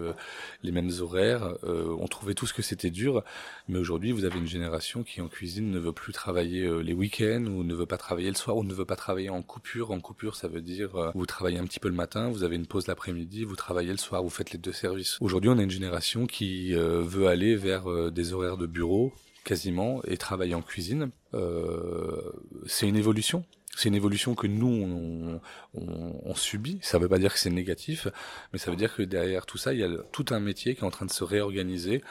les 0.63 0.71
mêmes 0.71 0.91
horaires, 1.01 1.55
on 1.63 2.07
trouvait 2.07 2.33
tous 2.33 2.53
que 2.53 2.62
c'était 2.62 2.89
dur, 2.89 3.23
mais 3.67 3.77
aujourd'hui 3.77 4.12
vous 4.12 4.25
avez 4.25 4.39
une 4.39 4.47
génération 4.47 5.03
qui 5.03 5.21
en 5.21 5.27
cuisine 5.27 5.71
ne 5.71 5.79
veut 5.79 5.91
plus 5.91 6.13
travailler 6.13 6.69
les 6.83 6.93
week-ends, 6.93 7.45
ou 7.45 7.63
ne 7.63 7.73
veut 7.73 7.85
pas 7.85 7.97
travailler 7.97 8.29
le 8.29 8.35
soir, 8.35 8.57
ou 8.57 8.63
ne 8.63 8.73
veut 8.73 8.85
pas 8.85 8.95
travailler 8.95 9.29
en 9.29 9.41
coupure. 9.41 9.91
En 9.91 9.99
coupure 9.99 10.35
ça 10.35 10.47
veut 10.47 10.62
dire 10.62 11.12
vous 11.13 11.25
travaillez 11.25 11.57
un 11.57 11.65
petit 11.65 11.79
peu 11.79 11.89
le 11.89 11.95
matin, 11.95 12.29
vous 12.29 12.43
avez 12.43 12.55
une 12.55 12.67
pause 12.67 12.88
l'après-midi, 12.88 13.43
vous 13.43 13.55
travaillez 13.55 13.91
le 13.91 13.97
soir, 13.97 14.23
vous 14.23 14.29
faites 14.29 14.51
les 14.51 14.59
deux 14.59 14.73
services. 14.73 15.17
Aujourd'hui 15.21 15.49
on 15.49 15.57
a 15.57 15.63
une 15.63 15.69
génération 15.69 16.25
qui 16.25 16.38
qui 16.39 16.73
euh, 16.73 17.02
veut 17.02 17.28
aller 17.28 17.58
vers 17.58 17.91
euh, 17.91 18.12
des 18.12 18.32
horaires 18.32 18.56
de 18.56 18.65
bureau 18.65 19.12
quasiment 19.43 20.02
et 20.06 20.15
travailler 20.15 20.56
en 20.56 20.62
cuisine. 20.62 21.12
Euh, 21.34 22.32
c'est 22.65 22.88
une 22.88 22.95
évolution. 22.95 23.43
C'est 23.75 23.89
une 23.89 23.95
évolution 23.95 24.36
que 24.36 24.47
nous 24.47 24.67
on, 24.67 25.41
on, 25.73 26.21
on 26.23 26.36
subit. 26.36 26.80
Ça 26.82 26.97
ne 26.97 27.04
veut 27.04 27.10
pas 27.10 27.19
dire 27.19 27.34
que 27.34 27.39
c'est 27.39 27.49
négatif, 27.49 28.08
mais 28.54 28.60
ça 28.60 28.71
veut 28.71 28.78
dire 28.78 28.95
que 28.95 29.02
derrière 29.02 29.45
tout 29.45 29.58
ça, 29.58 29.73
il 29.73 29.82
y 29.82 29.84
a 29.84 29.89
tout 30.13 30.28
un 30.30 30.39
métier 30.39 30.75
qui 30.75 30.82
est 30.82 30.86
en 30.86 30.91
train 30.91 31.06
de 31.06 31.12
se 31.12 31.25
réorganiser 31.25 32.02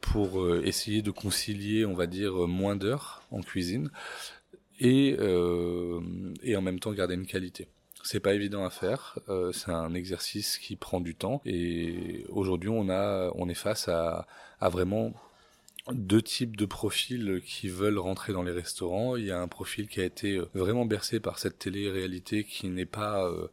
pour 0.00 0.50
essayer 0.62 1.02
de 1.02 1.10
concilier, 1.10 1.84
on 1.84 1.94
va 1.94 2.06
dire, 2.06 2.32
moins 2.48 2.76
d'heures 2.76 3.22
en 3.30 3.42
cuisine 3.42 3.90
et, 4.80 5.16
euh, 5.18 6.00
et 6.42 6.56
en 6.56 6.62
même 6.62 6.80
temps 6.80 6.92
garder 6.92 7.14
une 7.14 7.26
qualité. 7.26 7.68
C'est 8.04 8.20
pas 8.20 8.34
évident 8.34 8.64
à 8.64 8.70
faire. 8.70 9.18
Euh, 9.28 9.50
c'est 9.52 9.72
un 9.72 9.94
exercice 9.94 10.58
qui 10.58 10.76
prend 10.76 11.00
du 11.00 11.14
temps. 11.14 11.40
Et 11.44 12.24
aujourd'hui, 12.28 12.68
on 12.68 12.88
a, 12.90 13.32
on 13.34 13.48
est 13.48 13.54
face 13.54 13.88
à, 13.88 14.26
à 14.60 14.68
vraiment 14.68 15.14
deux 15.92 16.22
types 16.22 16.56
de 16.56 16.64
profils 16.64 17.42
qui 17.44 17.68
veulent 17.68 17.98
rentrer 17.98 18.32
dans 18.32 18.42
les 18.42 18.52
restaurants. 18.52 19.16
Il 19.16 19.26
y 19.26 19.30
a 19.30 19.38
un 19.38 19.48
profil 19.48 19.86
qui 19.86 20.00
a 20.00 20.04
été 20.04 20.40
vraiment 20.54 20.86
bercé 20.86 21.20
par 21.20 21.38
cette 21.38 21.58
télé-réalité 21.58 22.44
qui 22.44 22.68
n'est 22.68 22.86
pas 22.86 23.26
euh, 23.28 23.48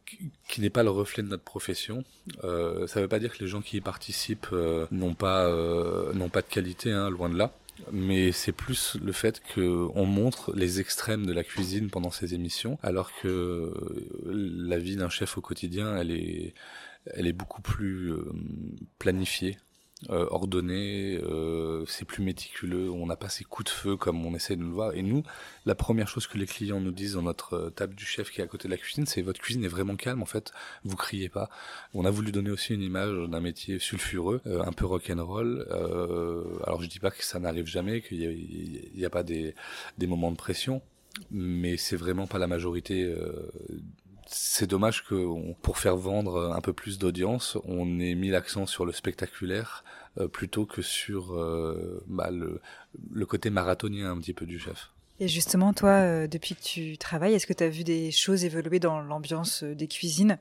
qui, 0.48 0.60
n'est 0.62 0.70
pas 0.70 0.82
le 0.82 0.90
reflet 0.90 1.22
de 1.22 1.28
notre 1.28 1.42
profession. 1.42 2.04
Euh, 2.44 2.86
ça 2.86 3.00
ne 3.00 3.04
veut 3.04 3.08
pas 3.08 3.18
dire 3.18 3.36
que 3.36 3.42
les 3.42 3.48
gens 3.48 3.60
qui 3.60 3.76
y 3.76 3.80
participent 3.82 4.46
euh, 4.52 4.86
n'ont 4.90 5.14
pas 5.14 5.46
euh, 5.46 6.14
n'ont 6.14 6.30
pas 6.30 6.40
de 6.40 6.46
qualité, 6.46 6.90
hein, 6.90 7.10
loin 7.10 7.28
de 7.28 7.36
là 7.36 7.52
mais 7.90 8.32
c'est 8.32 8.52
plus 8.52 8.96
le 9.02 9.12
fait 9.12 9.42
qu'on 9.54 10.06
montre 10.06 10.54
les 10.54 10.80
extrêmes 10.80 11.26
de 11.26 11.32
la 11.32 11.44
cuisine 11.44 11.90
pendant 11.90 12.10
ces 12.10 12.34
émissions, 12.34 12.78
alors 12.82 13.10
que 13.20 13.72
la 14.26 14.78
vie 14.78 14.96
d'un 14.96 15.08
chef 15.08 15.38
au 15.38 15.40
quotidien, 15.40 15.96
elle 15.96 16.10
est, 16.10 16.54
elle 17.06 17.26
est 17.26 17.32
beaucoup 17.32 17.62
plus 17.62 18.12
euh, 18.12 18.32
planifiée 18.98 19.58
euh, 20.10 20.26
ordonné, 20.30 21.18
euh, 21.22 21.84
c'est 21.86 22.04
plus 22.04 22.22
méticuleux, 22.22 22.90
on 22.90 23.06
n'a 23.06 23.16
pas 23.16 23.28
ces 23.28 23.44
coups 23.44 23.70
de 23.70 23.74
feu 23.76 23.96
comme 23.96 24.24
on 24.26 24.34
essaie 24.34 24.56
de 24.56 24.62
nous 24.62 24.72
voir. 24.72 24.94
Et 24.94 25.02
nous, 25.02 25.22
la 25.64 25.74
première 25.74 26.08
chose 26.08 26.26
que 26.26 26.38
les 26.38 26.46
clients 26.46 26.80
nous 26.80 26.90
disent 26.90 27.14
dans 27.14 27.22
notre 27.22 27.54
euh, 27.54 27.70
table 27.70 27.94
du 27.94 28.04
chef 28.04 28.30
qui 28.30 28.40
est 28.40 28.44
à 28.44 28.46
côté 28.46 28.68
de 28.68 28.72
la 28.72 28.78
cuisine, 28.78 29.06
c'est 29.06 29.22
votre 29.22 29.40
cuisine 29.40 29.64
est 29.64 29.68
vraiment 29.68 29.96
calme 29.96 30.22
en 30.22 30.26
fait, 30.26 30.52
vous 30.84 30.96
criez 30.96 31.28
pas. 31.28 31.48
On 31.94 32.04
a 32.04 32.10
voulu 32.10 32.32
donner 32.32 32.50
aussi 32.50 32.74
une 32.74 32.82
image 32.82 33.28
d'un 33.28 33.40
métier 33.40 33.78
sulfureux, 33.78 34.40
euh, 34.46 34.62
un 34.64 34.72
peu 34.72 34.86
rock'n'roll. 34.86 35.66
Euh, 35.70 36.44
alors 36.66 36.82
je 36.82 36.88
dis 36.88 36.98
pas 36.98 37.10
que 37.10 37.24
ça 37.24 37.38
n'arrive 37.38 37.66
jamais, 37.66 38.02
qu'il 38.02 38.18
n'y 38.94 39.04
a, 39.04 39.06
a, 39.06 39.10
pas 39.10 39.22
des, 39.22 39.54
des 39.98 40.06
moments 40.06 40.32
de 40.32 40.36
pression, 40.36 40.82
mais 41.30 41.76
c'est 41.76 41.96
vraiment 41.96 42.26
pas 42.26 42.38
la 42.38 42.46
majorité 42.46 43.04
euh, 43.04 43.50
c'est 44.34 44.66
dommage 44.66 45.04
que 45.04 45.52
pour 45.62 45.78
faire 45.78 45.96
vendre 45.96 46.52
un 46.54 46.60
peu 46.60 46.72
plus 46.72 46.98
d'audience, 46.98 47.58
on 47.64 48.00
ait 48.00 48.14
mis 48.14 48.30
l'accent 48.30 48.66
sur 48.66 48.84
le 48.84 48.92
spectaculaire 48.92 49.84
euh, 50.18 50.28
plutôt 50.28 50.66
que 50.66 50.82
sur 50.82 51.34
euh, 51.34 52.02
bah, 52.06 52.30
le, 52.30 53.26
côté 53.26 53.50
marathonien 53.50 54.10
un 54.10 54.18
petit 54.18 54.34
peu 54.34 54.46
du 54.46 54.58
chef. 54.58 54.90
Et 55.20 55.28
justement, 55.28 55.72
toi, 55.72 55.90
euh, 55.90 56.26
depuis 56.26 56.54
que 56.54 56.62
tu 56.62 56.98
travailles, 56.98 57.34
est-ce 57.34 57.46
que 57.46 57.52
tu 57.52 57.64
as 57.64 57.68
vu 57.68 57.84
des 57.84 58.10
choses 58.10 58.44
évoluer 58.44 58.78
dans 58.78 59.00
l'ambiance 59.00 59.62
des 59.62 59.88
cuisines 59.88 60.38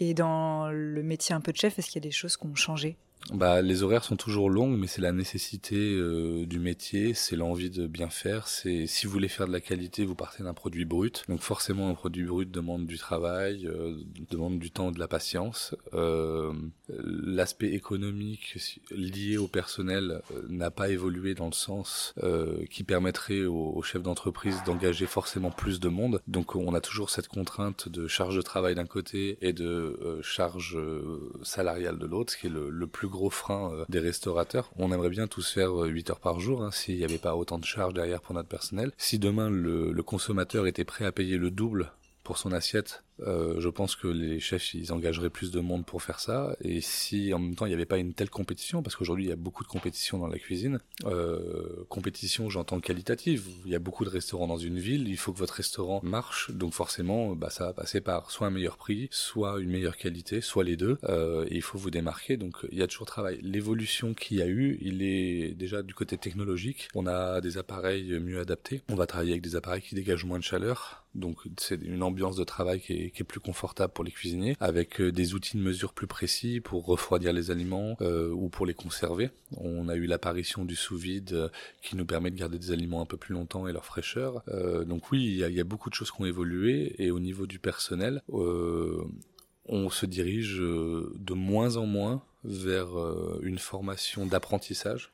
et 0.00 0.14
dans 0.14 0.70
le 0.70 1.02
métier 1.02 1.34
un 1.34 1.40
peu 1.40 1.52
de 1.52 1.58
chef? 1.58 1.78
Est-ce 1.78 1.88
qu'il 1.88 2.02
y 2.02 2.06
a 2.06 2.08
des 2.08 2.14
choses 2.14 2.36
qui 2.36 2.46
ont 2.46 2.54
changé? 2.54 2.96
Bah, 3.32 3.62
les 3.62 3.82
horaires 3.82 4.04
sont 4.04 4.16
toujours 4.16 4.50
longues, 4.50 4.78
mais 4.78 4.86
c'est 4.86 5.00
la 5.00 5.12
nécessité 5.12 5.76
euh, 5.76 6.44
du 6.44 6.58
métier, 6.58 7.14
c'est 7.14 7.36
l'envie 7.36 7.70
de 7.70 7.86
bien 7.86 8.10
faire. 8.10 8.48
C'est 8.48 8.86
si 8.86 9.06
vous 9.06 9.12
voulez 9.12 9.28
faire 9.28 9.46
de 9.46 9.52
la 9.52 9.60
qualité, 9.60 10.04
vous 10.04 10.14
partez 10.14 10.42
d'un 10.42 10.52
produit 10.52 10.84
brut. 10.84 11.24
Donc 11.28 11.40
forcément, 11.40 11.88
un 11.88 11.94
produit 11.94 12.24
brut 12.24 12.50
demande 12.50 12.86
du 12.86 12.98
travail, 12.98 13.66
euh, 13.66 13.96
demande 14.30 14.58
du 14.58 14.70
temps, 14.70 14.90
de 14.90 14.98
la 14.98 15.08
patience. 15.08 15.74
Euh, 15.94 16.52
L'aspect 16.88 17.72
économique 17.72 18.58
lié 18.90 19.38
au 19.38 19.48
personnel 19.48 20.20
euh, 20.30 20.42
n'a 20.50 20.70
pas 20.70 20.90
évolué 20.90 21.34
dans 21.34 21.46
le 21.46 21.52
sens 21.52 22.14
qui 22.70 22.84
permettrait 22.84 23.44
aux, 23.44 23.82
chefs 23.82 24.02
d'entreprise 24.02 24.62
d'engager 24.66 25.06
forcément 25.06 25.50
plus 25.50 25.80
de 25.80 25.88
monde. 25.88 26.20
Donc 26.28 26.56
on 26.56 26.74
a 26.74 26.80
toujours 26.80 27.10
cette 27.10 27.28
contrainte 27.28 27.88
de 27.88 28.06
charge 28.06 28.36
de 28.36 28.42
travail 28.42 28.74
d'un 28.74 28.86
côté 28.86 29.38
et 29.40 29.52
de 29.52 30.20
charge 30.22 30.78
salariale 31.42 31.98
de 31.98 32.06
l'autre, 32.06 32.32
ce 32.32 32.38
qui 32.38 32.46
est 32.46 32.50
le 32.50 32.86
plus 32.86 33.03
gros 33.06 33.30
frein 33.30 33.72
euh, 33.72 33.84
des 33.88 34.00
restaurateurs. 34.00 34.70
On 34.76 34.92
aimerait 34.92 35.10
bien 35.10 35.26
tous 35.26 35.50
faire 35.50 35.72
8 35.72 36.08
euh, 36.08 36.12
heures 36.12 36.20
par 36.20 36.40
jour 36.40 36.62
hein, 36.62 36.70
s'il 36.70 36.96
n'y 36.96 37.04
avait 37.04 37.18
pas 37.18 37.36
autant 37.36 37.58
de 37.58 37.64
charges 37.64 37.94
derrière 37.94 38.20
pour 38.20 38.34
notre 38.34 38.48
personnel. 38.48 38.92
Si 38.98 39.18
demain 39.18 39.50
le, 39.50 39.92
le 39.92 40.02
consommateur 40.02 40.66
était 40.66 40.84
prêt 40.84 41.04
à 41.04 41.12
payer 41.12 41.36
le 41.36 41.50
double 41.50 41.92
pour 42.22 42.38
son 42.38 42.52
assiette 42.52 43.03
euh, 43.20 43.60
je 43.60 43.68
pense 43.68 43.94
que 43.94 44.08
les 44.08 44.40
chefs 44.40 44.74
ils 44.74 44.92
engageraient 44.92 45.30
plus 45.30 45.50
de 45.50 45.60
monde 45.60 45.86
pour 45.86 46.02
faire 46.02 46.20
ça. 46.20 46.56
Et 46.60 46.80
si 46.80 47.32
en 47.32 47.38
même 47.38 47.54
temps 47.54 47.66
il 47.66 47.68
n'y 47.68 47.74
avait 47.74 47.84
pas 47.84 47.98
une 47.98 48.14
telle 48.14 48.30
compétition 48.30 48.82
parce 48.82 48.96
qu'aujourd'hui 48.96 49.26
il 49.26 49.28
y 49.28 49.32
a 49.32 49.36
beaucoup 49.36 49.62
de 49.62 49.68
compétition 49.68 50.18
dans 50.18 50.26
la 50.26 50.38
cuisine 50.38 50.80
euh, 51.04 51.84
compétition 51.88 52.50
j'entends 52.50 52.80
qualitative. 52.80 53.46
Il 53.64 53.72
y 53.72 53.74
a 53.74 53.78
beaucoup 53.78 54.04
de 54.04 54.10
restaurants 54.10 54.46
dans 54.46 54.56
une 54.56 54.78
ville. 54.78 55.08
Il 55.08 55.16
faut 55.16 55.32
que 55.32 55.38
votre 55.38 55.54
restaurant 55.54 56.00
marche. 56.02 56.50
Donc 56.50 56.72
forcément 56.72 57.34
bah, 57.36 57.50
ça 57.50 57.66
va 57.66 57.72
passer 57.72 58.00
par 58.00 58.30
soit 58.30 58.48
un 58.48 58.50
meilleur 58.50 58.76
prix 58.76 59.08
soit 59.10 59.60
une 59.60 59.70
meilleure 59.70 59.96
qualité 59.96 60.40
soit 60.40 60.64
les 60.64 60.76
deux. 60.76 60.98
Euh, 61.04 61.44
et 61.48 61.56
il 61.56 61.62
faut 61.62 61.78
vous 61.78 61.90
démarquer. 61.90 62.36
Donc 62.36 62.56
il 62.72 62.78
y 62.78 62.82
a 62.82 62.86
toujours 62.86 63.06
travail. 63.06 63.38
L'évolution 63.42 64.14
qu'il 64.14 64.38
y 64.38 64.42
a 64.42 64.48
eu 64.48 64.78
il 64.80 65.02
est 65.02 65.54
déjà 65.54 65.82
du 65.82 65.94
côté 65.94 66.18
technologique. 66.18 66.88
On 66.94 67.06
a 67.06 67.40
des 67.40 67.58
appareils 67.58 68.18
mieux 68.18 68.40
adaptés. 68.40 68.82
On 68.88 68.96
va 68.96 69.06
travailler 69.06 69.32
avec 69.32 69.42
des 69.42 69.56
appareils 69.56 69.82
qui 69.82 69.94
dégagent 69.94 70.24
moins 70.24 70.38
de 70.38 70.44
chaleur. 70.44 71.04
Donc 71.14 71.38
c'est 71.58 71.80
une 71.80 72.02
ambiance 72.02 72.36
de 72.36 72.44
travail 72.44 72.80
qui 72.80 72.92
est 72.92 73.03
qui 73.10 73.22
est 73.22 73.24
plus 73.24 73.40
confortable 73.40 73.92
pour 73.92 74.04
les 74.04 74.10
cuisiniers, 74.10 74.56
avec 74.60 75.00
euh, 75.00 75.12
des 75.12 75.34
outils 75.34 75.56
de 75.56 75.62
mesure 75.62 75.92
plus 75.92 76.06
précis 76.06 76.60
pour 76.60 76.86
refroidir 76.86 77.32
les 77.32 77.50
aliments 77.50 77.96
euh, 78.00 78.30
ou 78.30 78.48
pour 78.48 78.66
les 78.66 78.74
conserver. 78.74 79.30
On 79.56 79.88
a 79.88 79.94
eu 79.94 80.06
l'apparition 80.06 80.64
du 80.64 80.76
sous-vide 80.76 81.32
euh, 81.32 81.48
qui 81.82 81.96
nous 81.96 82.06
permet 82.06 82.30
de 82.30 82.36
garder 82.36 82.58
des 82.58 82.72
aliments 82.72 83.00
un 83.00 83.06
peu 83.06 83.16
plus 83.16 83.34
longtemps 83.34 83.66
et 83.68 83.72
leur 83.72 83.84
fraîcheur. 83.84 84.42
Donc 84.86 85.10
oui, 85.10 85.24
il 85.24 85.36
y 85.36 85.60
a, 85.60 85.64
beaucoup 85.64 85.88
de 85.88 85.94
choses 85.94 86.10
qui 86.10 86.20
ont 86.20 86.26
évolué 86.26 86.94
et 86.98 87.10
au 87.10 87.18
niveau 87.18 87.46
du 87.46 87.58
personnel, 87.58 88.22
on 88.28 89.90
se 89.90 90.06
dirige 90.06 90.58
de 90.58 91.34
moins 91.34 91.76
en 91.76 91.86
moins 91.86 92.22
vers 92.44 92.90
une 93.42 93.58
formation 93.58 94.26
d'apprentissage 94.26 95.13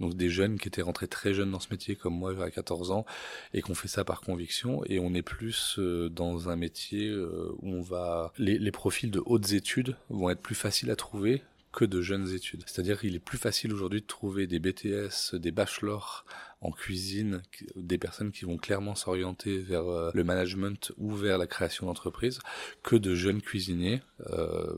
donc 0.00 0.14
des 0.14 0.28
jeunes 0.28 0.58
qui 0.58 0.68
étaient 0.68 0.82
rentrés 0.82 1.08
très 1.08 1.32
jeunes 1.34 1.50
dans 1.50 1.60
ce 1.60 1.68
métier 1.70 1.96
comme 1.96 2.14
moi 2.14 2.32
à 2.42 2.50
14 2.50 2.90
ans 2.90 3.06
et 3.54 3.62
qu'on 3.62 3.74
fait 3.74 3.88
ça 3.88 4.04
par 4.04 4.20
conviction 4.20 4.82
et 4.86 4.98
on 4.98 5.14
est 5.14 5.22
plus 5.22 5.76
euh, 5.78 6.08
dans 6.08 6.48
un 6.48 6.56
métier 6.56 7.08
euh, 7.08 7.52
où 7.60 7.70
on 7.70 7.80
va 7.80 8.32
les, 8.38 8.70
profils 8.70 9.10
de 9.10 9.22
hautes 9.24 9.52
études 9.52 9.96
vont 10.10 10.28
être 10.30 10.40
plus 10.40 10.54
faciles 10.54 10.90
à 10.90 10.96
trouver 10.96 11.42
que 11.72 11.84
de 11.84 12.00
jeunes 12.00 12.32
études. 12.32 12.62
C'est-à-dire 12.66 12.98
qu'il 12.98 13.14
est 13.14 13.20
plus 13.20 13.36
facile 13.36 13.72
aujourd'hui 13.72 14.00
de 14.00 14.06
trouver 14.06 14.46
des 14.46 14.58
BTS, 14.58 15.34
des 15.34 15.50
bachelors 15.50 16.24
en 16.62 16.70
cuisine, 16.70 17.42
des 17.74 17.98
personnes 17.98 18.32
qui 18.32 18.46
vont 18.46 18.56
clairement 18.56 18.94
s'orienter 18.94 19.58
vers 19.58 19.86
euh, 19.86 20.10
le 20.14 20.24
management 20.24 20.92
ou 20.96 21.14
vers 21.14 21.36
la 21.36 21.46
création 21.46 21.86
d'entreprise, 21.86 22.38
que 22.82 22.96
de 22.96 23.14
jeunes 23.14 23.42
cuisiniers, 23.42 24.00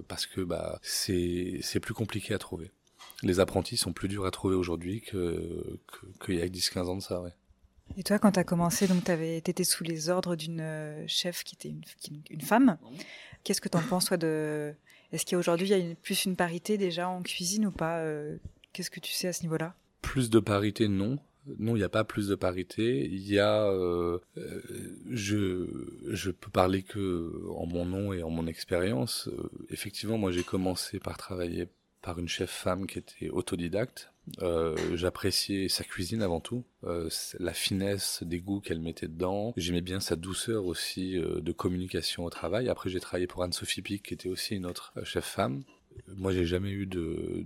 parce 0.08 0.26
que 0.26 0.40
bah 0.40 0.80
c'est 0.82 1.80
plus 1.80 1.94
compliqué 1.94 2.34
à 2.34 2.38
trouver. 2.38 2.72
Les 3.22 3.40
apprentis 3.40 3.76
sont 3.76 3.92
plus 3.92 4.08
durs 4.08 4.26
à 4.26 4.30
trouver 4.30 4.54
aujourd'hui 4.54 5.00
que 5.00 5.78
qu'il 6.24 6.36
y 6.36 6.42
a 6.42 6.46
10-15 6.46 6.78
ans 6.84 6.96
de 6.96 7.02
ça, 7.02 7.20
ouais. 7.20 7.32
Et 7.96 8.02
toi, 8.02 8.18
quand 8.18 8.32
tu 8.32 8.38
as 8.38 8.44
commencé, 8.44 8.86
donc 8.86 9.04
tu 9.04 9.12
étais 9.12 9.64
sous 9.64 9.82
les 9.82 10.10
ordres 10.10 10.36
d'une 10.36 10.60
euh, 10.60 11.04
chef 11.08 11.42
qui 11.42 11.54
était 11.54 11.70
une, 11.70 11.82
une 12.30 12.40
femme. 12.42 12.76
Qu'est-ce 13.44 13.60
que 13.60 13.68
tu 13.68 13.78
en 13.78 13.82
penses, 13.82 14.06
toi, 14.06 14.16
de... 14.16 14.74
Est-ce 15.10 15.24
qu'aujourd'hui, 15.24 15.68
il 15.68 15.70
y 15.70 15.74
a 15.74 15.78
une, 15.78 15.96
plus 15.96 16.26
une 16.26 16.36
parité 16.36 16.76
déjà 16.76 17.08
en 17.08 17.22
cuisine 17.22 17.66
ou 17.66 17.70
pas 17.70 18.04
Qu'est-ce 18.72 18.90
que 18.90 19.00
tu 19.00 19.12
sais 19.12 19.28
à 19.28 19.32
ce 19.32 19.42
niveau-là? 19.42 19.74
Plus 20.02 20.30
de 20.30 20.38
parité, 20.38 20.86
non. 20.86 21.18
Non, 21.58 21.76
il 21.76 21.78
n'y 21.78 21.84
a 21.84 21.88
pas 21.88 22.04
plus 22.04 22.28
de 22.28 22.34
parité. 22.34 23.06
Il 23.06 23.26
y 23.26 23.38
a, 23.38 23.64
euh, 23.64 24.18
euh, 24.36 24.60
je, 25.10 25.66
je 26.08 26.30
peux 26.30 26.50
parler 26.50 26.82
que 26.82 27.32
en 27.56 27.66
mon 27.66 27.86
nom 27.86 28.12
et 28.12 28.22
en 28.22 28.30
mon 28.30 28.46
expérience. 28.46 29.28
Euh, 29.28 29.50
effectivement, 29.70 30.18
moi, 30.18 30.30
j'ai 30.30 30.42
commencé 30.42 30.98
par 30.98 31.16
travailler 31.16 31.68
par 32.08 32.18
une 32.18 32.26
chef 32.26 32.48
femme 32.48 32.86
qui 32.86 32.98
était 32.98 33.28
autodidacte. 33.28 34.14
J'appréciais 34.94 35.68
sa 35.68 35.84
cuisine 35.84 36.22
avant 36.22 36.40
tout, 36.40 36.64
la 36.82 37.52
finesse 37.52 38.22
des 38.22 38.40
goûts 38.40 38.60
qu'elle 38.60 38.80
mettait 38.80 39.08
dedans. 39.08 39.52
J'aimais 39.58 39.82
bien 39.82 40.00
sa 40.00 40.16
douceur 40.16 40.64
aussi 40.64 41.16
de 41.18 41.52
communication 41.52 42.24
au 42.24 42.30
travail. 42.30 42.70
Après, 42.70 42.88
j'ai 42.88 42.98
travaillé 42.98 43.26
pour 43.26 43.42
Anne-Sophie 43.42 43.82
Pic, 43.82 44.02
qui 44.04 44.14
était 44.14 44.30
aussi 44.30 44.56
une 44.56 44.64
autre 44.64 44.94
chef 45.04 45.26
femme. 45.26 45.64
Moi, 46.16 46.32
j'ai 46.32 46.46
jamais 46.46 46.70
eu 46.70 46.86
de 46.86 47.44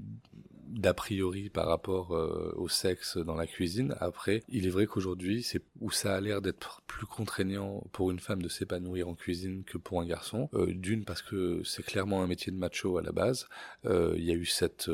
d'a 0.72 0.94
priori 0.94 1.50
par 1.50 1.66
rapport 1.66 2.16
euh, 2.16 2.52
au 2.56 2.68
sexe 2.68 3.18
dans 3.18 3.34
la 3.34 3.46
cuisine. 3.46 3.94
Après, 4.00 4.42
il 4.48 4.66
est 4.66 4.70
vrai 4.70 4.86
qu'aujourd'hui, 4.86 5.42
c'est 5.42 5.62
où 5.80 5.90
ça 5.90 6.14
a 6.14 6.20
l'air 6.20 6.40
d'être 6.40 6.82
plus 6.86 7.06
contraignant 7.06 7.84
pour 7.92 8.10
une 8.10 8.18
femme 8.18 8.42
de 8.42 8.48
s'épanouir 8.48 9.08
en 9.08 9.14
cuisine 9.14 9.64
que 9.64 9.78
pour 9.78 10.00
un 10.00 10.06
garçon. 10.06 10.48
Euh, 10.54 10.72
d'une 10.72 11.04
parce 11.04 11.22
que 11.22 11.62
c'est 11.64 11.84
clairement 11.84 12.22
un 12.22 12.26
métier 12.26 12.52
de 12.52 12.56
macho 12.56 12.96
à 12.96 13.02
la 13.02 13.12
base. 13.12 13.48
Euh, 13.84 14.14
il 14.16 14.24
y 14.24 14.30
a 14.30 14.34
eu 14.34 14.46
cette 14.46 14.90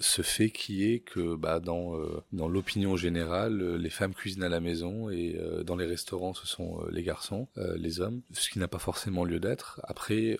ce 0.00 0.22
fait 0.22 0.50
qui 0.50 0.84
est 0.84 1.00
que 1.00 1.36
bah, 1.36 1.60
dans 1.60 1.98
dans 2.32 2.48
l'opinion 2.48 2.96
générale, 2.96 3.76
les 3.76 3.90
femmes 3.90 4.14
cuisinent 4.14 4.44
à 4.44 4.48
la 4.48 4.60
maison 4.60 5.10
et 5.10 5.38
dans 5.64 5.76
les 5.76 5.84
restaurants, 5.84 6.32
ce 6.32 6.46
sont 6.46 6.80
les 6.90 7.02
garçons, 7.02 7.48
les 7.76 8.00
hommes, 8.00 8.22
ce 8.32 8.48
qui 8.48 8.58
n'a 8.58 8.68
pas 8.68 8.78
forcément 8.78 9.24
lieu 9.24 9.40
d'être. 9.40 9.80
Après, 9.84 10.38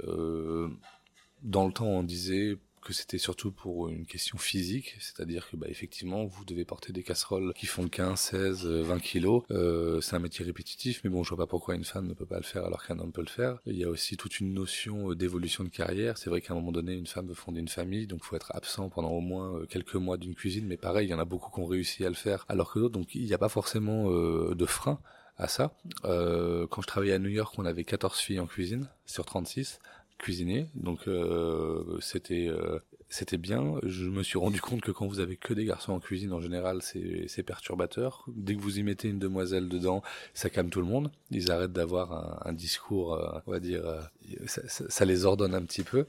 dans 1.42 1.66
le 1.66 1.72
temps, 1.72 1.86
on 1.86 2.02
disait 2.02 2.56
que 2.80 2.92
c'était 2.92 3.18
surtout 3.18 3.52
pour 3.52 3.88
une 3.88 4.06
question 4.06 4.38
physique, 4.38 4.96
c'est-à-dire 5.00 5.48
que 5.50 5.56
bah, 5.56 5.66
effectivement 5.68 6.24
vous 6.24 6.44
devez 6.44 6.64
porter 6.64 6.92
des 6.92 7.02
casseroles 7.02 7.52
qui 7.54 7.66
font 7.66 7.88
15, 7.88 8.18
16, 8.18 8.66
20 8.66 8.98
kilos. 9.00 9.42
Euh, 9.50 10.00
c'est 10.00 10.16
un 10.16 10.20
métier 10.20 10.44
répétitif, 10.44 11.00
mais 11.04 11.10
bon, 11.10 11.22
je 11.22 11.30
vois 11.30 11.44
pas 11.44 11.50
pourquoi 11.50 11.74
une 11.74 11.84
femme 11.84 12.06
ne 12.06 12.14
peut 12.14 12.26
pas 12.26 12.38
le 12.38 12.44
faire 12.44 12.64
alors 12.64 12.84
qu'un 12.84 12.98
homme 12.98 13.12
peut 13.12 13.22
le 13.22 13.28
faire. 13.28 13.58
Il 13.66 13.76
y 13.76 13.84
a 13.84 13.88
aussi 13.88 14.16
toute 14.16 14.40
une 14.40 14.54
notion 14.54 15.10
euh, 15.10 15.14
d'évolution 15.14 15.64
de 15.64 15.68
carrière. 15.68 16.18
C'est 16.18 16.30
vrai 16.30 16.40
qu'à 16.40 16.52
un 16.52 16.56
moment 16.56 16.72
donné, 16.72 16.94
une 16.94 17.06
femme 17.06 17.28
veut 17.28 17.34
fonder 17.34 17.60
une 17.60 17.68
famille, 17.68 18.06
donc 18.06 18.24
faut 18.24 18.36
être 18.36 18.54
absent 18.54 18.88
pendant 18.88 19.10
au 19.10 19.20
moins 19.20 19.56
euh, 19.56 19.66
quelques 19.66 19.94
mois 19.94 20.16
d'une 20.16 20.34
cuisine. 20.34 20.66
Mais 20.66 20.76
pareil, 20.76 21.08
il 21.08 21.10
y 21.10 21.14
en 21.14 21.18
a 21.18 21.24
beaucoup 21.24 21.50
qui 21.50 21.60
ont 21.60 21.66
réussi 21.66 22.04
à 22.04 22.08
le 22.08 22.14
faire, 22.14 22.44
alors 22.48 22.72
que 22.72 22.78
d'autres. 22.78 22.94
Donc 22.94 23.14
il 23.14 23.24
n'y 23.24 23.34
a 23.34 23.38
pas 23.38 23.48
forcément 23.48 24.10
euh, 24.10 24.54
de 24.54 24.66
frein 24.66 24.98
à 25.38 25.48
ça. 25.48 25.72
Euh, 26.04 26.66
quand 26.66 26.82
je 26.82 26.86
travaillais 26.86 27.14
à 27.14 27.18
New 27.18 27.28
York, 27.28 27.54
on 27.58 27.64
avait 27.64 27.84
14 27.84 28.18
filles 28.18 28.40
en 28.40 28.46
cuisine 28.46 28.88
sur 29.06 29.24
36 29.24 29.78
cuisiner, 30.18 30.68
donc 30.74 31.09
euh, 31.09 31.98
c'était 32.00 32.48
euh, 32.48 32.81
c'était 33.09 33.38
bien. 33.38 33.76
Je 33.85 34.04
me 34.04 34.22
suis 34.22 34.38
rendu 34.38 34.61
compte 34.61 34.83
que 34.83 34.90
quand 34.90 35.07
vous 35.07 35.20
avez 35.20 35.37
que 35.37 35.54
des 35.54 35.64
garçons 35.64 35.92
en 35.92 36.00
cuisine, 36.00 36.33
en 36.33 36.40
général, 36.40 36.83
c'est 36.83 37.42
perturbateur. 37.42 38.24
Dès 38.28 38.54
que 38.54 38.61
vous 38.61 38.78
y 38.78 38.83
mettez 38.83 39.09
une 39.09 39.18
demoiselle 39.18 39.68
dedans, 39.68 40.02
ça 40.35 40.50
calme 40.50 40.68
tout 40.68 40.81
le 40.81 40.87
monde. 40.87 41.11
Ils 41.31 41.50
arrêtent 41.50 41.72
d'avoir 41.72 42.46
un, 42.46 42.52
discours, 42.52 43.14
euh, 43.14 43.38
on 43.46 43.52
va 43.52 43.61
dire, 43.61 43.85
ça, 44.46 44.62
ça, 44.66 45.04
les 45.07 45.24
ordonne 45.24 45.54
un 45.54 45.62
petit 45.62 45.85
peu. 45.85 46.04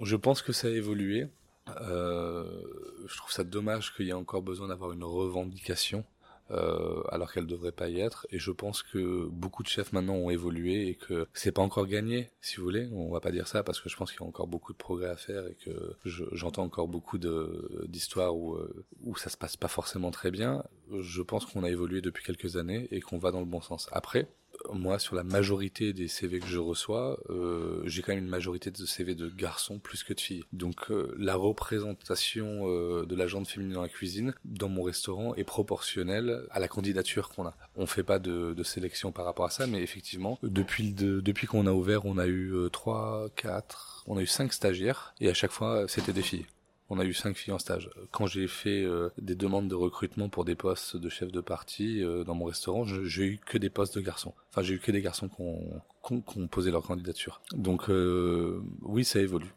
je 0.00 0.16
pense 0.16 0.42
que 0.42 0.52
ça 0.52 0.68
a 0.68 0.70
évolué. 0.70 1.28
je 1.68 3.16
trouve 3.16 3.32
ça 3.32 3.44
dommage 3.44 3.94
qu'il 3.94 4.06
y 4.06 4.10
ait 4.10 4.12
encore 4.12 4.42
besoin 4.42 4.68
d'avoir 4.68 4.92
une 4.92 5.04
revendication 5.04 6.04
euh, 6.50 7.02
alors 7.08 7.32
qu'elle 7.32 7.46
devrait 7.46 7.72
pas 7.72 7.88
y 7.88 8.00
être. 8.00 8.26
Et 8.30 8.38
je 8.38 8.50
pense 8.50 8.82
que 8.82 9.26
beaucoup 9.28 9.62
de 9.62 9.68
chefs 9.68 9.92
maintenant 9.92 10.14
ont 10.14 10.30
évolué 10.30 10.88
et 10.88 10.94
que 10.94 11.26
c'est 11.32 11.52
pas 11.52 11.62
encore 11.62 11.86
gagné, 11.86 12.30
si 12.40 12.56
vous 12.56 12.64
voulez. 12.64 12.88
On 12.92 13.10
va 13.10 13.20
pas 13.20 13.30
dire 13.30 13.48
ça 13.48 13.62
parce 13.62 13.80
que 13.80 13.88
je 13.88 13.96
pense 13.96 14.10
qu'il 14.10 14.20
y 14.20 14.24
a 14.24 14.26
encore 14.26 14.46
beaucoup 14.46 14.72
de 14.72 14.78
progrès 14.78 15.08
à 15.08 15.16
faire 15.16 15.46
et 15.46 15.56
que 15.64 15.96
j'entends 16.32 16.64
encore 16.64 16.88
beaucoup 16.88 17.18
d'histoires 17.18 18.36
où 18.36 18.54
euh, 18.54 18.84
où 19.02 19.16
ça 19.16 19.30
se 19.30 19.36
passe 19.36 19.56
pas 19.56 19.68
forcément 19.68 20.10
très 20.10 20.30
bien. 20.30 20.64
Je 20.92 21.22
pense 21.22 21.46
qu'on 21.46 21.64
a 21.64 21.70
évolué 21.70 22.00
depuis 22.00 22.24
quelques 22.24 22.56
années 22.56 22.88
et 22.90 23.00
qu'on 23.00 23.18
va 23.18 23.30
dans 23.30 23.40
le 23.40 23.46
bon 23.46 23.60
sens. 23.60 23.88
Après, 23.92 24.28
moi, 24.72 24.98
sur 24.98 25.14
la 25.14 25.24
majorité 25.24 25.92
des 25.92 26.08
CV 26.08 26.40
que 26.40 26.46
je 26.46 26.58
reçois, 26.58 27.18
euh, 27.30 27.82
j'ai 27.84 28.02
quand 28.02 28.12
même 28.14 28.24
une 28.24 28.30
majorité 28.30 28.70
de 28.70 28.86
CV 28.86 29.14
de 29.14 29.28
garçons 29.28 29.78
plus 29.78 30.02
que 30.04 30.12
de 30.12 30.20
filles. 30.20 30.44
Donc 30.52 30.90
euh, 30.90 31.14
la 31.18 31.34
représentation 31.34 32.68
euh, 32.68 33.04
de 33.06 33.14
la 33.14 33.26
jante 33.26 33.48
féminine 33.48 33.74
dans 33.74 33.82
la 33.82 33.88
cuisine, 33.88 34.34
dans 34.44 34.68
mon 34.68 34.82
restaurant, 34.82 35.34
est 35.34 35.44
proportionnelle 35.44 36.46
à 36.50 36.60
la 36.60 36.68
candidature 36.68 37.28
qu'on 37.28 37.46
a. 37.46 37.54
On 37.76 37.86
fait 37.86 38.02
pas 38.02 38.18
de, 38.18 38.54
sélection 38.64 39.12
par 39.12 39.26
rapport 39.26 39.44
à 39.44 39.50
ça, 39.50 39.66
mais 39.66 39.82
effectivement, 39.82 40.38
depuis, 40.42 40.92
de, 40.92 41.20
depuis 41.20 41.46
qu'on 41.46 41.66
a 41.66 41.72
ouvert, 41.72 42.06
on 42.06 42.16
a 42.16 42.26
eu 42.26 42.54
trois, 42.72 43.28
quatre, 43.36 44.02
on 44.06 44.16
a 44.16 44.22
eu 44.22 44.26
cinq 44.26 44.54
stagiaires, 44.54 45.14
et 45.20 45.28
à 45.28 45.34
chaque 45.34 45.50
fois, 45.50 45.84
c'était 45.86 46.14
des 46.14 46.22
filles. 46.22 46.46
On 46.94 47.00
a 47.00 47.04
eu 47.04 47.12
cinq 47.12 47.36
filles 47.36 47.52
en 47.52 47.58
stage. 47.58 47.90
Quand 48.12 48.28
j'ai 48.28 48.46
fait 48.46 48.84
euh, 48.84 49.08
des 49.18 49.34
demandes 49.34 49.66
de 49.66 49.74
recrutement 49.74 50.28
pour 50.28 50.44
des 50.44 50.54
postes 50.54 50.96
de 50.96 51.08
chef 51.08 51.32
de 51.32 51.40
partie 51.40 52.04
euh, 52.04 52.22
dans 52.22 52.36
mon 52.36 52.44
restaurant, 52.44 52.84
j'ai 52.84 53.24
eu 53.24 53.40
que 53.44 53.58
des 53.58 53.68
postes 53.68 53.96
de 53.96 54.00
garçons. 54.00 54.32
Enfin, 54.50 54.62
j'ai 54.62 54.74
eu 54.74 54.78
que 54.78 54.92
des 54.92 55.02
garçons 55.02 55.28
qui 55.28 55.42
ont, 55.42 56.46
posé 56.46 56.70
leur 56.70 56.84
candidature. 56.84 57.42
Donc 57.52 57.90
euh, 57.90 58.62
oui, 58.82 59.04
ça 59.04 59.18
évolue. 59.18 59.52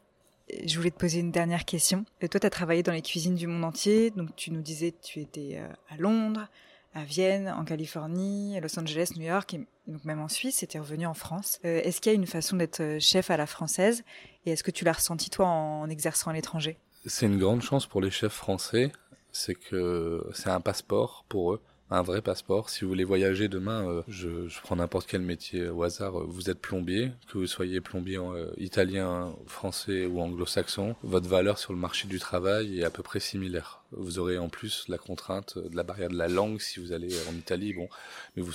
Je 0.66 0.78
voulais 0.78 0.90
te 0.90 0.98
poser 0.98 1.20
une 1.20 1.30
dernière 1.30 1.64
question. 1.64 2.06
Toi, 2.22 2.40
tu 2.40 2.48
as 2.48 2.50
travaillé 2.50 2.82
dans 2.82 2.94
les 2.94 3.04
cuisines 3.04 3.36
du 3.36 3.46
monde 3.46 3.66
entier. 3.66 4.10
Donc 4.10 4.36
tu 4.36 4.50
nous 4.50 4.64
disais 4.64 4.92
que 4.94 5.04
tu 5.04 5.20
étais 5.20 5.62
à 5.90 5.98
Londres, 5.98 6.48
à 6.96 7.04
Vienne, 7.04 7.50
en 7.50 7.66
Californie, 7.66 8.58
à 8.58 8.62
Los 8.62 8.80
Angeles, 8.80 9.12
New 9.16 9.28
York, 9.28 9.54
et 9.54 9.68
donc 9.86 10.06
même 10.06 10.22
en 10.22 10.28
Suisse, 10.28 10.64
et 10.64 10.68
es 10.74 10.80
revenu 10.80 11.06
en 11.06 11.14
France. 11.14 11.60
est-ce 11.62 12.02
qu'il 12.02 12.12
y 12.12 12.16
a 12.16 12.18
une 12.18 12.26
façon 12.26 12.56
d'être 12.56 12.98
chef 13.00 13.30
à 13.30 13.38
la 13.38 13.46
française? 13.46 14.04
Et 14.48 14.52
est-ce 14.52 14.64
que 14.64 14.72
tu 14.72 14.86
l'as 14.86 14.94
ressenti 14.94 15.30
toi 15.30 15.46
en 15.46 15.88
exerçant 15.88 16.32
à 16.32 16.34
l'étranger? 16.34 16.80
C'est 17.08 17.26
une 17.26 17.40
grande 17.40 17.62
chance 17.62 17.86
pour 17.86 18.02
les 18.02 18.12
chefs 18.12 18.34
français, 18.34 18.92
c'est 19.32 19.56
que 19.56 20.26
c'est 20.34 20.50
un 20.50 20.62
passeport 20.62 21.26
pour 21.28 21.54
eux 21.54 21.62
un 21.90 22.02
vrai 22.02 22.22
passeport. 22.22 22.70
Si 22.70 22.84
vous 22.84 22.90
voulez 22.90 23.04
voyager 23.04 23.48
demain, 23.48 23.88
euh, 23.88 24.02
je, 24.08 24.48
je, 24.48 24.62
prends 24.62 24.76
n'importe 24.76 25.08
quel 25.08 25.22
métier 25.22 25.70
au 25.70 25.84
hasard, 25.84 26.20
euh, 26.20 26.26
vous 26.28 26.50
êtes 26.50 26.60
plombier, 26.60 27.12
que 27.32 27.38
vous 27.38 27.48
soyez 27.48 27.80
plombier 27.82 28.18
euh, 28.18 28.52
italien, 28.58 29.34
français 29.46 30.06
ou 30.06 30.20
anglo-saxon, 30.20 30.96
votre 31.04 31.30
valeur 31.30 31.58
sur 31.58 31.74
le 31.74 31.80
marché 31.80 32.08
du 32.08 32.20
travail 32.20 32.80
est 32.80 32.84
à 32.84 32.90
peu 32.90 33.04
près 33.04 33.20
similaire. 33.20 33.84
Vous 33.92 34.20
aurez 34.20 34.38
en 34.38 34.50
plus 34.50 34.86
la 34.90 34.98
contrainte 34.98 35.58
de 35.58 35.76
la 35.76 35.84
barrière 35.84 36.10
de 36.10 36.18
la 36.18 36.28
langue 36.28 36.60
si 36.60 36.80
vous 36.80 36.92
allez 36.92 37.16
en 37.30 37.34
Italie, 37.34 37.74
bon, 37.74 37.88
mais 38.36 38.44
vous, 38.44 38.54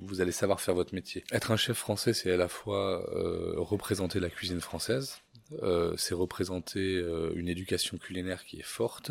vous 0.00 0.20
allez 0.20 0.32
savoir 0.32 0.60
faire 0.60 0.74
votre 0.74 0.94
métier. 0.94 1.24
Être 1.30 1.52
un 1.52 1.56
chef 1.56 1.76
français, 1.76 2.12
c'est 2.14 2.32
à 2.32 2.36
la 2.36 2.48
fois 2.48 3.04
représenter 3.56 4.18
la 4.18 4.28
cuisine 4.28 4.60
française, 4.60 5.18
euh, 5.62 5.94
c'est 5.96 6.14
représenter 6.14 6.96
euh, 6.96 7.32
une 7.34 7.48
éducation 7.48 7.98
culinaire 7.98 8.44
qui 8.44 8.58
est 8.58 8.64
forte. 8.64 9.10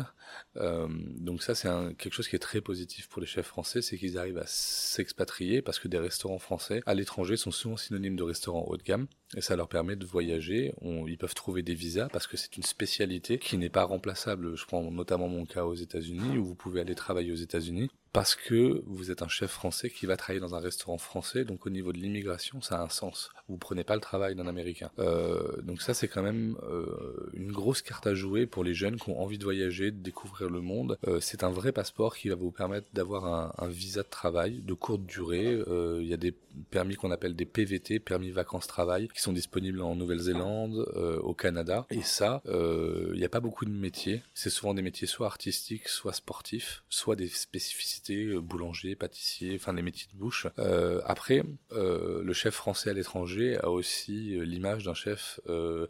Euh, 0.56 0.88
donc 0.90 1.42
ça, 1.42 1.54
c'est 1.54 1.68
quelque 1.98 2.14
chose 2.14 2.28
qui 2.28 2.36
est 2.36 2.40
très 2.40 2.60
positif 2.60 3.08
pour 3.08 3.20
les 3.20 3.26
chefs 3.26 3.46
français, 3.46 3.82
c'est 3.82 3.98
qu'ils 3.98 4.18
arrivent 4.18 4.38
à 4.38 4.46
s'expatrier 4.46 5.62
parce 5.62 5.78
que 5.78 5.88
des 5.88 5.98
restaurants 5.98 6.38
français 6.38 6.82
à 6.86 6.94
l'étranger 6.94 7.36
sont 7.36 7.50
souvent 7.50 7.76
synonymes 7.76 8.16
de 8.16 8.22
restaurants 8.22 8.64
haut 8.66 8.76
de 8.76 8.82
gamme 8.82 9.06
et 9.36 9.40
ça 9.40 9.56
leur 9.56 9.68
permet 9.68 9.96
de 9.96 10.04
voyager. 10.04 10.74
ils 10.82 11.18
peuvent 11.18 11.34
trouver 11.34 11.62
des 11.62 11.74
visas 11.74 12.08
parce 12.12 12.26
que 12.26 12.36
c'est 12.36 12.56
une 12.56 12.62
spécialité 12.62 13.38
qui 13.38 13.56
n'est 13.56 13.68
pas 13.68 13.84
remplaçable. 13.84 14.56
Je 14.56 14.64
prends 14.66 14.90
notamment 14.90 15.28
mon 15.28 15.46
cas 15.46 15.64
aux 15.64 15.74
États-Unis 15.74 16.38
où 16.38 16.44
vous 16.44 16.54
pouvez 16.54 16.80
aller 16.80 16.94
travailler 16.94 17.32
aux 17.32 17.36
États-Unis 17.36 17.90
parce 18.12 18.34
que 18.34 18.82
vous 18.86 19.10
êtes 19.10 19.22
un 19.22 19.28
chef 19.28 19.50
français 19.50 19.88
qui 19.88 20.04
va 20.04 20.16
travailler 20.16 20.40
dans 20.40 20.54
un 20.54 20.60
restaurant 20.60 20.98
français, 20.98 21.44
donc 21.44 21.66
au 21.66 21.70
niveau 21.70 21.92
de 21.92 21.98
l'immigration, 21.98 22.60
ça 22.60 22.78
a 22.78 22.82
un 22.82 22.90
sens. 22.90 23.30
Vous 23.48 23.56
prenez 23.56 23.84
pas 23.84 23.94
le 23.94 24.02
travail 24.02 24.34
d'un 24.34 24.46
Américain. 24.46 24.90
Euh, 24.98 25.62
donc 25.62 25.80
ça, 25.80 25.94
c'est 25.94 26.08
quand 26.08 26.22
même 26.22 26.56
euh, 26.62 27.30
une 27.32 27.52
grosse 27.52 27.80
carte 27.80 28.06
à 28.06 28.14
jouer 28.14 28.46
pour 28.46 28.64
les 28.64 28.74
jeunes 28.74 28.96
qui 28.96 29.08
ont 29.08 29.20
envie 29.20 29.38
de 29.38 29.44
voyager, 29.44 29.90
de 29.90 30.02
découvrir 30.02 30.50
le 30.50 30.60
monde. 30.60 30.98
Euh, 31.08 31.20
c'est 31.20 31.42
un 31.42 31.50
vrai 31.50 31.72
passeport 31.72 32.14
qui 32.16 32.28
va 32.28 32.34
vous 32.34 32.50
permettre 32.50 32.86
d'avoir 32.92 33.24
un, 33.24 33.52
un, 33.56 33.68
visa 33.68 34.02
de 34.02 34.08
travail 34.08 34.60
de 34.60 34.74
courte 34.74 35.06
durée. 35.06 35.46
Euh, 35.46 35.98
il 36.02 36.08
y 36.08 36.14
a 36.14 36.18
des 36.18 36.34
permis 36.70 36.96
qu'on 36.96 37.10
appelle 37.10 37.34
des 37.34 37.46
PVT, 37.46 37.98
permis 37.98 38.30
vacances-travail, 38.30 39.08
qui 39.08 39.22
sont 39.22 39.32
disponibles 39.32 39.80
en 39.80 39.96
Nouvelle-Zélande, 39.96 40.86
euh, 40.96 41.18
au 41.20 41.32
Canada. 41.32 41.86
Et 41.88 42.02
ça, 42.02 42.42
il 42.44 43.18
n'y 43.18 43.24
a 43.24 43.30
pas 43.30 43.40
beaucoup 43.40 43.64
de 43.64 43.70
métiers. 43.70 44.22
C'est 44.34 44.50
souvent 44.50 44.74
des 44.74 44.82
métiers 44.82 45.06
soit 45.06 45.26
artistiques, 45.26 45.88
soit 45.88 46.12
sportifs, 46.12 46.84
soit 46.90 47.16
des 47.16 47.28
spécificités 47.28 48.01
euh, 48.10 48.40
boulanger, 48.40 48.94
pâtissier, 48.96 49.54
enfin 49.56 49.72
les 49.72 49.82
métiers 49.82 50.08
de 50.12 50.18
bouche. 50.18 50.46
Euh, 50.58 51.00
après, 51.04 51.42
euh, 51.72 52.22
le 52.22 52.32
chef 52.32 52.54
français 52.54 52.90
à 52.90 52.92
l'étranger 52.92 53.56
a 53.58 53.70
aussi 53.70 54.36
l'image 54.44 54.84
d'un 54.84 54.94
chef 54.94 55.40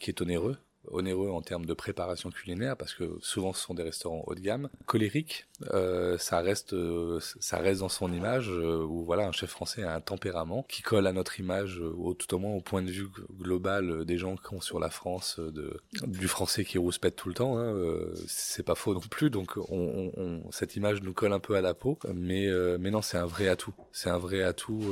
qui 0.00 0.10
est 0.10 0.20
onéreux, 0.20 0.56
onéreux 0.90 1.30
en 1.30 1.42
termes 1.42 1.66
de 1.66 1.74
préparation 1.74 2.30
culinaire 2.30 2.76
parce 2.76 2.94
que 2.94 3.16
souvent 3.20 3.52
ce 3.52 3.62
sont 3.62 3.74
des 3.74 3.82
restaurants 3.82 4.24
haut 4.26 4.34
de 4.34 4.40
gamme. 4.40 4.68
Colérique, 4.86 5.46
euh, 5.72 6.18
ça 6.18 6.40
reste 6.40 6.72
euh, 6.72 7.20
ça 7.20 7.58
reste 7.58 7.80
dans 7.80 7.88
son 7.88 8.12
image 8.12 8.50
euh, 8.50 8.82
où 8.84 9.04
voilà 9.04 9.26
un 9.26 9.32
chef 9.32 9.50
français 9.50 9.82
a 9.82 9.94
un 9.94 10.00
tempérament 10.00 10.64
qui 10.68 10.82
colle 10.82 11.06
à 11.06 11.12
notre 11.12 11.38
image 11.40 11.80
au 11.80 12.14
tout 12.14 12.34
au 12.34 12.38
moins 12.38 12.52
au 12.52 12.60
point 12.60 12.82
de 12.82 12.90
vue 12.90 13.08
global 13.38 14.04
des 14.04 14.18
gens 14.18 14.36
qui 14.36 14.54
ont 14.54 14.60
sur 14.60 14.80
la 14.80 14.90
France 14.90 15.38
de 15.38 15.80
du 16.06 16.28
français 16.28 16.64
qui 16.64 16.78
rouspète 16.78 17.16
tout 17.16 17.28
le 17.28 17.34
temps. 17.34 17.58
Hein, 17.58 17.74
c'est 18.26 18.64
pas 18.64 18.74
faux 18.74 18.94
non 18.94 19.00
plus 19.00 19.30
donc 19.30 19.56
on, 19.56 20.12
on, 20.16 20.50
cette 20.50 20.76
image 20.76 21.02
nous 21.02 21.12
colle 21.12 21.32
un 21.32 21.40
peu 21.40 21.54
à 21.54 21.60
la 21.60 21.74
peau 21.74 21.98
mais 22.14 22.48
mais 22.78 22.90
non 22.90 23.02
c'est 23.02 23.18
un 23.18 23.26
vrai 23.26 23.48
atout 23.48 23.74
c'est 23.92 24.10
un 24.10 24.18
vrai 24.18 24.42
atout 24.42 24.82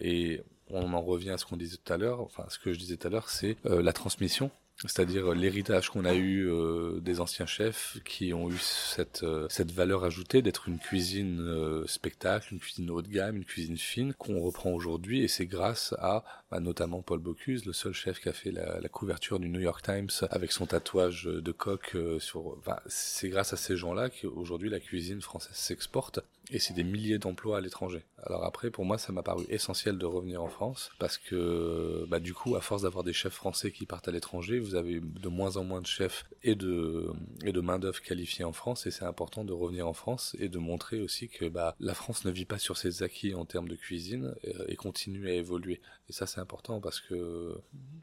et 0.00 0.42
on 0.70 0.92
en 0.94 1.02
revient 1.02 1.30
à 1.30 1.38
ce 1.38 1.44
qu'on 1.44 1.56
disait 1.56 1.76
tout 1.76 1.92
à 1.92 1.98
l'heure, 1.98 2.20
enfin 2.20 2.44
ce 2.48 2.58
que 2.58 2.72
je 2.72 2.78
disais 2.78 2.96
tout 2.96 3.06
à 3.06 3.10
l'heure, 3.10 3.28
c'est 3.28 3.56
la 3.64 3.92
transmission 3.92 4.50
c'est-à-dire 4.84 5.32
l'héritage 5.32 5.90
qu'on 5.90 6.04
a 6.04 6.14
eu 6.14 6.50
euh, 6.50 6.98
des 7.00 7.20
anciens 7.20 7.46
chefs 7.46 7.98
qui 8.04 8.34
ont 8.34 8.50
eu 8.50 8.58
cette 8.58 9.22
euh, 9.22 9.46
cette 9.48 9.70
valeur 9.70 10.02
ajoutée 10.02 10.42
d'être 10.42 10.68
une 10.68 10.78
cuisine 10.78 11.40
euh, 11.40 11.86
spectacle, 11.86 12.48
une 12.52 12.58
cuisine 12.58 12.90
haut 12.90 13.02
de 13.02 13.08
gamme, 13.08 13.36
une 13.36 13.44
cuisine 13.44 13.76
fine 13.76 14.12
qu'on 14.14 14.40
reprend 14.40 14.70
aujourd'hui 14.70 15.22
et 15.22 15.28
c'est 15.28 15.46
grâce 15.46 15.94
à 15.98 16.24
bah, 16.50 16.58
notamment 16.58 17.00
Paul 17.00 17.20
Bocuse, 17.20 17.64
le 17.64 17.72
seul 17.72 17.92
chef 17.92 18.20
qui 18.20 18.28
a 18.28 18.32
fait 18.32 18.50
la, 18.50 18.80
couverture 18.88 19.38
du 19.38 19.48
New 19.48 19.60
York 19.60 19.82
Times 19.82 20.10
avec 20.30 20.52
son 20.52 20.66
tatouage 20.66 21.24
de 21.24 21.52
coq 21.52 21.96
sur. 22.18 22.58
C'est 22.86 23.30
grâce 23.30 23.52
à 23.52 23.56
ces 23.56 23.76
gens-là 23.76 24.10
qu'aujourd'hui 24.10 24.68
la 24.68 24.80
cuisine 24.80 25.22
française 25.22 25.54
s'exporte 25.54 26.20
et 26.52 26.58
c'est 26.58 26.74
des 26.74 26.84
milliers 26.84 27.18
d'emplois 27.18 27.58
à 27.58 27.60
l'étranger. 27.60 28.04
Alors 28.24 28.44
après, 28.44 28.70
pour 28.70 28.84
moi, 28.84 28.98
ça 28.98 29.12
m'a 29.12 29.22
paru 29.22 29.44
essentiel 29.48 29.98
de 29.98 30.06
revenir 30.06 30.42
en 30.42 30.48
France 30.48 30.90
parce 30.98 31.18
que 31.18 32.06
bah, 32.08 32.20
du 32.20 32.34
coup, 32.34 32.56
à 32.56 32.60
force 32.60 32.82
d'avoir 32.82 33.04
des 33.04 33.12
chefs 33.12 33.34
français 33.34 33.72
qui 33.72 33.86
partent 33.86 34.08
à 34.08 34.12
l'étranger, 34.12 34.58
vous 34.58 34.74
avez 34.74 35.00
de 35.00 35.28
moins 35.28 35.56
en 35.56 35.64
moins 35.64 35.80
de 35.80 35.86
chefs 35.86 36.24
et 36.42 36.54
de 36.54 37.10
et 37.44 37.52
de 37.52 37.60
main 37.60 37.78
d'œuvre 37.78 38.00
qualifiée 38.00 38.44
en 38.44 38.52
France 38.52 38.86
et 38.86 38.90
c'est 38.90 39.04
important 39.04 39.44
de 39.44 39.52
revenir 39.52 39.86
en 39.86 39.92
France 39.92 40.36
et 40.38 40.48
de 40.48 40.58
montrer 40.58 41.00
aussi 41.00 41.28
que 41.28 41.46
bah 41.46 41.74
la 41.80 41.94
France 41.94 42.24
ne 42.24 42.30
vit 42.30 42.44
pas 42.44 42.58
sur 42.58 42.76
ses 42.76 43.02
acquis 43.02 43.34
en 43.34 43.44
termes 43.44 43.68
de 43.68 43.76
cuisine 43.76 44.34
et, 44.68 44.76
continue 44.76 45.28
à 45.28 45.32
évoluer 45.32 45.80
et 46.08 46.12
ça 46.12 46.26
c'est 46.26 46.40
important 46.40 46.80
parce 46.80 47.00
que 47.00 47.54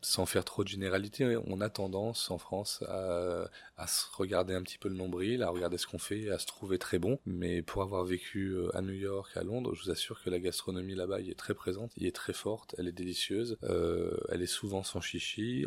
sans 0.02 0.26
faire 0.26 0.46
trop 0.46 0.64
de 0.64 0.70
généralité 0.70 1.38
on 1.46 1.60
a 1.60 1.70
tendance 1.70 2.32
en 2.32 2.38
France 2.38 2.84
à, 2.88 3.50
à 3.78 3.88
se 3.88 4.06
regarder 4.16 4.54
un 4.54 4.62
petit 4.62 4.78
peu 4.78 4.88
le 4.88 4.96
nombril 4.96 5.44
à 5.44 5.50
regarder 5.50 5.78
ce 5.78 5.88
qu'on 5.88 6.00
fait 6.00 6.30
à 6.30 6.40
se 6.40 6.46
trouver 6.46 6.78
très 6.78 7.00
bon 7.00 7.20
mais 7.26 7.62
pour 7.62 7.82
avoir 7.82 8.06
vécu 8.06 8.39
euh, 8.48 8.76
à 8.76 8.82
New 8.82 8.94
York 8.94 9.32
à 9.36 9.44
Londres 9.44 9.74
je 9.76 9.84
vous 9.84 9.92
assure 9.92 10.22
que 10.24 10.30
la 10.30 10.40
gastronomie 10.40 10.96
là-bas 10.96 11.22
est 11.22 11.38
très 11.38 11.54
présente 11.54 11.92
elle 12.00 12.08
est 12.08 12.16
très 12.16 12.34
forte 12.34 12.76
elle 12.78 12.88
est 12.88 12.94
délicieuse 12.94 13.58
euh, 13.64 14.18
elle 14.30 14.42
est 14.42 14.48
souvent 14.48 14.84
sans 14.84 15.02
chichi 15.02 15.66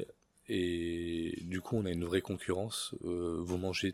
et 0.49 1.39
du 1.43 1.61
coup, 1.61 1.77
on 1.77 1.85
a 1.85 1.91
une 1.91 2.05
vraie 2.05 2.21
concurrence. 2.21 2.95
Euh, 3.05 3.39
vous 3.41 3.59
mangez 3.59 3.93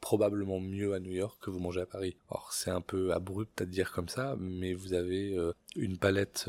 probablement 0.00 0.60
mieux 0.60 0.94
à 0.94 1.00
New 1.00 1.12
York 1.12 1.38
que 1.40 1.50
vous 1.50 1.58
mangez 1.58 1.80
à 1.80 1.86
Paris. 1.86 2.16
Alors 2.30 2.52
c'est 2.52 2.70
un 2.70 2.80
peu 2.80 3.12
abrupt 3.12 3.60
à 3.60 3.64
dire 3.64 3.90
comme 3.90 4.08
ça, 4.08 4.36
mais 4.38 4.74
vous 4.74 4.92
avez 4.92 5.36
une 5.74 5.98
palette 5.98 6.48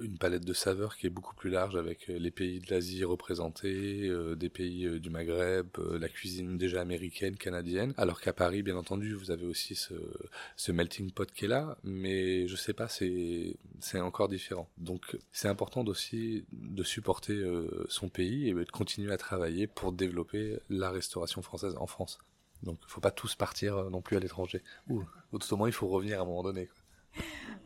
une 0.00 0.18
palette 0.18 0.44
de 0.44 0.52
saveurs 0.52 0.96
qui 0.96 1.06
est 1.06 1.10
beaucoup 1.10 1.34
plus 1.34 1.50
large 1.50 1.76
avec 1.76 2.08
euh, 2.08 2.18
les 2.18 2.30
pays 2.30 2.60
de 2.60 2.70
l'Asie 2.70 3.04
représentés, 3.04 4.06
euh, 4.06 4.34
des 4.36 4.48
pays 4.48 4.86
euh, 4.86 5.00
du 5.00 5.10
Maghreb, 5.10 5.68
la 5.78 6.08
cuisine 6.08 6.58
déjà 6.58 6.80
américaine, 6.80 7.36
canadienne. 7.36 7.94
Alors 7.96 8.20
qu'à 8.20 8.32
Paris, 8.32 8.62
bien 8.62 8.76
entendu, 8.76 9.14
vous 9.14 9.30
avez 9.30 9.46
aussi 9.46 9.74
ce, 9.74 10.72
melting 10.72 11.10
pot 11.10 11.30
qui 11.30 11.46
est 11.46 11.48
là, 11.48 11.76
mais 11.82 12.46
je 12.46 12.56
sais 12.56 12.72
pas, 12.72 12.88
c'est 12.88 14.00
encore 14.00 14.28
différent. 14.28 14.68
Donc 14.78 15.16
c'est 15.32 15.48
important 15.48 15.84
aussi 15.84 16.44
de 16.52 16.82
supporter 16.82 17.42
son 17.88 18.08
pays 18.08 18.48
et 18.48 18.54
de 18.54 18.64
continuer 18.64 19.12
à 19.12 19.18
travailler 19.18 19.66
pour 19.66 19.92
développer 19.92 20.58
la 20.68 20.90
restauration 20.90 21.42
française 21.42 21.74
en 21.76 21.86
France. 21.86 22.18
Donc 22.62 22.78
il 22.86 22.90
faut 22.90 23.00
pas 23.00 23.10
tous 23.10 23.34
partir 23.34 23.90
non 23.90 24.00
plus 24.02 24.16
à 24.16 24.20
l'étranger. 24.20 24.62
Ou, 24.88 25.02
ou 25.32 25.38
tout 25.38 25.60
au 25.60 25.66
il 25.66 25.72
faut 25.72 25.88
revenir 25.88 26.20
à 26.20 26.22
un 26.22 26.26
moment 26.26 26.42
donné. 26.42 26.66
Quoi. 26.66 26.79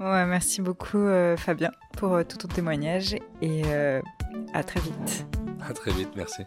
Ouais, 0.01 0.27
merci 0.27 0.61
beaucoup 0.61 0.99
euh, 0.99 1.37
Fabien 1.37 1.71
pour 1.97 2.15
euh, 2.15 2.25
tout 2.25 2.37
ton 2.37 2.49
témoignage 2.49 3.15
et 3.41 3.63
euh, 3.67 4.01
à 4.53 4.65
très 4.65 4.81
vite. 4.81 5.27
À 5.67 5.73
très 5.73 5.93
vite, 5.93 6.11
merci. 6.17 6.43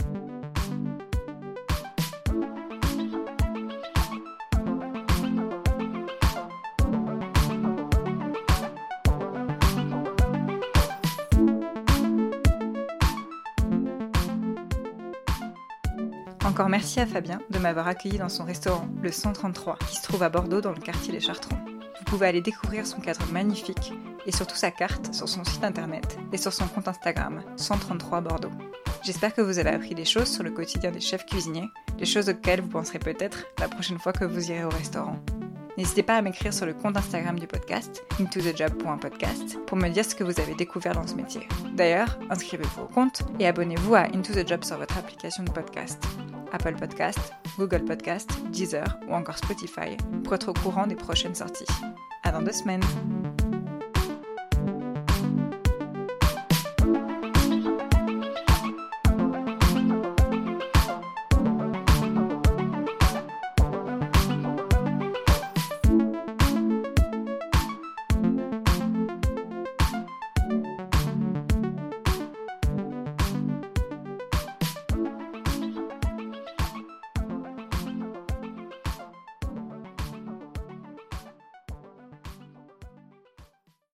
Encore 16.43 16.69
merci 16.69 16.99
à 16.99 17.05
Fabien 17.05 17.39
de 17.49 17.59
m'avoir 17.59 17.87
accueilli 17.87 18.17
dans 18.17 18.29
son 18.29 18.43
restaurant, 18.43 18.87
le 19.01 19.11
133, 19.11 19.77
qui 19.87 19.95
se 19.95 20.03
trouve 20.03 20.23
à 20.23 20.29
Bordeaux 20.29 20.59
dans 20.59 20.71
le 20.71 20.81
quartier 20.81 21.13
des 21.13 21.19
Chartrons. 21.19 21.66
Vous 22.07 22.11
pouvez 22.11 22.27
aller 22.27 22.41
découvrir 22.41 22.87
son 22.87 23.01
cadre 23.01 23.29
magnifique 23.33 23.91
et 24.25 24.31
surtout 24.31 24.55
sa 24.55 24.71
carte 24.71 25.13
sur 25.13 25.27
son 25.27 25.43
site 25.43 25.65
internet 25.65 26.17
et 26.31 26.37
sur 26.37 26.53
son 26.53 26.65
compte 26.65 26.87
Instagram 26.87 27.41
133 27.57 28.21
Bordeaux. 28.21 28.51
J'espère 29.03 29.33
que 29.33 29.41
vous 29.41 29.59
avez 29.59 29.71
appris 29.71 29.93
des 29.93 30.05
choses 30.05 30.29
sur 30.29 30.41
le 30.41 30.51
quotidien 30.51 30.91
des 30.91 31.01
chefs 31.01 31.25
cuisiniers, 31.25 31.67
des 31.97 32.05
choses 32.05 32.29
auxquelles 32.29 32.61
vous 32.61 32.69
penserez 32.69 32.99
peut-être 32.99 33.43
la 33.59 33.67
prochaine 33.67 33.99
fois 33.99 34.13
que 34.13 34.23
vous 34.23 34.49
irez 34.49 34.63
au 34.63 34.69
restaurant. 34.69 35.19
N'hésitez 35.77 36.01
pas 36.01 36.15
à 36.15 36.21
m'écrire 36.21 36.53
sur 36.53 36.65
le 36.65 36.73
compte 36.73 36.95
Instagram 36.95 37.37
du 37.37 37.45
podcast, 37.45 38.01
intothejob.podcast, 38.21 39.59
pour 39.67 39.77
me 39.77 39.89
dire 39.89 40.05
ce 40.05 40.15
que 40.15 40.23
vous 40.23 40.39
avez 40.39 40.55
découvert 40.55 40.93
dans 40.93 41.07
ce 41.07 41.15
métier. 41.15 41.41
D'ailleurs, 41.75 42.17
inscrivez-vous 42.29 42.83
au 42.83 42.87
compte 42.87 43.23
et 43.37 43.47
abonnez-vous 43.47 43.95
à 43.95 44.03
Into 44.15 44.31
the 44.31 44.47
Job 44.47 44.63
sur 44.63 44.77
votre 44.77 44.97
application 44.97 45.43
de 45.43 45.51
podcast. 45.51 46.01
Apple 46.53 46.75
Podcast, 46.75 47.33
Google 47.57 47.83
Podcast, 47.83 48.29
Deezer 48.49 48.97
ou 49.09 49.13
encore 49.13 49.37
Spotify 49.37 49.97
pour 50.23 50.35
être 50.35 50.47
au 50.47 50.53
courant 50.53 50.87
des 50.87 50.95
prochaines 50.95 51.35
sorties. 51.35 51.65
À 52.27 52.31
dans 52.33 52.41
deux 52.41 52.51
semaines! 52.51 52.83